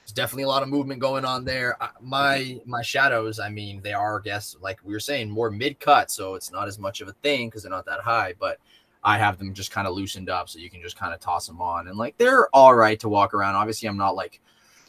[0.09, 1.81] there's definitely a lot of movement going on there.
[1.81, 5.51] I- My my shadows, I mean, they are, I guess, like we were saying, more
[5.51, 8.33] mid cut, so it's not as much of a thing because they're not that high.
[8.39, 8.57] But
[9.03, 11.45] I have them just kind of loosened up so you can just kind of toss
[11.47, 13.55] them on, and like they're all right to walk around.
[13.55, 14.41] Obviously, I'm not like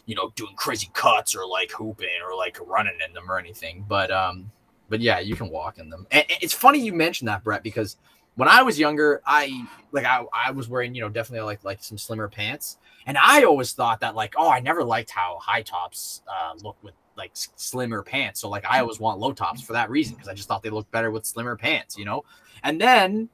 [0.07, 3.85] you know doing crazy cuts or like hooping or like running in them or anything,
[3.89, 4.51] but um,
[4.89, 6.07] but yeah, you can walk in them.
[6.11, 7.97] And it's funny you mentioned that, Brett, because
[8.37, 11.83] when I was younger, I like I, I was wearing you know definitely like like
[11.85, 12.79] some slimmer pants,
[13.11, 16.77] and I always thought that like oh I never liked how high tops uh, look
[16.81, 20.29] with like slimmer pants, so like I always want low tops for that reason because
[20.29, 22.23] I just thought they looked better with slimmer pants, you know.
[22.63, 23.29] And then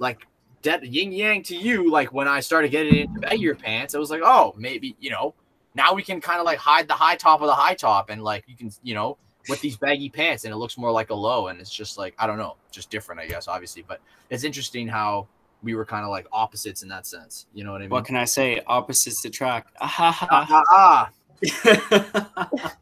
[0.00, 0.26] like
[0.62, 4.10] dead yin yang to you, like when I started getting into baggier pants, I was
[4.10, 5.32] like oh maybe you know
[5.76, 8.24] now we can kind of like hide the high top of the high top and
[8.24, 9.16] like you can you know
[9.48, 12.14] with these baggy pants and it looks more like a low and it's just like
[12.18, 15.26] i don't know just different i guess obviously but it's interesting how
[15.62, 18.04] we were kind of like opposites in that sense you know what i mean What
[18.04, 18.60] can I say?
[18.66, 19.72] Opposites attract.
[19.80, 21.10] Ah, ha, ah, ha, ah,
[21.50, 22.56] ah.
[22.58, 22.76] ha.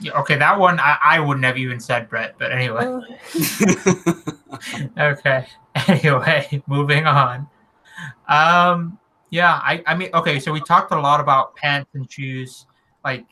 [0.00, 2.36] Yeah, okay, that one I, I wouldn't have even said, Brett.
[2.38, 3.02] But anyway, Oh,
[4.98, 5.46] okay.
[5.88, 7.48] Anyway, moving on.
[8.28, 8.98] Um,
[9.30, 12.66] yeah, I, I mean, okay, so we talked a lot about pants and shoes.
[13.04, 13.26] Like,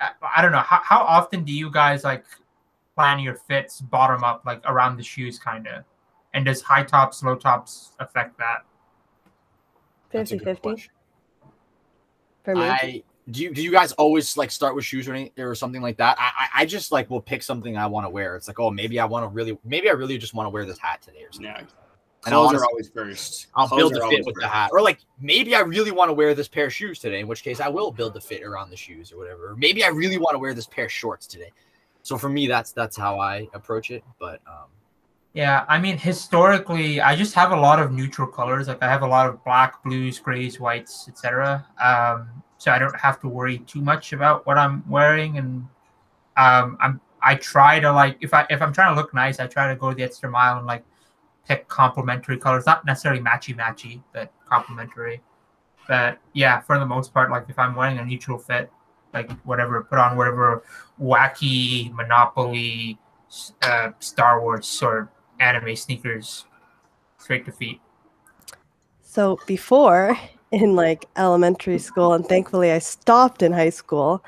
[0.00, 2.24] I, I don't know, how, how often do you guys like
[2.96, 5.84] plan your fits bottom up, like around the shoes, kind of?
[6.34, 8.64] And does high tops, low tops affect that?
[10.10, 10.92] That's a 50 good 50 question.
[12.44, 12.62] for me.
[12.62, 15.80] i do you do you guys always like start with shoes or anything or something
[15.80, 18.48] like that i i, I just like will pick something i want to wear it's
[18.48, 20.78] like oh maybe i want to really maybe i really just want to wear this
[20.78, 21.64] hat today or something yeah.
[22.24, 23.48] And I'll Clothes are always first.
[23.56, 24.70] I'll Clothes build are the fit with the hat.
[24.72, 27.42] Or like maybe I really want to wear this pair of shoes today, in which
[27.42, 29.50] case I will build the fit around the shoes or whatever.
[29.50, 31.50] Or maybe I really want to wear this pair of shorts today.
[32.02, 34.04] So for me, that's that's how I approach it.
[34.20, 34.68] But um
[35.34, 38.68] Yeah, I mean, historically, I just have a lot of neutral colors.
[38.68, 41.66] Like I have a lot of black, blues, grays, whites, etc.
[41.82, 42.28] Um,
[42.58, 45.66] so I don't have to worry too much about what I'm wearing, and
[46.36, 49.46] um, I'm I try to like if I if I'm trying to look nice, I
[49.46, 50.84] try to go the extra mile and like
[51.48, 55.22] pick complementary colors, not necessarily matchy matchy, but complementary.
[55.88, 58.70] But yeah, for the most part, like if I'm wearing a neutral fit,
[59.14, 60.62] like whatever, put on whatever
[61.00, 62.98] wacky Monopoly,
[63.62, 65.10] uh, Star Wars or
[65.42, 66.44] anime sneakers
[67.18, 67.80] straight to feet.
[69.02, 70.16] So before
[70.52, 74.24] in like elementary school, and thankfully I stopped in high school,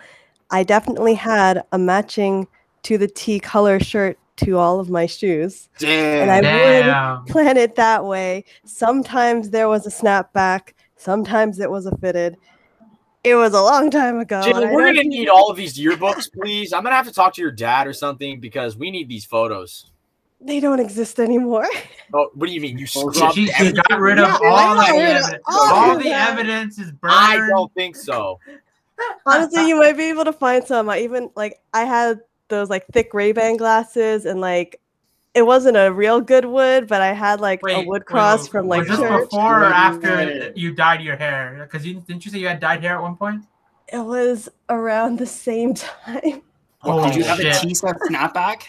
[0.51, 2.47] I definitely had a matching
[2.83, 5.69] to the T color shirt to all of my shoes.
[5.79, 6.29] damn.
[6.29, 8.45] And I would- Plan it that way.
[8.65, 12.37] Sometimes there was a snapback, sometimes it was a fitted.
[13.23, 14.43] It was a long time ago.
[14.45, 16.75] and we're gonna need all of these yearbooks, please.
[16.75, 19.91] I'm gonna have to talk to your dad or something because we need these photos.
[20.47, 21.67] They don't exist anymore.
[22.17, 22.79] Oh, what do you mean?
[22.79, 25.43] You scrubbed She, she got rid of Yeah, all I the got rid of evidence.
[25.49, 26.31] all All of the that.
[26.31, 27.13] evidence is burned.
[27.15, 28.39] I don't think so.
[29.27, 30.89] Honestly, you might be able to find some.
[30.89, 34.81] I even like I had those like thick Ray Ban glasses and like
[35.35, 38.69] it wasn't a real good wood, but I had like a wood cross wait, from
[38.69, 39.31] was like this church.
[39.31, 40.57] before or after wait.
[40.57, 41.67] you dyed your hair?
[41.69, 43.43] Because you didn't you say you had dyed hair at one point?
[43.93, 46.43] It was around the same time.
[46.85, 48.63] Oh, Did you have a T-shirt snapback?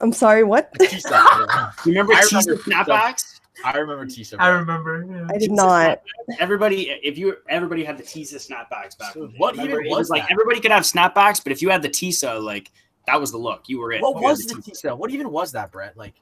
[0.00, 0.72] I'm sorry, what?
[0.78, 1.72] Tisa.
[1.86, 2.84] You remember I Tisa remember Tisa.
[2.86, 3.40] snapbacks?
[3.64, 4.36] I remember Tisa.
[4.38, 5.04] I remember.
[5.10, 5.26] yeah.
[5.34, 6.00] I did not.
[6.38, 9.14] Everybody, if you everybody had the Tisa snapbacks back.
[9.14, 9.34] So in the day.
[9.38, 11.88] what Remember, even it was like everybody could have snapbacks, but if you had the
[11.88, 12.70] Tisa, like
[13.06, 13.64] that was the look.
[13.68, 14.00] You were it.
[14.02, 14.90] What you was the Tisa.
[14.90, 14.96] Tisa?
[14.96, 15.96] What even was that, Brett?
[15.96, 16.14] Like,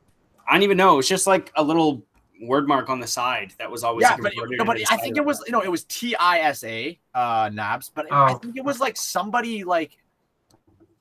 [0.49, 0.95] I don't even know.
[0.95, 2.03] It was just like a little
[2.41, 4.97] word mark on the side that was always yeah, like, but, embroidered no, but I
[4.99, 8.33] think it was you know it was T I S A uh Nabs, but I
[8.33, 8.39] Oh.
[8.39, 9.99] think it was like somebody like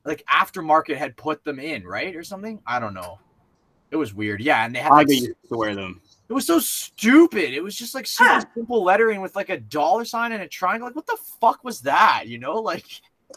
[0.05, 2.61] like aftermarket had put them in right or something.
[2.65, 3.19] I don't know.
[3.91, 4.41] It was weird.
[4.41, 6.01] Yeah, and they had I like, used to wear them.
[6.29, 7.53] it was so stupid.
[7.53, 8.41] It was just like super Huh.
[8.55, 10.87] simple lettering with like a dollar sign and a triangle.
[10.87, 12.23] Like, what the fuck was that?
[12.27, 12.85] You know, like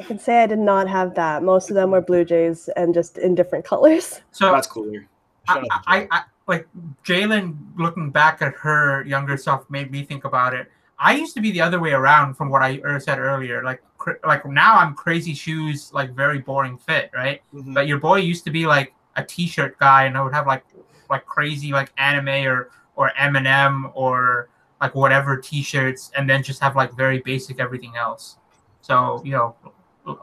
[0.00, 1.42] I can say I did not have that.
[1.42, 4.20] Most of them were Blue Jays and just in different colors.
[4.32, 5.06] So That's cooler.
[5.48, 6.02] shut I.
[6.02, 6.66] I, I like
[7.04, 10.70] Jalen looking back at her younger self made me think about it.
[10.98, 13.62] I used to be the other way around from what I er- said earlier.
[13.62, 13.87] Like, cr-
[14.24, 17.42] like now I'm crazy shoes, like very boring fit, right?
[17.54, 17.74] Mhm.
[17.74, 20.64] But your boy used to be like a t-shirt guy, and I would have like
[21.10, 24.48] like crazy like anime or or Eminem or
[24.80, 28.38] like whatever t-shirts, and then just have like very basic everything else.
[28.80, 29.56] So you know,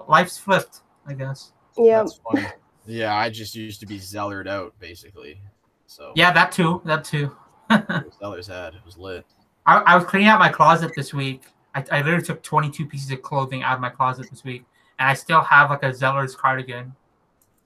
[0.07, 1.51] life's flipped, I guess.
[1.77, 1.99] Yeah.
[2.03, 2.47] That's funny.
[2.85, 5.41] yeah, I just used to be zealored out basically.
[5.87, 6.81] So Yeah, that too.
[6.85, 7.35] That too.
[7.69, 9.25] Zellers had it was lit.
[9.65, 11.43] I, I was cleaning out my closet this week.
[11.75, 14.63] I, I literally took 22 pieces of clothing out of my closet this week,
[14.97, 16.95] and I still have like a Zellers cardigan.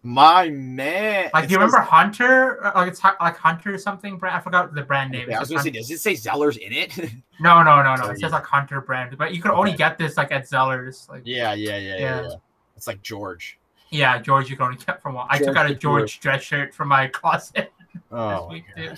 [0.02, 1.30] My man.
[1.34, 2.66] Like, It do you remember Hunter?
[2.66, 4.18] Uh, Like it's like Hunter or something.
[4.18, 4.38] Brand.
[4.38, 5.24] I forgot the brand name.
[5.24, 6.98] Okay, I was It gonna says say, does it say Zellers in it?
[7.42, 8.04] No, no, no, no.
[8.04, 8.16] Sorry.
[8.16, 11.08] It says like Hunter brand, but you could only get this like at Zellers.
[11.08, 12.30] Like, yeah, yeah, yeah, yeah, yeah.
[12.76, 13.58] It's like George.
[13.92, 15.28] Yeah, George, you can only get from one.
[15.30, 17.72] I took out a George dress shirt from my closet.
[18.12, 18.90] Oh, week, my too.
[18.90, 18.98] God.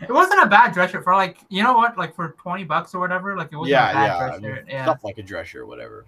[0.00, 2.94] It wasn't a bad dress shirt for like you know what, like for 20 bucks
[2.94, 3.36] or whatever.
[3.36, 4.18] Like it wasn't yeah, a bad yeah.
[4.18, 4.64] dress I mean, shirt.
[4.68, 4.84] Yeah.
[4.84, 6.04] Stuff like a dress shirt, whatever.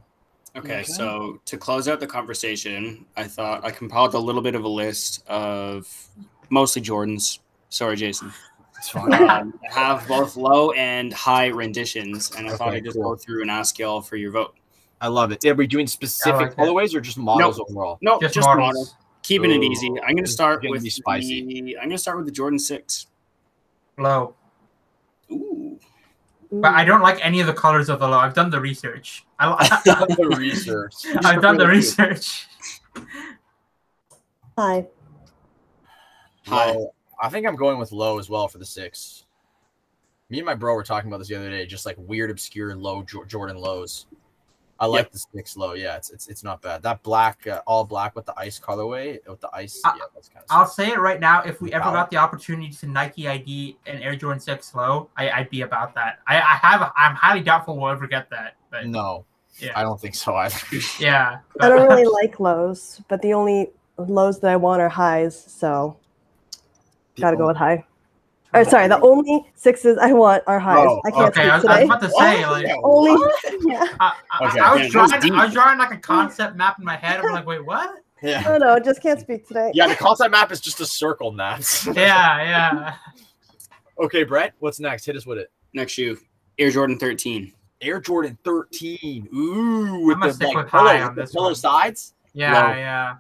[0.57, 0.83] Okay, Okay.
[0.83, 4.69] so to close out the conversation, I thought I compiled a little bit of a
[4.69, 5.89] list of
[6.51, 7.39] mostly Jordans.
[7.69, 8.33] Sorry, Jason.
[8.77, 9.13] It's fine.
[9.13, 13.11] Um, I have both low and high renditions, and I thought I'd just cool.
[13.11, 14.57] go through and ask y'all for your vote.
[15.01, 15.45] I love it.
[15.45, 17.99] Are we doing specific like colorways or just models overall?
[18.01, 18.75] No, Just just, models.
[18.75, 18.89] model.
[19.23, 19.89] Keeping it easy.
[20.07, 21.63] I'm gonna start with spicy.
[21.63, 23.07] The, I'm gonna start with the Jordan Six.
[24.01, 24.35] Low.
[25.31, 25.79] Ooh,
[26.51, 28.19] But I don't like any of the colors of the low.
[28.19, 29.25] I've done the research.
[29.39, 30.95] I, the research.
[31.25, 32.49] I've done the research.
[34.59, 34.87] Hi.
[36.47, 36.73] Hi.
[36.73, 36.95] Low.
[37.23, 39.25] I think I'm going with low as well for the six.
[40.31, 42.75] Me and my bro were talking about this the other day, just like weird, obscure
[42.75, 44.07] low Jo- Jordan lows.
[44.81, 45.13] I like Yep.
[45.13, 45.75] the six low.
[45.75, 46.83] Yeah, it's it's, it's not bad.
[46.83, 49.79] That black, uh, all black with the ice colorway, with the ice.
[49.85, 50.47] I- yeah, that's kind of.
[50.51, 51.43] I'll say it right now.
[51.43, 51.93] If we ever Wow.
[51.93, 55.95] got the opportunity to Nike ID an Air Jordan Six low, I, I'd be about
[55.97, 56.21] that.
[56.27, 56.93] I, I have.
[56.97, 58.57] I'm highly doubtful we'll ever get that.
[58.71, 59.27] But no,
[59.59, 60.57] yeah, I don't think so either.
[60.99, 61.41] yeah.
[61.61, 65.99] I don't really like lows, but the only lows that I want are highs, so
[67.21, 67.85] gotta go with high.
[68.53, 70.87] Or sorry, the only sixes I want are highs.
[70.89, 72.51] Oh, I can't Okay, I was, I was about to say What?
[72.53, 72.67] like.
[72.67, 73.33] Yeah, Only
[73.67, 73.85] yeah.
[74.01, 74.91] I, I, Okay, I was yeah, that was
[75.21, 75.33] drawing.
[75.35, 77.21] I was drawing like a concept map in my head.
[77.21, 78.03] I'm like, wait, what?
[78.23, 78.43] Yeah.
[78.47, 79.71] Oh no, just can't speak today.
[79.75, 81.87] Yeah, the concept map is just a circle, Nabs.
[81.95, 82.95] Yeah, yeah.
[83.99, 85.07] okay, Brett, what's next?
[85.07, 85.51] Hit us with it.
[85.73, 86.19] next shoe,
[86.59, 87.53] Air Jordan 13.
[87.81, 89.29] Air Jordan 13.
[89.35, 91.55] Ooh, with gonna the stick like, with pillow, high on with the pillow one.
[91.55, 92.15] sides.
[92.35, 92.75] Yeah, Low.
[92.75, 93.15] yeah.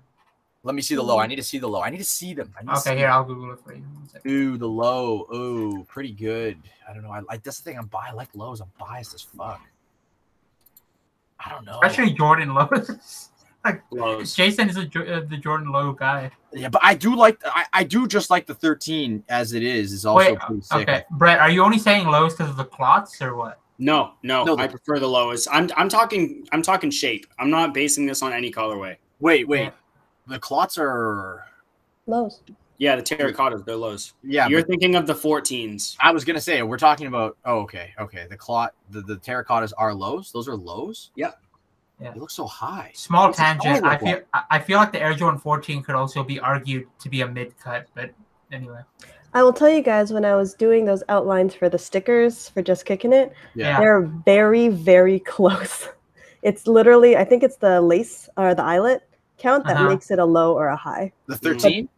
[0.63, 1.19] Let me see the low.
[1.19, 1.81] I need to see the low.
[1.81, 2.53] I need to see them.
[2.59, 3.17] I need to see Okay, here them.
[3.17, 3.81] I'll Google it for you.
[3.81, 4.31] One second.
[4.31, 5.27] Ooh, the low.
[5.35, 6.59] Ooh, pretty good.
[6.89, 7.11] I don't know.
[7.11, 7.79] I like that's the thing.
[7.79, 8.61] I'm bi- I like lows.
[8.61, 9.61] I'm biased as fuck.
[11.45, 11.81] I don't know.
[11.83, 13.29] Especially Jordan lows.
[13.91, 14.35] Lows.
[14.35, 16.31] Jason is a, uh, the Jordan low guy.
[16.51, 17.39] yeah, but I do like.
[17.45, 19.93] I, I do just like the 13 as it is.
[19.93, 20.79] Is also Wait, pretty sick.
[20.89, 23.61] Okay, Brett, are you only saying lows because of the clots or what?
[23.79, 25.47] No, no, No, I the- prefer the lowest.
[25.53, 27.27] I'm I'm talking I'm talking shape.
[27.39, 28.97] I'm not basing this on any colorway.
[29.21, 29.65] Wait, wait.
[29.65, 29.71] Yeah.
[30.27, 31.45] The clots are.
[32.07, 32.43] Lows.
[32.79, 34.15] Yeah, the terracottas, they're lows.
[34.23, 35.97] Yeah, You're thinking of the 14s.
[36.01, 37.37] I was gonna say we're talking about.
[37.45, 38.27] Oh, okay, okay.
[38.29, 40.33] The clot, the, the terracottas are lows.
[40.33, 41.11] Those are lows.
[41.15, 41.33] Yeah.
[42.01, 42.13] Yeah.
[42.13, 42.91] They look so high.
[42.95, 43.85] Small What's tangent.
[43.85, 47.11] I feel I I feel like the Air Jordan 14 could also be argued to
[47.11, 48.11] be a mid cut, but
[48.51, 48.81] anyway.
[49.35, 52.63] I will tell you guys when I was doing those outlines for the stickers for
[52.63, 53.79] just kicking it, Yeah.
[53.79, 55.89] they're very, very close.
[56.43, 59.03] It's literally, I think it's the lace or the eyelet
[59.41, 59.89] count that Uh-huh.
[59.89, 61.13] makes it a low or a high.
[61.27, 61.89] The 13.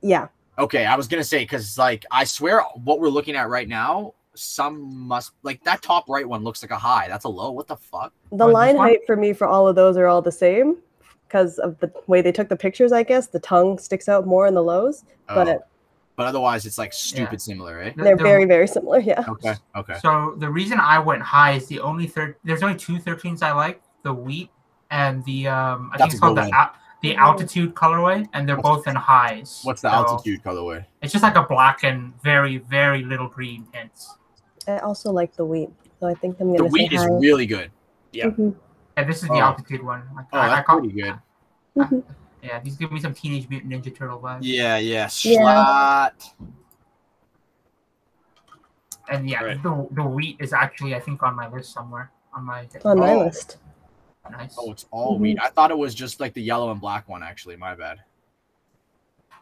[0.00, 0.28] Yeah.
[0.58, 4.14] Okay, I was gonna say because like I swear what we're looking at right now,
[4.34, 7.08] some must like that top right one looks like a high.
[7.08, 7.50] That's a low.
[7.50, 8.12] What the fuck?
[8.30, 8.88] The this line one?
[8.88, 10.76] height for me for all of those are all the same
[11.26, 12.92] because of the way they took the pictures.
[12.92, 15.68] I guess the tongue sticks out more in the lows, Oh, but
[16.16, 17.96] but otherwise, it's like stupid similar, right?
[17.96, 18.98] The- they're very very similar.
[19.00, 19.24] Yeah.
[19.28, 19.54] Okay.
[19.74, 19.94] Okay.
[20.02, 22.36] So the reason I went high is the only third.
[22.44, 24.50] There's only two 13s I like: the wheat
[24.90, 25.90] and the um.
[25.94, 26.72] I That's think it's called the good al-
[27.02, 29.60] the altitude colorway, and they're What's- both in highs.
[29.64, 30.84] What's the So altitude colorway?
[31.02, 34.16] It's just like a black and very very little green hints.
[34.68, 35.70] I also like the wheat,
[36.00, 37.08] so I think I'm gonna The wheat is high.
[37.08, 37.70] really good.
[38.12, 38.26] Yeah.
[38.26, 38.54] Mhm.
[38.96, 39.40] And this is the Oh.
[39.40, 40.02] altitude one.
[40.14, 41.14] Like, Oh, I, I that's call, pretty good.
[41.76, 42.04] Mhm.
[42.42, 44.40] yeah, these give me some Teenage Mutant Ninja Turtle vibes.
[44.42, 44.76] Yeah.
[44.76, 45.08] Yeah.
[45.24, 45.38] Yeah.
[45.38, 46.34] Slat.
[49.08, 49.62] And yeah, Right.
[49.62, 53.12] the the wheat is actually I think on my list somewhere on my on my
[53.12, 53.18] Oh.
[53.24, 53.56] list.
[54.30, 54.54] Nice.
[54.58, 55.20] Oh, it's all Mhm.
[55.20, 55.38] wheat.
[55.42, 57.22] I thought it was just like the yellow and black one.
[57.22, 58.00] Actually, my bad.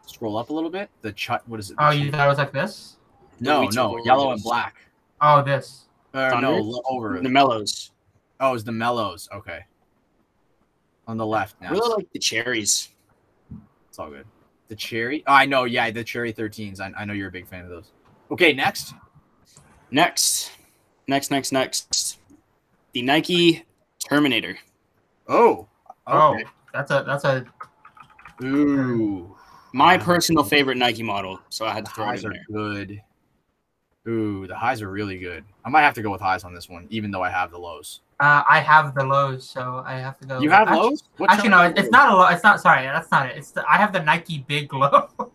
[0.06, 0.90] Scroll up a little bit.
[1.02, 1.46] The chut.
[1.48, 1.76] What is it?
[1.78, 2.96] Oh, you thought it was like this?
[3.38, 4.76] No, no, yellow and black.
[5.20, 5.86] Oh, this.
[6.12, 7.20] Uh, no, over.
[7.20, 7.92] The mellows.
[8.40, 9.28] Oh, it's the mellows.
[9.32, 9.60] Okay.
[11.06, 11.70] On the left I now.
[11.72, 12.88] really like the cherries.
[13.88, 14.26] It's all good.
[14.68, 15.22] The cherry.
[15.26, 15.64] Oh, I know.
[15.64, 16.80] Yeah, the cherry 13s.
[16.80, 17.90] I, I know you're a big fan of those.
[18.30, 18.94] Okay, next.
[19.90, 20.52] Next,
[21.08, 22.18] next, next, next.
[22.92, 23.64] The Nike
[23.98, 24.56] Terminator.
[25.30, 25.66] Oh.
[26.06, 26.36] Oh,
[26.72, 27.46] that's a that's a
[28.42, 29.36] Ooh.
[29.72, 32.32] My personal favorite Nike model, so I had The to throw it highs in are
[32.34, 32.44] there.
[32.50, 33.02] good.
[34.08, 35.44] Ooh, the highs are really good.
[35.64, 37.58] I might have to go with highs on this one, even though I have the
[37.58, 38.00] lows.
[38.18, 40.40] Uh, I have the lows, so I have to go.
[40.40, 41.04] You have actually, lows?
[41.18, 41.92] What Actually, no, kind it's lows?
[41.92, 42.26] not a low.
[42.28, 42.60] It's not.
[42.60, 43.36] Sorry, that's not it.
[43.36, 45.08] It's the, I have the Nike Big Low.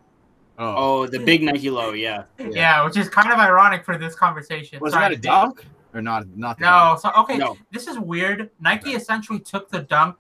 [0.58, 2.24] Oh, Oh, the big Nike low, yeah.
[2.40, 2.82] yeah.
[2.86, 4.80] which is kind of ironic for this conversation.
[4.80, 5.66] was Sorry, that a dunk
[5.96, 6.28] or not?
[6.36, 6.98] Not the No.
[7.02, 7.58] So okay, No.
[7.72, 8.50] this is weird.
[8.60, 10.18] Nike essentially took the Dunk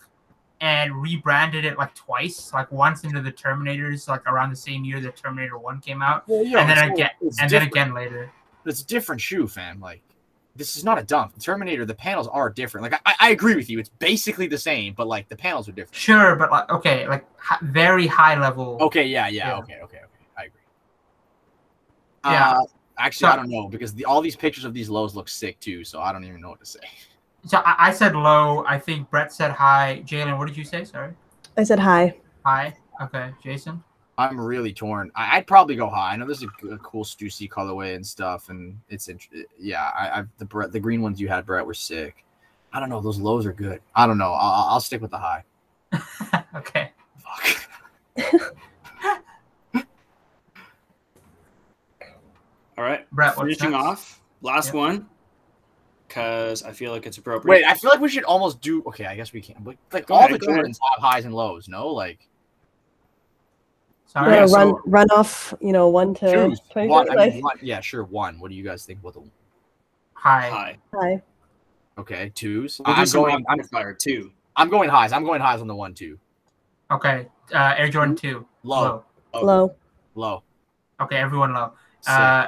[0.61, 5.01] and rebranded it like twice, like once into the Terminators, like around the same year
[5.01, 8.31] the Terminator One came out, Well, yo, and then again, and then again later.
[8.65, 9.79] It's a different shoe, fam.
[9.79, 10.01] Like,
[10.55, 11.35] this is not a dunk.
[11.35, 12.89] The Terminator, the panels are different.
[12.89, 13.77] Like, I, I agree with you.
[13.77, 15.95] It's basically the same, but like the panels are different.
[15.95, 17.25] Sure, but like okay, like
[17.61, 18.77] very high level.
[18.81, 19.57] Okay, yeah, yeah, Yeah.
[19.57, 20.25] okay, okay, okay.
[20.37, 20.61] I agree.
[22.23, 22.51] Yeah.
[22.51, 22.61] Uh,
[22.97, 25.59] actually, So- I don't know because the, all these pictures of these lows look sick
[25.59, 25.83] too.
[25.83, 26.79] So I don't even know what to say.
[27.45, 28.63] So I, I said low.
[28.67, 30.03] I think Brett said high.
[30.05, 30.83] Jalen, what did you say?
[30.83, 31.13] Sorry.
[31.57, 32.15] I said high.
[32.43, 32.75] High.
[33.01, 33.83] Okay, Jason.
[34.17, 35.11] I'm really torn.
[35.15, 36.13] I, I'd probably go high.
[36.13, 36.47] I know there's a
[36.77, 39.27] cool Stussy colorway and stuff, and it's int-
[39.59, 39.91] yeah.
[39.97, 42.23] I, I the Brett, the green ones you had, Brett, were sick.
[42.73, 43.01] I don't know.
[43.01, 43.81] Those lows are good.
[43.93, 44.31] I don't know.
[44.31, 45.43] I'll, I'll stick with the high.
[46.55, 46.91] okay.
[47.19, 47.67] Fuck.
[52.77, 53.09] All right.
[53.11, 53.83] Brett, what's Finishing next?
[53.83, 54.79] off, last Yeah.
[54.79, 55.09] one,
[56.07, 57.49] because I feel like it's appropriate.
[57.49, 58.83] Wait, I feel like we should almost do.
[58.87, 59.55] Okay, I guess we can.
[59.61, 60.45] But like Go all ahead, the.
[60.45, 61.67] Jordans have highs and lows.
[61.69, 62.27] No, like
[64.07, 64.31] Sorry.
[64.33, 67.07] wanna so- run run off, you know, one to choose twenty one.
[67.07, 67.21] three.
[67.21, 67.57] I mean, one.
[67.61, 68.03] Yeah, sure.
[68.03, 68.39] One.
[68.39, 68.99] What do you guys think?
[69.01, 69.23] What the?
[70.13, 70.49] High.
[70.49, 70.77] high.
[70.93, 71.21] high.
[71.97, 72.81] Okay, twos.
[72.85, 73.35] We'll I'm going.
[73.47, 74.31] I'm, rapid fire too.
[74.57, 75.11] I'm going highs.
[75.13, 76.19] I'm going highs on the one two.
[76.91, 77.27] Okay.
[77.53, 78.45] Uh, Air Jordan two.
[78.63, 79.03] Low.
[79.33, 79.45] Okay.
[79.45, 79.75] Low.
[80.15, 80.43] Low.
[80.99, 81.73] Okay, everyone low.
[82.07, 82.47] Uh,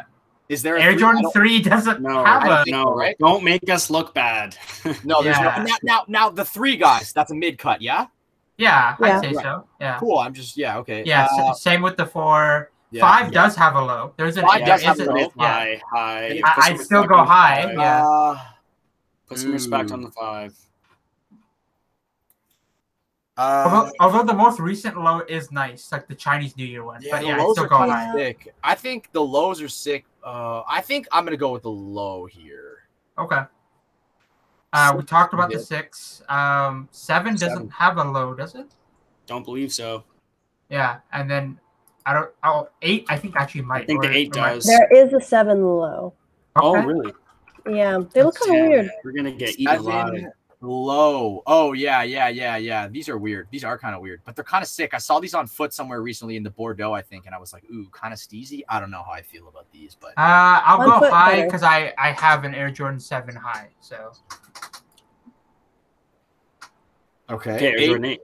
[0.50, 1.00] Is there a Air three?
[1.02, 2.72] Jordan three doesn't No, have don't a.
[2.72, 3.16] no, right?
[3.20, 4.56] don't make us look bad.
[5.04, 5.56] No, there's Yeah.
[5.58, 5.64] no.
[5.64, 7.12] Now, now, now, the three guys.
[7.14, 7.82] That's a mid cut.
[7.82, 8.08] Yeah.
[8.58, 9.18] Yeah, Yeah.
[9.18, 9.44] I'd say Right.
[9.44, 9.68] so.
[9.82, 9.98] Yeah.
[10.00, 10.18] Cool.
[10.20, 10.58] I'm just.
[10.58, 10.78] Yeah.
[10.80, 11.04] Okay.
[11.06, 11.28] Yeah.
[11.32, 12.72] Uh, same with the four.
[12.92, 13.02] yeah.
[13.02, 14.14] Five does have a low.
[14.18, 14.46] There's an.
[14.48, 15.18] Five does have a- a low.
[15.18, 15.30] Yeah.
[15.38, 16.42] high, high.
[16.46, 18.08] I I'd still go on the high, yeah.
[18.08, 18.40] Uh,
[19.28, 20.54] Put some respect on the five.
[23.38, 27.02] Although, uh, although the most recent low is nice, like the Chinese New Year one.
[27.02, 28.14] yeah, but the yeah, I'd lows still are go high.
[28.16, 28.54] sick.
[28.64, 30.06] I think the lows are sick.
[30.24, 32.88] Uh, I think I'm gonna go with the low here.
[33.18, 33.42] Okay.
[34.74, 36.22] Uh, we talked about the six.
[36.30, 37.70] Um, seven doesn't Seven.
[37.70, 38.66] have a low, does it?
[39.26, 40.04] Don't believe so.
[40.70, 41.60] Yeah, and then
[42.06, 42.32] I don't.
[42.44, 43.06] Oh, eight.
[43.10, 43.84] I think actually might.
[43.84, 44.66] I think the eight does.
[44.66, 46.14] There is a seven low.
[46.56, 47.14] Oh, really?
[47.70, 48.90] Yeah, they look kind of weird.
[49.04, 50.26] We're gonna get eaten alive.
[50.60, 51.44] Seven low.
[51.46, 52.88] Oh yeah, yeah, yeah, yeah.
[52.88, 53.48] These are weird.
[53.52, 54.94] These are kind of weird, but they're kind of sick.
[54.94, 57.54] I saw these on foot somewhere recently in the Bordeaux, I think, and I was
[57.54, 58.64] like, ooh, kind of steezy.
[58.70, 61.64] I don't know how I feel about these, but Uh, I'll One go high because
[61.64, 63.70] I I have an Air Jordan Seven high.
[63.82, 64.14] So
[67.30, 67.56] okay.
[67.56, 67.86] Okay, Eight.
[67.88, 68.22] Jordan eight.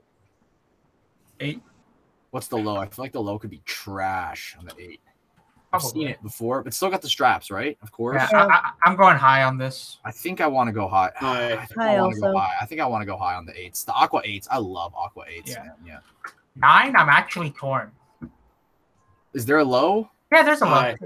[1.40, 1.62] eight.
[2.30, 2.76] What's the low?
[2.76, 5.00] I feel like the low could be trash on the eight.
[5.74, 7.76] I've seen it before, but still got the straps, right?
[7.82, 8.22] Of course.
[8.32, 9.98] Yeah, I, I, I'm going high on this.
[10.04, 11.10] I think I want to go high.
[11.16, 11.54] High.
[11.54, 12.38] I think High I want to go also.
[12.38, 12.54] high.
[12.60, 13.84] I think I want to go high on the eights.
[13.84, 14.48] The aqua eights.
[14.50, 15.50] I love aqua eights.
[15.50, 15.64] Yeah.
[15.64, 15.98] man, yeah.
[16.56, 16.96] Nine.
[16.96, 17.90] I'm actually torn.
[19.32, 20.10] Is there a low?
[20.32, 20.70] Yeah, there's a low.
[20.70, 20.96] High.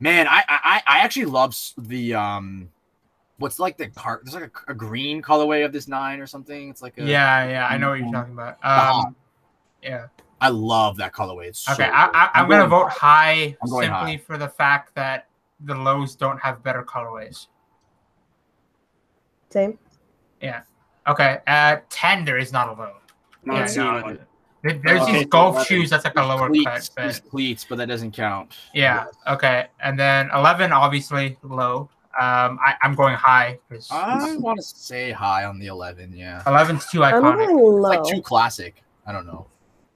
[0.00, 2.68] Man, I I I actually love the um,
[3.38, 4.20] what's like the car?
[4.22, 6.68] There's like a, a green colorway of this nine or something.
[6.68, 8.58] It's like a Yeah, yeah, I know what you're talking about.
[8.64, 9.16] Um,
[9.82, 10.06] yeah.
[10.40, 11.46] I love that colorway.
[11.48, 12.14] It's Okay, so I, good.
[12.16, 14.22] I, I'm gonna vote high I'm going simply high.
[14.26, 15.28] for the fact that
[15.64, 17.48] the lows don't have better colorways.
[19.50, 19.78] Same.
[20.40, 20.62] Yeah.
[21.06, 22.92] Okay, at ten there is not a low.
[23.44, 24.02] Not Yeah, no,
[24.62, 25.66] there- There's Okay, these so golf 11.
[25.66, 28.54] shoes that's like a lower cleats, cut, these but cleats, but that doesn't count.
[28.74, 29.68] yeah, okay.
[29.80, 31.88] And then 11, obviously low.
[32.20, 36.12] Um, I, I'm going high because I want to say high on the 11.
[36.14, 37.46] Yeah, 11's too I'm iconic.
[37.46, 37.70] going low.
[37.80, 38.82] like too classic.
[39.06, 39.46] I don't know.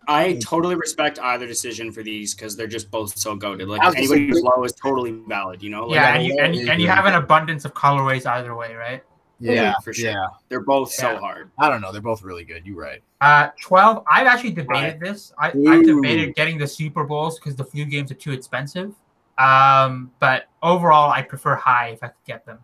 [0.09, 3.69] I totally respect either decision for these because they're just both so goaded.
[3.69, 5.87] Like I anybody who's low is totally valid, you know?
[5.87, 8.75] Like, yeah, Yeah, and you, and, and you have an abundance of colorways either way,
[8.75, 9.03] right?
[9.39, 10.11] Yeah, for sure.
[10.11, 11.51] Yeah, they're both so hard.
[11.59, 11.91] I don't know.
[11.91, 12.65] They're both really good.
[12.65, 13.03] You're right.
[13.21, 15.33] Uh, 12, I've actually debated this.
[15.39, 18.95] I, I've debated getting the Super Bowls because the flu games are too expensive.
[19.39, 22.59] Um, but overall, I prefer high if I could get them.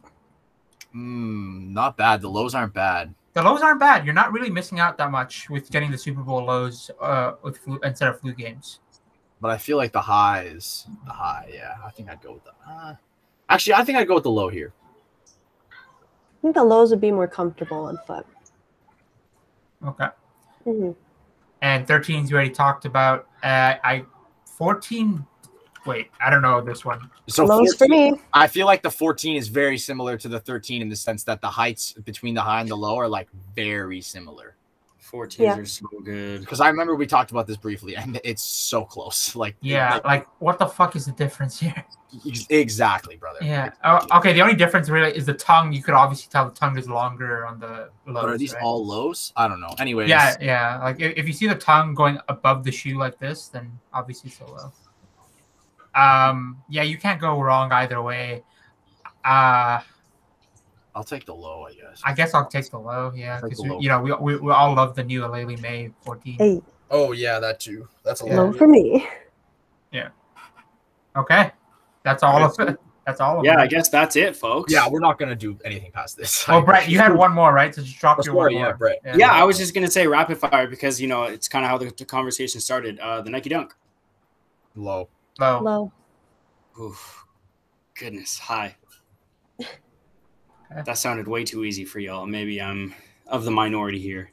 [0.94, 2.20] Mm, not bad.
[2.20, 3.14] The lows aren't bad.
[3.38, 4.04] The lows aren't bad.
[4.04, 7.56] You're not really missing out that much with getting the Super Bowl lows uh, with
[7.58, 8.80] flu, instead of flu games.
[9.40, 11.48] But I feel like the highs, the high.
[11.54, 12.50] Yeah, I think I'd go with the.
[12.68, 12.96] Uh,
[13.48, 14.72] actually, I think I'd go with the low here.
[15.70, 18.26] I think the lows would be more comfortable on foot.
[19.86, 20.08] Okay.
[20.66, 20.96] Mhm.
[21.62, 23.28] And 13s you already talked about.
[23.44, 24.04] Uh, I
[24.46, 25.24] 14.
[25.88, 27.10] Wait, I don't know this one.
[27.28, 28.12] So lows for me.
[28.34, 31.40] I feel like the 14 is very similar to the 13 in the sense that
[31.40, 34.54] the heights between the high and the low are like very similar.
[35.10, 35.56] 14s Yeah.
[35.56, 36.40] are so good.
[36.40, 39.34] Because I remember we talked about this briefly, and it's so close.
[39.44, 41.82] Like Yeah, like, like what the fuck is the difference here?
[42.50, 43.38] exactly, brother.
[43.40, 43.70] Yeah.
[43.82, 44.34] Oh, okay.
[44.34, 45.72] The only difference really is the tongue.
[45.72, 48.22] You could obviously tell the tongue is longer on the lows.
[48.22, 48.62] But are these right?
[48.62, 49.32] all lows?
[49.36, 49.74] I don't know.
[49.78, 50.78] Anyways, Yeah, yeah.
[50.82, 54.28] Like if, if you see the tongue going above the shoe like this, then obviously
[54.30, 54.70] it's a low.
[55.98, 58.44] Um, yeah, you can't go wrong either way.
[59.24, 59.80] Uh,
[60.94, 62.02] I'll take the low, I guess.
[62.04, 63.12] I guess I'll take the low.
[63.14, 66.36] Yeah, because you know we, we, we all love the new Aleali May 14.
[66.40, 66.62] Eight.
[66.90, 67.88] Oh yeah, that too.
[68.04, 68.40] That's a Yeah.
[68.40, 69.06] Low for me.
[69.92, 70.08] Yeah.
[71.16, 71.50] Okay,
[72.02, 72.78] that's all of it.
[73.06, 73.58] That's all of Yeah, it.
[73.60, 74.72] I guess that's it, folks.
[74.72, 76.46] Yeah, we're not gonna do anything past this.
[76.46, 77.74] Well, Brett, you had one more, right?
[77.74, 78.74] So just drop Let's your go, one yeah, more.
[78.76, 79.00] Brett.
[79.16, 81.78] Yeah, I was just gonna say rapid fire because you know it's kind of how
[81.78, 82.98] the, the conversation started.
[82.98, 83.74] Uh, the Nike Dunk.
[84.76, 85.08] low.
[85.38, 85.60] Low.
[85.60, 85.92] Low.
[86.80, 87.24] Oof.
[87.94, 88.76] Goodness, hi.
[90.84, 92.26] That sounded way too easy for y'all.
[92.26, 92.94] Maybe I'm
[93.26, 94.30] of the minority here.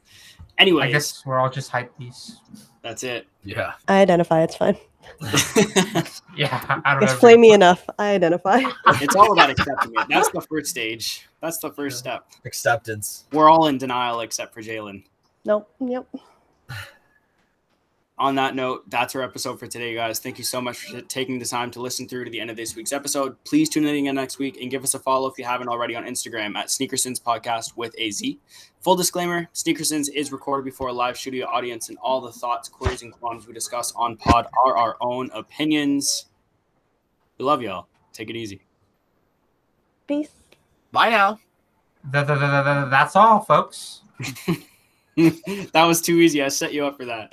[0.58, 2.40] Anyway, I guess we're all just hype these.
[2.82, 3.28] that's it.
[3.44, 3.74] Yeah.
[3.88, 4.44] I identify.
[4.44, 4.78] It's fine.
[6.38, 7.20] Yeah, I don't It's know.
[7.30, 7.90] flamey enough.
[7.98, 8.60] I identify.
[8.88, 10.06] it's all about accepting it.
[10.10, 11.26] That's the first stage.
[11.42, 12.26] That's the first step.
[12.44, 13.24] Acceptance.
[13.32, 15.06] We're all in denial except for Jalen.
[15.46, 15.72] Nope.
[15.80, 16.08] Yep.
[18.18, 20.20] On that note, that's our episode for today, guys.
[20.20, 22.56] Thank you so much for taking the time to listen through to the end of
[22.56, 23.36] this week's episode.
[23.44, 25.96] Please tune in again next week and give us a follow if you haven't already
[25.96, 28.40] on Instagram at Sneakersins Podcast with a Z.
[28.80, 33.02] Full disclaimer: Sneakersins is recorded before a live studio audience, and all the thoughts, queries,
[33.02, 36.28] and qualms we discuss on pod are our own opinions.
[37.38, 37.88] We love y'all.
[38.14, 38.62] Take it easy.
[40.08, 40.30] Peace.
[40.94, 41.40] Bye now.
[42.14, 44.04] Th- th- th- th- th- That's all, folks.
[45.18, 46.42] that was too easy.
[46.44, 47.24] I set you up for that.